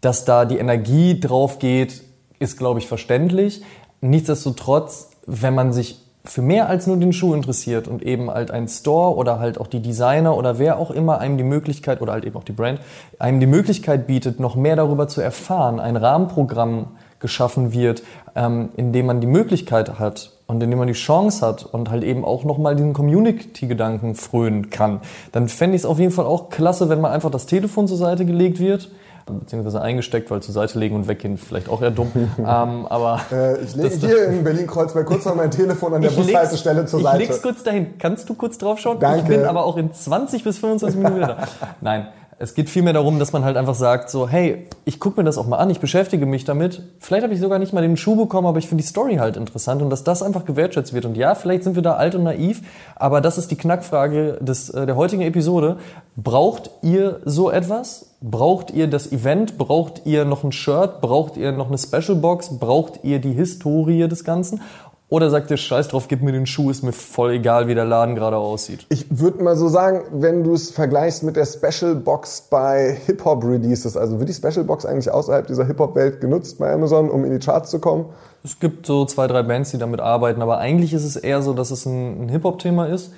Dass 0.00 0.24
da 0.24 0.44
die 0.44 0.58
Energie 0.58 1.18
drauf 1.18 1.58
geht, 1.58 2.02
ist, 2.38 2.56
glaube 2.56 2.78
ich, 2.78 2.86
verständlich. 2.86 3.62
Nichtsdestotrotz, 4.00 5.10
wenn 5.26 5.54
man 5.54 5.72
sich 5.72 5.98
für 6.24 6.42
mehr 6.42 6.68
als 6.68 6.86
nur 6.86 6.96
den 6.96 7.12
Schuh 7.12 7.34
interessiert 7.34 7.88
und 7.88 8.02
eben 8.02 8.30
halt 8.30 8.50
ein 8.50 8.68
Store 8.68 9.16
oder 9.16 9.40
halt 9.40 9.60
auch 9.60 9.66
die 9.66 9.80
Designer 9.80 10.36
oder 10.36 10.58
wer 10.58 10.78
auch 10.78 10.90
immer 10.90 11.18
einem 11.18 11.36
die 11.36 11.44
Möglichkeit 11.44 12.00
oder 12.00 12.12
halt 12.12 12.24
eben 12.24 12.36
auch 12.36 12.44
die 12.44 12.52
Brand 12.52 12.80
einem 13.18 13.40
die 13.40 13.46
Möglichkeit 13.46 14.06
bietet, 14.06 14.38
noch 14.38 14.54
mehr 14.54 14.76
darüber 14.76 15.08
zu 15.08 15.20
erfahren, 15.20 15.80
ein 15.80 15.96
Rahmenprogramm 15.96 16.88
geschaffen 17.18 17.72
wird, 17.72 18.02
ähm, 18.34 18.70
in 18.76 18.92
dem 18.92 19.06
man 19.06 19.20
die 19.20 19.26
Möglichkeit 19.26 19.98
hat 19.98 20.32
und 20.46 20.62
in 20.62 20.70
dem 20.70 20.78
man 20.78 20.88
die 20.88 20.94
Chance 20.94 21.46
hat 21.46 21.64
und 21.64 21.90
halt 21.90 22.04
eben 22.04 22.24
auch 22.24 22.44
nochmal 22.44 22.76
diesen 22.76 22.92
Community-Gedanken 22.92 24.14
frönen 24.14 24.70
kann, 24.70 25.00
dann 25.32 25.48
fände 25.48 25.76
ich 25.76 25.82
es 25.82 25.86
auf 25.86 25.98
jeden 25.98 26.12
Fall 26.12 26.26
auch 26.26 26.50
klasse, 26.50 26.88
wenn 26.88 27.00
mal 27.00 27.12
einfach 27.12 27.30
das 27.30 27.46
Telefon 27.46 27.88
zur 27.88 27.96
Seite 27.96 28.24
gelegt 28.26 28.58
wird 28.60 28.90
beziehungsweise 29.26 29.80
eingesteckt, 29.80 30.30
weil 30.30 30.42
zu 30.42 30.52
Seite 30.52 30.78
legen 30.78 30.96
und 30.96 31.08
weggehen 31.08 31.36
vielleicht 31.38 31.68
auch 31.68 31.82
eher 31.82 31.90
dumm. 31.90 32.10
ähm, 32.38 32.86
aber 32.86 33.20
äh, 33.32 33.60
ich 33.62 33.74
lege 33.74 33.94
hier 33.96 34.28
in 34.28 34.44
Berlin-Kreuzberg 34.44 35.06
kurz 35.06 35.24
noch 35.24 35.34
mein 35.34 35.50
Telefon 35.50 35.94
an 35.94 36.02
der 36.02 36.10
Bushaltestelle 36.10 36.86
zur 36.86 37.00
Seite. 37.00 37.22
Ich 37.22 37.28
leg's 37.28 37.42
kurz 37.42 37.62
dahin. 37.62 37.98
Kannst 37.98 38.28
du 38.28 38.34
kurz 38.34 38.58
drauf 38.58 38.78
schauen? 38.78 38.98
Danke. 39.00 39.20
Ich 39.20 39.24
bin 39.24 39.44
aber 39.44 39.64
auch 39.64 39.76
in 39.76 39.92
20 39.92 40.44
bis 40.44 40.58
25 40.58 40.98
Minuten 40.98 41.16
wieder 41.16 41.26
da. 41.28 41.48
Nein, 41.80 42.08
es 42.42 42.54
geht 42.54 42.68
vielmehr 42.68 42.92
darum, 42.92 43.20
dass 43.20 43.32
man 43.32 43.44
halt 43.44 43.56
einfach 43.56 43.76
sagt, 43.76 44.10
so, 44.10 44.28
hey, 44.28 44.66
ich 44.84 44.98
gucke 44.98 45.20
mir 45.20 45.24
das 45.24 45.38
auch 45.38 45.46
mal 45.46 45.58
an, 45.58 45.70
ich 45.70 45.78
beschäftige 45.78 46.26
mich 46.26 46.44
damit. 46.44 46.82
Vielleicht 46.98 47.22
habe 47.22 47.32
ich 47.32 47.38
sogar 47.38 47.60
nicht 47.60 47.72
mal 47.72 47.82
den 47.82 47.96
Schuh 47.96 48.16
bekommen, 48.16 48.48
aber 48.48 48.58
ich 48.58 48.66
finde 48.66 48.82
die 48.82 48.88
Story 48.88 49.14
halt 49.16 49.36
interessant 49.36 49.80
und 49.80 49.90
dass 49.90 50.02
das 50.02 50.24
einfach 50.24 50.44
gewertschätzt 50.44 50.92
wird. 50.92 51.04
Und 51.04 51.16
ja, 51.16 51.36
vielleicht 51.36 51.62
sind 51.62 51.76
wir 51.76 51.82
da 51.82 51.94
alt 51.94 52.16
und 52.16 52.24
naiv, 52.24 52.62
aber 52.96 53.20
das 53.20 53.38
ist 53.38 53.52
die 53.52 53.56
Knackfrage 53.56 54.38
des, 54.40 54.70
äh, 54.70 54.86
der 54.86 54.96
heutigen 54.96 55.22
Episode. 55.22 55.76
Braucht 56.16 56.70
ihr 56.82 57.20
so 57.24 57.48
etwas? 57.48 58.11
Braucht 58.22 58.70
ihr 58.70 58.86
das 58.86 59.10
Event? 59.10 59.58
Braucht 59.58 60.02
ihr 60.06 60.24
noch 60.24 60.44
ein 60.44 60.52
Shirt? 60.52 61.00
Braucht 61.00 61.36
ihr 61.36 61.50
noch 61.50 61.66
eine 61.66 61.76
Special 61.76 62.16
Box? 62.16 62.56
Braucht 62.58 63.00
ihr 63.02 63.18
die 63.18 63.32
Historie 63.32 64.06
des 64.06 64.22
Ganzen? 64.22 64.60
Oder 65.08 65.28
sagt 65.28 65.50
ihr, 65.50 65.56
scheiß 65.56 65.88
drauf, 65.88 66.06
gib 66.08 66.22
mir 66.22 66.32
den 66.32 66.46
Schuh, 66.46 66.70
ist 66.70 66.82
mir 66.82 66.92
voll 66.92 67.32
egal, 67.32 67.66
wie 67.66 67.74
der 67.74 67.84
Laden 67.84 68.14
gerade 68.14 68.36
aussieht? 68.36 68.86
Ich 68.88 69.06
würde 69.10 69.42
mal 69.42 69.56
so 69.56 69.68
sagen, 69.68 70.04
wenn 70.12 70.44
du 70.44 70.54
es 70.54 70.70
vergleichst 70.70 71.24
mit 71.24 71.36
der 71.36 71.44
Special 71.44 71.96
Box 71.96 72.46
bei 72.48 72.96
Hip-Hop-Releases, 73.06 73.96
also 73.96 74.20
wird 74.20 74.28
die 74.28 74.34
Special 74.34 74.64
Box 74.64 74.86
eigentlich 74.86 75.10
außerhalb 75.10 75.46
dieser 75.48 75.66
Hip-Hop-Welt 75.66 76.20
genutzt 76.20 76.60
bei 76.60 76.72
Amazon, 76.72 77.10
um 77.10 77.24
in 77.24 77.32
die 77.32 77.44
Charts 77.44 77.70
zu 77.70 77.80
kommen? 77.80 78.06
Es 78.44 78.58
gibt 78.58 78.86
so 78.86 79.04
zwei, 79.04 79.26
drei 79.26 79.42
Bands, 79.42 79.72
die 79.72 79.78
damit 79.78 80.00
arbeiten, 80.00 80.40
aber 80.40 80.58
eigentlich 80.58 80.94
ist 80.94 81.04
es 81.04 81.16
eher 81.16 81.42
so, 81.42 81.52
dass 81.52 81.72
es 81.72 81.84
ein, 81.84 82.22
ein 82.22 82.28
Hip-Hop-Thema 82.30 82.86
ist. 82.86 83.12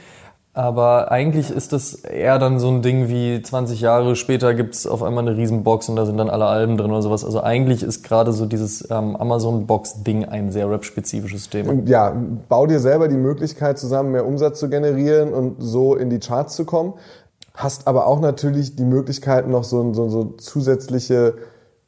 Aber 0.57 1.11
eigentlich 1.11 1.51
ist 1.51 1.73
das 1.73 1.95
eher 1.97 2.39
dann 2.39 2.61
so 2.61 2.69
ein 2.69 2.81
Ding 2.81 3.09
wie 3.09 3.43
20 3.43 3.81
Jahre 3.81 4.15
später 4.15 4.55
gibt's 4.55 4.87
auf 4.87 5.03
einmal 5.03 5.27
eine 5.27 5.37
Riesenbox 5.37 5.89
und 5.89 5.97
da 5.97 6.07
sind 6.07 6.17
dann 6.17 6.31
alle 6.31 6.47
Alben 6.47 6.77
drin 6.77 6.93
oder 6.93 7.03
sowas. 7.03 7.25
Also 7.25 7.43
eigentlich 7.43 7.83
ist 7.83 8.05
gerade 8.05 8.33
so 8.33 8.47
dieses 8.47 8.89
ähm, 8.89 9.17
Amazon-Box-Ding 9.17 10.27
ein 10.27 10.53
sehr 10.53 10.71
rap-spezifisches 10.71 11.51
Thema. 11.51 11.75
Ja, 11.87 12.15
bau 12.49 12.69
dir 12.69 12.79
selber 12.79 13.09
die 13.09 13.17
Möglichkeit 13.17 13.81
zusammen, 13.81 14.13
mehr 14.13 14.25
Umsatz 14.25 14.61
zu 14.61 14.71
generieren 14.71 15.35
und 15.35 15.57
so 15.59 15.97
in 15.97 16.09
die 16.09 16.21
Charts 16.21 16.55
zu 16.55 16.65
kommen. 16.65 16.95
Hast 17.55 17.89
aber 17.89 18.07
auch 18.07 18.21
natürlich 18.21 18.77
die 18.77 18.85
Möglichkeit, 18.85 19.49
noch 19.49 19.65
so, 19.65 19.93
so, 19.93 20.09
so 20.09 20.25
zusätzliche 20.39 21.35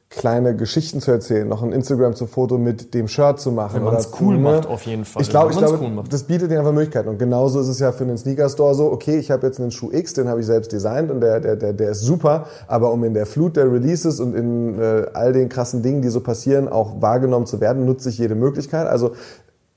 kleine 0.09 0.55
Geschichten 0.55 1.01
zu 1.01 1.11
erzählen, 1.11 1.49
noch 1.49 1.62
ein 1.62 1.73
Instagram 1.73 2.14
zu 2.14 2.27
Foto 2.27 2.59
mit 2.59 2.95
dem 2.95 3.09
Shirt 3.09 3.40
zu 3.40 3.51
machen. 3.51 3.77
Wenn 3.77 3.85
man 3.85 3.97
es 3.97 4.11
cool 4.21 4.38
macht, 4.38 4.66
auf 4.66 4.83
jeden 4.83 5.05
Fall. 5.05 5.21
Ich 5.21 5.29
glaube, 5.29 5.51
ich 5.51 5.59
glaube, 5.59 5.79
cool 5.83 6.05
das 6.09 6.23
bietet 6.23 6.51
dir 6.51 6.59
einfach 6.61 6.73
Möglichkeiten. 6.73 7.09
Und 7.09 7.19
genauso 7.19 7.61
ist 7.61 7.69
es 7.69 7.81
ja 7.81 7.90
für 7.90 8.05
einen 8.05 8.16
Sneaker-Store 8.16 8.75
so, 8.75 8.92
okay, 8.92 9.19
ich 9.19 9.31
habe 9.31 9.47
jetzt 9.47 9.61
einen 9.61 9.73
Schuh 9.73 9.90
X, 9.92 10.14
den 10.14 10.29
habe 10.29 10.40
ich 10.40 10.47
selbst 10.47 10.73
designt 10.73 11.11
und 11.11 11.21
der, 11.21 11.40
der, 11.40 11.57
der, 11.57 11.73
der 11.73 11.90
ist 11.90 12.03
super, 12.03 12.47
aber 12.69 12.92
um 12.92 13.03
in 13.03 13.14
der 13.14 13.27
Flut 13.27 13.57
der 13.57 13.71
Releases 13.71 14.21
und 14.21 14.35
in 14.35 14.78
äh, 14.80 15.07
all 15.12 15.33
den 15.33 15.49
krassen 15.49 15.83
Dingen, 15.83 16.03
die 16.03 16.09
so 16.09 16.20
passieren, 16.20 16.68
auch 16.68 17.03
wahrgenommen 17.03 17.47
zu 17.47 17.61
werden, 17.61 17.85
nutze 17.85 18.09
ich 18.09 18.18
jede 18.18 18.37
Möglichkeit. 18.37 18.87
Also 18.87 19.12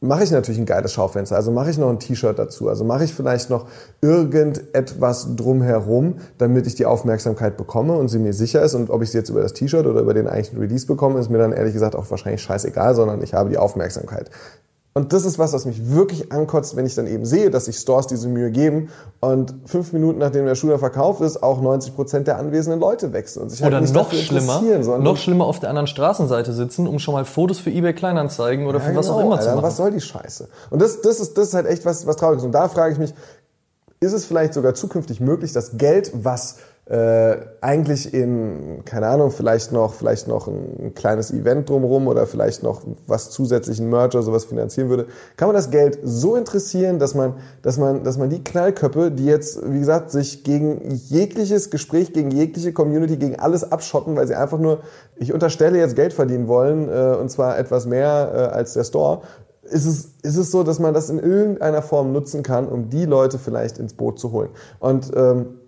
mache 0.02 0.24
ich 0.24 0.32
natürlich 0.32 0.60
ein 0.60 0.66
geiles 0.66 0.93
Schaufenster. 0.93 1.36
Also 1.36 1.52
mache 1.52 1.70
ich 1.70 1.78
noch 1.78 1.89
ein 1.89 2.00
T-Shirt 2.00 2.38
dazu. 2.39 2.70
Also 2.70 2.84
mache 2.84 3.04
ich 3.04 3.14
vielleicht 3.14 3.50
noch 3.50 3.68
irgendetwas 4.02 5.36
drumherum, 5.36 6.16
damit 6.38 6.68
ich 6.68 6.76
die 6.76 6.86
Aufmerksamkeit 6.86 7.58
bekomme 7.58 7.93
und 7.93 8.08
sie 8.08 8.20
mir 8.20 8.34
sicher 8.34 8.62
ist. 8.62 8.76
Und 8.76 8.89
ob 8.89 9.02
ich 9.02 9.12
sie 9.12 9.18
jetzt 9.18 9.30
über 9.30 9.41
das 9.41 9.54
T-Shirt 9.54 9.86
oder 9.86 10.00
über 10.02 10.14
den 10.14 10.28
eigentlichen 10.28 10.60
Release 10.60 10.88
bekomme, 10.88 11.20
ist 11.20 11.30
mir 11.30 11.38
dann 11.38 11.52
ehrlich 11.52 11.74
gesagt 11.74 11.95
auch 11.95 12.10
wahrscheinlich 12.10 12.41
scheißegal, 12.41 12.95
sondern 12.95 13.22
ich 13.22 13.34
habe 13.34 13.50
die 13.50 13.58
Aufmerksamkeit. 13.58 14.30
Und 15.00 15.14
das 15.14 15.24
ist 15.24 15.39
was, 15.39 15.54
was 15.54 15.64
mich 15.64 15.93
wirklich 15.93 16.30
ankotzt, 16.34 16.76
wenn 16.76 16.86
ich 16.86 16.93
dann 16.93 17.08
eben 17.08 17.26
sehe, 17.26 17.50
dass 17.50 17.66
sich 17.66 17.78
Stores 17.78 18.08
diese 18.08 18.28
Mühe 18.28 18.52
geben 18.52 18.89
und 19.22 19.56
fünf 19.64 19.93
Minuten 19.93 20.20
nachdem 20.20 20.45
der 20.45 20.56
Schuh 20.56 20.68
dann 20.68 20.80
verkauft 20.80 21.22
ist, 21.22 21.41
auch 21.41 21.62
90 21.62 21.95
Prozent 21.95 22.28
der 22.28 22.38
anwesenden 22.38 22.82
Leute 22.82 23.14
wechseln 23.14 23.43
und 23.43 23.50
sich 23.50 23.64
halt 23.64 23.72
Oder 23.72 23.80
nicht 23.80 23.93
noch 23.93 24.12
schlimmer, 24.12 24.56
interessieren, 24.56 24.84
sondern 24.84 25.04
noch 25.04 25.16
schlimmer 25.16 25.45
auf 25.45 25.62
der 25.62 25.70
anderen 25.70 25.88
Straßenseite 25.88 26.52
sitzen, 26.52 26.86
um 26.86 27.00
schon 27.00 27.14
mal 27.14 27.24
Fotos 27.24 27.60
für 27.60 27.70
eBay 27.70 27.93
Kleinanzeigen 27.93 28.68
oder 28.68 28.82
für 28.82 28.93
was 28.93 29.10
auch 29.10 29.22
immer 29.22 29.39
zu 29.39 29.47
Alter, 29.47 29.56
machen. 29.56 29.64
Was 29.64 29.78
soll 29.78 29.91
die 29.91 30.02
Scheiße? 30.02 30.50
Und 30.70 30.82
das, 30.82 31.00
das, 31.00 31.22
ist, 31.22 31.38
das 31.38 31.47
ist 31.47 31.54
halt 31.54 31.68
echt 31.68 31.86
was, 31.86 32.06
was 32.06 32.18
Trauriges. 32.18 32.43
Und 32.43 32.52
da 32.52 32.68
frage 32.68 32.91
ich 32.91 33.00
mich, 33.00 33.14
ist 34.02 34.12
es 34.12 34.26
vielleicht 34.26 34.54
sogar 34.54 34.74
zukünftig 34.74 35.22
möglich, 35.22 35.54
das 35.54 35.78
Geld, 35.78 36.12
was 36.14 36.58
äh, 36.90 37.38
eigentlich 37.62 38.16
in, 38.16 38.84
keine 38.84 39.08
Ahnung, 39.08 39.30
vielleicht 39.30 39.72
noch, 39.72 39.94
vielleicht 39.94 40.28
noch 40.28 40.48
ein 40.48 40.94
kleines 40.96 41.32
Event 41.32 41.70
drumherum 41.70 42.08
oder 42.08 42.26
vielleicht 42.26 42.64
noch 42.64 42.82
was 43.06 43.30
zusätzlichen 43.30 43.92
Merch 43.92 44.16
oder 44.16 44.24
sowas 44.24 44.46
finanzieren 44.46 44.90
würde, 44.90 45.06
kann 45.38 45.50
man 45.50 45.56
das 45.56 45.70
Geld 45.70 46.00
so 46.04 46.36
interessieren, 46.36 46.98
dass 46.98 47.14
man, 47.14 47.36
dass 47.62 47.78
man, 47.78 48.04
dass 48.04 48.18
man 48.18 48.32
die 48.32 48.44
Knallköpfe, 48.44 49.12
die 49.12 49.26
jetzt, 49.26 49.62
wie 49.72 49.78
gesagt, 49.78 50.10
sich 50.10 50.44
gegen 50.44 50.90
jegliches 50.90 51.70
Gespräch, 51.70 52.12
gegen 52.12 52.32
jegliche 52.32 52.74
Community, 52.74 53.18
gegen 53.18 53.40
alles 53.40 53.72
abschotten, 53.72 54.16
weil 54.16 54.26
sie 54.26 54.36
einfach 54.36 54.58
nur, 54.58 54.80
ich 55.16 55.32
unterstelle 55.32 55.78
jetzt 55.78 55.96
Geld 55.96 56.14
verdienen 56.14 56.48
wollen, 56.48 56.90
äh, 56.90 57.16
und 57.18 57.30
zwar 57.30 57.60
etwas 57.60 57.86
mehr 57.86 58.32
äh, 58.34 58.56
als 58.56 58.74
der 58.74 58.84
Store, 58.84 59.22
ist 59.62 59.86
es, 59.86 60.16
ist 60.24 60.38
es 60.38 60.50
so, 60.50 60.64
dass 60.64 60.80
man 60.80 60.96
das 60.96 61.12
in 61.12 61.20
irgendeiner 61.20 61.84
Form 61.84 62.12
nutzen 62.14 62.42
kann, 62.42 62.68
um 62.68 62.90
die 62.90 63.06
Leute 63.06 63.38
vielleicht 63.38 63.78
ins 63.78 63.94
Boot 63.94 64.18
zu 64.18 64.32
holen. 64.32 64.50
Und 64.80 65.12
ähm, 65.16 65.60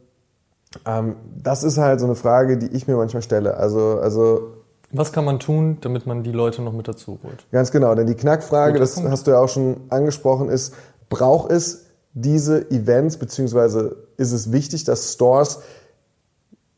ähm, 0.85 1.15
das 1.43 1.63
ist 1.63 1.77
halt 1.77 1.99
so 1.99 2.05
eine 2.05 2.15
Frage, 2.15 2.57
die 2.57 2.67
ich 2.67 2.87
mir 2.87 2.95
manchmal 2.95 3.21
stelle. 3.21 3.57
Also, 3.57 3.99
also 4.01 4.53
Was 4.91 5.11
kann 5.11 5.25
man 5.25 5.39
tun, 5.39 5.77
damit 5.81 6.05
man 6.05 6.23
die 6.23 6.31
Leute 6.31 6.61
noch 6.61 6.73
mit 6.73 6.87
dazu 6.87 7.19
holt? 7.23 7.45
ganz 7.51 7.71
genau, 7.71 7.93
denn 7.95 8.07
die 8.07 8.15
Knackfrage, 8.15 8.79
das 8.79 8.95
Punkt. 8.95 9.11
hast 9.11 9.27
du 9.27 9.31
ja 9.31 9.39
auch 9.39 9.49
schon 9.49 9.81
angesprochen, 9.89 10.49
ist, 10.49 10.73
braucht 11.09 11.51
es 11.51 11.85
diese 12.13 12.69
Events, 12.71 13.17
beziehungsweise 13.17 13.95
ist 14.17 14.31
es 14.31 14.51
wichtig, 14.51 14.83
dass 14.83 15.13
Stores 15.13 15.59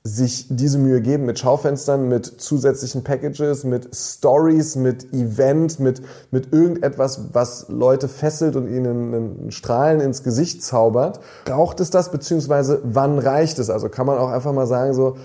sich 0.06 0.47
diese 0.49 0.80
Mühe 0.80 0.99
geben 0.99 1.26
mit 1.26 1.39
Schaufenstern, 1.39 2.10
mit 2.10 2.26
zusätzlichen 2.26 3.06
Packages, 3.06 3.64
mit 3.64 3.95
Stories, 3.95 4.76
mit 4.76 5.14
Event, 5.14 5.80
mit, 5.80 6.01
mit 6.30 6.51
irgendetwas, 6.51 7.30
was 7.32 7.68
Leute 7.70 8.10
fesselt 8.10 8.58
und 8.58 8.68
ihnen 8.68 9.14
einen 9.14 9.51
Strahlen 9.51 10.01
ins 10.01 10.22
Gesicht 10.22 10.62
zaubert. 10.62 11.22
Braucht 11.45 11.80
es 11.80 11.89
das, 11.89 12.12
beziehungsweise 12.12 12.82
wann 12.84 13.18
reicht 13.18 13.60
es? 13.60 13.70
Also 13.70 13.88
kann 13.88 14.06
man 14.06 14.18
auch 14.18 14.30
einfach 14.30 14.51
mal 14.51 14.68
sagen 14.68 14.93
so, 14.93 15.16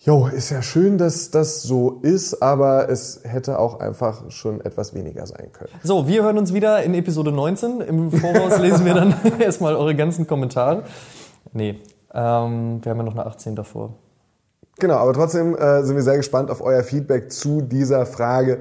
Jo, 0.00 0.26
ist 0.26 0.50
ja 0.50 0.60
schön, 0.60 0.98
dass 0.98 1.30
das 1.30 1.62
so 1.62 2.00
ist, 2.02 2.42
aber 2.42 2.90
es 2.90 3.20
hätte 3.22 3.58
auch 3.58 3.80
einfach 3.80 4.30
schon 4.30 4.60
etwas 4.60 4.92
weniger 4.92 5.26
sein 5.26 5.50
können. 5.50 5.70
So, 5.82 6.06
wir 6.06 6.24
hören 6.24 6.36
uns 6.36 6.52
wieder 6.52 6.82
in 6.82 6.92
Episode 6.92 7.32
19. 7.32 7.80
Im 7.80 8.12
Voraus 8.12 8.58
lesen 8.58 8.84
wir 8.84 8.92
dann 8.92 9.14
erstmal 9.38 9.74
eure 9.74 9.94
ganzen 9.94 10.26
Kommentare. 10.26 10.82
Nee, 11.54 11.80
ähm, 12.14 12.80
wir 12.82 12.90
haben 12.90 12.98
ja 12.98 13.02
noch 13.02 13.14
eine 13.14 13.26
18 13.26 13.56
davor. 13.56 13.94
Genau, 14.78 14.94
aber 14.94 15.12
trotzdem 15.12 15.56
äh, 15.56 15.82
sind 15.84 15.96
wir 15.96 16.02
sehr 16.02 16.16
gespannt 16.16 16.50
auf 16.50 16.60
euer 16.60 16.82
Feedback 16.82 17.30
zu 17.30 17.60
dieser 17.60 18.06
Frage. 18.06 18.60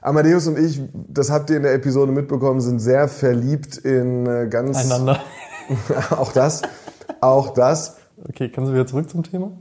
Amadeus 0.00 0.46
und 0.46 0.58
ich, 0.58 0.80
das 0.92 1.30
habt 1.30 1.50
ihr 1.50 1.56
in 1.56 1.62
der 1.62 1.74
Episode 1.74 2.12
mitbekommen, 2.12 2.60
sind 2.60 2.78
sehr 2.78 3.08
verliebt 3.08 3.76
in 3.76 4.26
äh, 4.26 4.48
ganz 4.48 4.78
Einander. 4.78 5.20
auch 6.10 6.32
das, 6.32 6.62
auch 7.20 7.50
das. 7.50 7.96
Okay, 8.28 8.50
kannst 8.50 8.70
du 8.70 8.74
wieder 8.74 8.86
zurück 8.86 9.10
zum 9.10 9.22
Thema? 9.22 9.52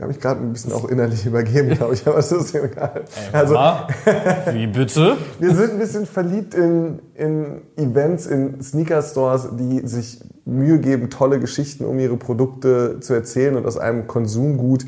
Ich 0.00 0.02
habe 0.02 0.12
mich 0.14 0.22
gerade 0.22 0.40
ein 0.40 0.54
bisschen 0.54 0.72
auch 0.72 0.88
innerlich 0.88 1.26
übergeben, 1.26 1.76
glaube 1.76 1.92
ich, 1.92 2.06
aber 2.06 2.16
es 2.16 2.32
ist 2.32 2.54
egal. 2.54 3.04
Also 3.32 3.54
wie 4.52 4.66
bitte? 4.66 5.18
wir 5.38 5.54
sind 5.54 5.72
ein 5.72 5.78
bisschen 5.78 6.06
verliebt 6.06 6.54
in, 6.54 7.00
in 7.14 7.60
Events, 7.76 8.24
in 8.24 8.62
Sneaker-Stores, 8.62 9.48
die 9.58 9.86
sich 9.86 10.22
Mühe 10.46 10.78
geben, 10.78 11.10
tolle 11.10 11.38
Geschichten 11.38 11.84
um 11.84 11.98
ihre 11.98 12.16
Produkte 12.16 13.00
zu 13.00 13.12
erzählen 13.12 13.56
und 13.56 13.66
aus 13.66 13.76
einem 13.76 14.06
Konsumgut 14.06 14.86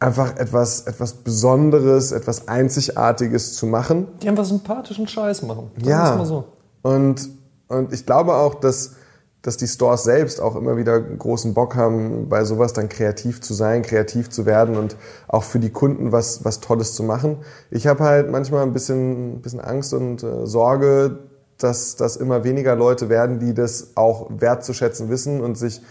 einfach 0.00 0.38
etwas, 0.38 0.86
etwas 0.86 1.12
Besonderes, 1.12 2.12
etwas 2.12 2.48
Einzigartiges 2.48 3.54
zu 3.54 3.66
machen. 3.66 4.08
Die 4.22 4.30
einfach 4.30 4.46
sympathischen 4.46 5.06
Scheiß 5.06 5.42
machen. 5.42 5.72
Sagen 5.76 5.90
Ja. 5.90 6.24
so. 6.24 6.44
Und, 6.80 7.28
und 7.68 7.92
ich 7.92 8.06
glaube 8.06 8.32
auch, 8.32 8.54
dass, 8.54 8.94
dass 9.42 9.56
die 9.56 9.68
Stores 9.68 10.02
selbst 10.02 10.40
auch 10.40 10.56
immer 10.56 10.76
wieder 10.76 11.00
großen 11.00 11.54
Bock 11.54 11.76
haben, 11.76 12.28
bei 12.28 12.44
sowas 12.44 12.72
dann 12.72 12.88
kreativ 12.88 13.40
zu 13.40 13.54
sein, 13.54 13.82
kreativ 13.82 14.30
zu 14.30 14.46
werden 14.46 14.76
und 14.76 14.96
auch 15.28 15.44
für 15.44 15.60
die 15.60 15.70
Kunden 15.70 16.10
was, 16.10 16.44
was 16.44 16.60
Tolles 16.60 16.94
zu 16.94 17.04
machen. 17.04 17.38
Ich 17.70 17.86
habe 17.86 18.02
halt 18.02 18.30
manchmal 18.30 18.62
ein 18.62 18.72
bisschen, 18.72 19.40
bisschen 19.40 19.60
Angst 19.60 19.94
und 19.94 20.22
äh, 20.22 20.46
Sorge, 20.46 21.18
dass, 21.56 21.96
dass 21.96 22.16
immer 22.16 22.44
weniger 22.44 22.74
Leute 22.76 23.08
werden, 23.08 23.38
die 23.38 23.54
das 23.54 23.96
auch 23.96 24.28
wertzuschätzen 24.30 25.08
wissen 25.08 25.40
und 25.40 25.56
sich 25.56 25.82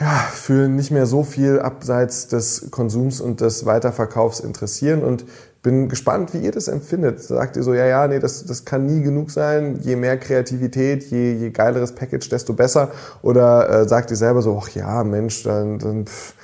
ja, 0.00 0.08
für 0.32 0.68
nicht 0.68 0.90
mehr 0.90 1.06
so 1.06 1.22
viel 1.22 1.60
abseits 1.60 2.26
des 2.28 2.70
Konsums 2.70 3.20
und 3.20 3.40
des 3.40 3.66
Weiterverkaufs 3.66 4.40
interessieren 4.40 5.04
und 5.04 5.24
bin 5.62 5.88
gespannt, 5.88 6.34
wie 6.34 6.38
ihr 6.38 6.50
das 6.50 6.68
empfindet. 6.68 7.22
Sagt 7.22 7.56
ihr 7.56 7.62
so, 7.62 7.72
ja, 7.72 7.86
ja, 7.86 8.08
nee, 8.08 8.18
das, 8.18 8.44
das 8.44 8.64
kann 8.64 8.84
nie 8.84 9.02
genug 9.02 9.30
sein. 9.30 9.78
Je 9.80 9.94
mehr 9.96 10.18
Kreativität, 10.18 11.04
je, 11.10 11.34
je 11.34 11.50
geileres 11.50 11.92
Package, 11.92 12.28
desto 12.28 12.52
besser. 12.52 12.90
Oder 13.22 13.68
äh, 13.68 13.88
sagt 13.88 14.10
ihr 14.10 14.16
selber 14.16 14.42
so, 14.42 14.60
ach 14.60 14.68
ja, 14.70 15.04
Mensch, 15.04 15.44
dann, 15.44 15.78
dann 15.78 16.06
pff, 16.06 16.34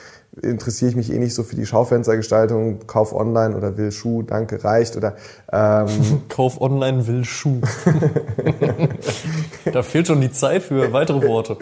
interessiere 0.43 0.91
ich 0.91 0.97
mich 0.97 1.12
eh 1.12 1.19
nicht 1.19 1.35
so 1.35 1.43
für 1.43 1.57
die 1.57 1.66
Schaufenstergestaltung, 1.66 2.87
kauf 2.87 3.12
online 3.12 3.57
oder 3.57 3.77
will 3.77 3.91
Schuh, 3.91 4.23
danke, 4.23 4.62
reicht. 4.62 4.97
Oder 4.97 5.16
ähm, 5.53 5.89
Kauf 6.29 6.61
online 6.61 7.07
will 7.07 7.25
Schuh. 7.25 7.61
da 9.73 9.83
fehlt 9.83 10.07
schon 10.07 10.21
die 10.21 10.31
Zeit 10.31 10.62
für 10.62 10.93
weitere 10.93 11.27
Worte. 11.27 11.57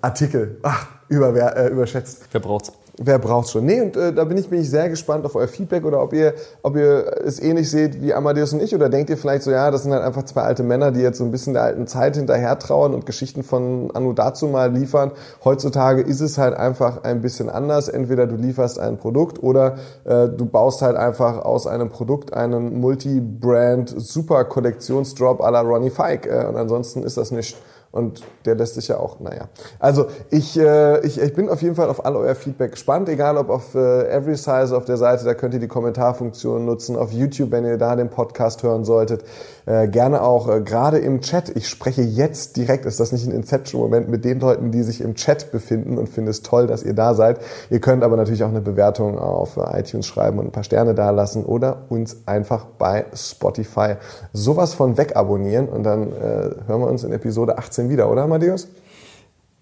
Artikel, 0.00 0.58
ach, 0.62 0.86
über, 1.08 1.56
äh, 1.56 1.68
überschätzt. 1.68 2.24
Wer 2.32 2.40
braucht's? 2.40 2.72
Wer 2.98 3.18
braucht's 3.18 3.50
schon? 3.50 3.66
Nee, 3.66 3.82
und 3.82 3.96
äh, 3.96 4.10
da 4.14 4.24
bin 4.24 4.38
ich, 4.38 4.48
bin 4.48 4.60
ich 4.60 4.70
sehr 4.70 4.88
gespannt 4.88 5.26
auf 5.26 5.34
euer 5.34 5.48
Feedback 5.48 5.84
oder 5.84 6.02
ob 6.02 6.14
ihr, 6.14 6.32
ob 6.62 6.76
ihr 6.76 7.20
es 7.24 7.38
ähnlich 7.38 7.70
seht 7.70 8.00
wie 8.00 8.14
Amadeus 8.14 8.54
und 8.54 8.62
ich 8.62 8.74
oder 8.74 8.88
denkt 8.88 9.10
ihr 9.10 9.18
vielleicht 9.18 9.42
so, 9.42 9.50
ja, 9.50 9.70
das 9.70 9.82
sind 9.82 9.92
halt 9.92 10.02
einfach 10.02 10.22
zwei 10.22 10.42
alte 10.42 10.62
Männer, 10.62 10.92
die 10.92 11.00
jetzt 11.00 11.18
so 11.18 11.24
ein 11.24 11.30
bisschen 11.30 11.52
der 11.52 11.62
alten 11.62 11.86
Zeit 11.86 12.16
hinterher 12.16 12.58
trauern 12.58 12.94
und 12.94 13.04
Geschichten 13.04 13.42
von 13.42 13.90
Anno 13.92 14.14
dazu 14.14 14.46
mal 14.46 14.72
liefern. 14.72 15.10
Heutzutage 15.44 16.00
ist 16.00 16.22
es 16.22 16.38
halt 16.38 16.54
einfach 16.54 17.04
ein 17.04 17.20
bisschen 17.20 17.50
anders. 17.50 17.88
Entweder 17.88 18.26
du 18.26 18.36
lieferst 18.36 18.78
ein 18.78 18.96
Produkt 18.96 19.42
oder 19.42 19.76
äh, 20.04 20.28
du 20.28 20.46
baust 20.46 20.80
halt 20.80 20.96
einfach 20.96 21.44
aus 21.44 21.66
einem 21.66 21.90
Produkt 21.90 22.32
einen 22.32 22.80
Multi-Brand 22.80 23.94
Super 23.94 24.44
Kollektionsdrop 24.44 25.42
à 25.42 25.50
la 25.50 25.60
Ronnie 25.60 25.90
Fike. 25.90 26.30
Äh, 26.30 26.46
und 26.46 26.56
ansonsten 26.56 27.02
ist 27.02 27.18
das 27.18 27.30
nicht. 27.30 27.58
Und 27.96 28.22
der 28.44 28.54
lässt 28.54 28.74
sich 28.74 28.88
ja 28.88 28.98
auch, 28.98 29.20
naja. 29.20 29.48
Also 29.78 30.06
ich, 30.30 30.58
äh, 30.58 31.00
ich, 31.06 31.18
ich 31.18 31.34
bin 31.34 31.48
auf 31.48 31.62
jeden 31.62 31.74
Fall 31.74 31.88
auf 31.88 32.04
all 32.04 32.14
euer 32.14 32.34
Feedback 32.34 32.72
gespannt, 32.72 33.08
egal 33.08 33.38
ob 33.38 33.48
auf 33.48 33.74
äh, 33.74 34.08
Every 34.10 34.36
Size 34.36 34.76
auf 34.76 34.84
der 34.84 34.98
Seite, 34.98 35.24
da 35.24 35.32
könnt 35.32 35.54
ihr 35.54 35.60
die 35.60 35.66
Kommentarfunktion 35.66 36.64
nutzen, 36.66 36.96
auf 36.96 37.10
YouTube, 37.10 37.50
wenn 37.50 37.64
ihr 37.64 37.78
da 37.78 37.96
den 37.96 38.10
Podcast 38.10 38.62
hören 38.62 38.84
solltet. 38.84 39.24
Äh, 39.64 39.88
gerne 39.88 40.22
auch 40.22 40.48
äh, 40.48 40.60
gerade 40.60 40.98
im 40.98 41.22
Chat. 41.22 41.48
Ich 41.56 41.68
spreche 41.68 42.02
jetzt 42.02 42.56
direkt, 42.56 42.84
ist 42.84 43.00
das 43.00 43.12
nicht 43.12 43.26
ein 43.26 43.32
Inception-Moment, 43.32 44.08
mit 44.08 44.24
den 44.24 44.40
Leuten, 44.40 44.70
die 44.70 44.82
sich 44.82 45.00
im 45.00 45.14
Chat 45.14 45.50
befinden 45.50 45.96
und 45.96 46.08
finde 46.08 46.30
es 46.30 46.42
toll, 46.42 46.66
dass 46.66 46.82
ihr 46.82 46.94
da 46.94 47.14
seid. 47.14 47.40
Ihr 47.70 47.80
könnt 47.80 48.04
aber 48.04 48.16
natürlich 48.16 48.44
auch 48.44 48.48
eine 48.48 48.60
Bewertung 48.60 49.18
auf 49.18 49.56
äh, 49.56 49.80
iTunes 49.80 50.06
schreiben 50.06 50.38
und 50.38 50.46
ein 50.46 50.52
paar 50.52 50.64
Sterne 50.64 50.94
dalassen 50.94 51.44
oder 51.44 51.78
uns 51.88 52.18
einfach 52.26 52.66
bei 52.78 53.06
Spotify 53.14 53.96
sowas 54.32 54.74
von 54.74 54.98
wegabonnieren 54.98 55.68
und 55.68 55.82
dann 55.82 56.12
äh, 56.12 56.50
hören 56.66 56.80
wir 56.80 56.88
uns 56.88 57.04
in 57.04 57.12
Episode 57.12 57.58
18 57.58 57.85
wieder, 57.88 58.10
oder 58.10 58.22
Amadeus? 58.22 58.68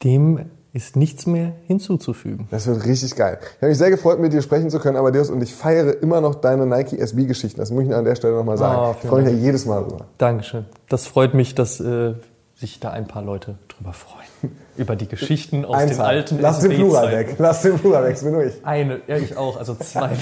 Dem 0.03 0.51
ist 0.75 0.97
nichts 0.97 1.27
mehr 1.27 1.53
hinzuzufügen. 1.69 2.49
Das 2.51 2.67
wird 2.67 2.85
richtig 2.85 3.15
geil. 3.15 3.39
Ich 3.41 3.57
habe 3.59 3.69
mich 3.69 3.79
sehr 3.79 3.91
gefreut, 3.91 4.19
mit 4.19 4.33
dir 4.33 4.43
sprechen 4.43 4.71
zu 4.71 4.81
können, 4.81 4.97
Amadeus, 4.97 5.31
und 5.31 5.41
ich 5.41 5.55
feiere 5.55 6.03
immer 6.03 6.21
noch 6.21 6.35
deine 6.35 6.67
Nike 6.67 6.99
SB-Geschichten. 6.99 7.61
Das 7.61 7.71
muss 7.71 7.85
ich 7.85 7.95
an 7.95 8.05
der 8.05 8.17
Stelle 8.17 8.35
nochmal 8.35 8.59
sagen. 8.59 8.77
Ah, 8.77 8.97
ich 9.01 9.09
freue 9.09 9.23
mich 9.23 9.33
ja 9.33 9.39
jedes 9.39 9.67
Mal 9.67 9.83
drüber. 9.83 10.07
Dankeschön. 10.19 10.65
Das 10.89 11.07
freut 11.07 11.33
mich, 11.33 11.55
dass 11.55 11.79
äh, 11.79 12.15
sich 12.57 12.81
da 12.81 12.91
ein 12.91 13.07
paar 13.07 13.23
Leute 13.23 13.55
drüber 13.69 13.93
freuen. 13.93 14.25
Über 14.77 14.97
die 14.97 15.07
Geschichten 15.07 15.65
aus 15.65 15.77
Einzahl. 15.77 16.07
alten 16.07 16.41
Lass 16.41 16.59
den. 16.59 16.73
Plural 16.73 17.13
weg. 17.13 17.37
Lass 17.39 17.63
den 17.63 17.79
Plural 17.79 18.05
weg, 18.05 18.15
das 18.15 18.25
bin 18.25 18.33
nur 18.33 18.45
ich. 18.45 18.55
Eine, 18.65 19.01
ja, 19.07 19.17
ich 19.17 19.37
auch, 19.37 19.57
also 19.57 19.77
zwei. 19.77 20.11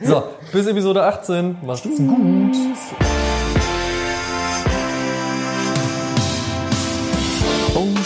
so, 0.02 0.22
bis 0.52 0.66
Episode 0.66 1.02
18. 1.02 1.56
Macht's 1.64 1.84
gut. 1.96 3.15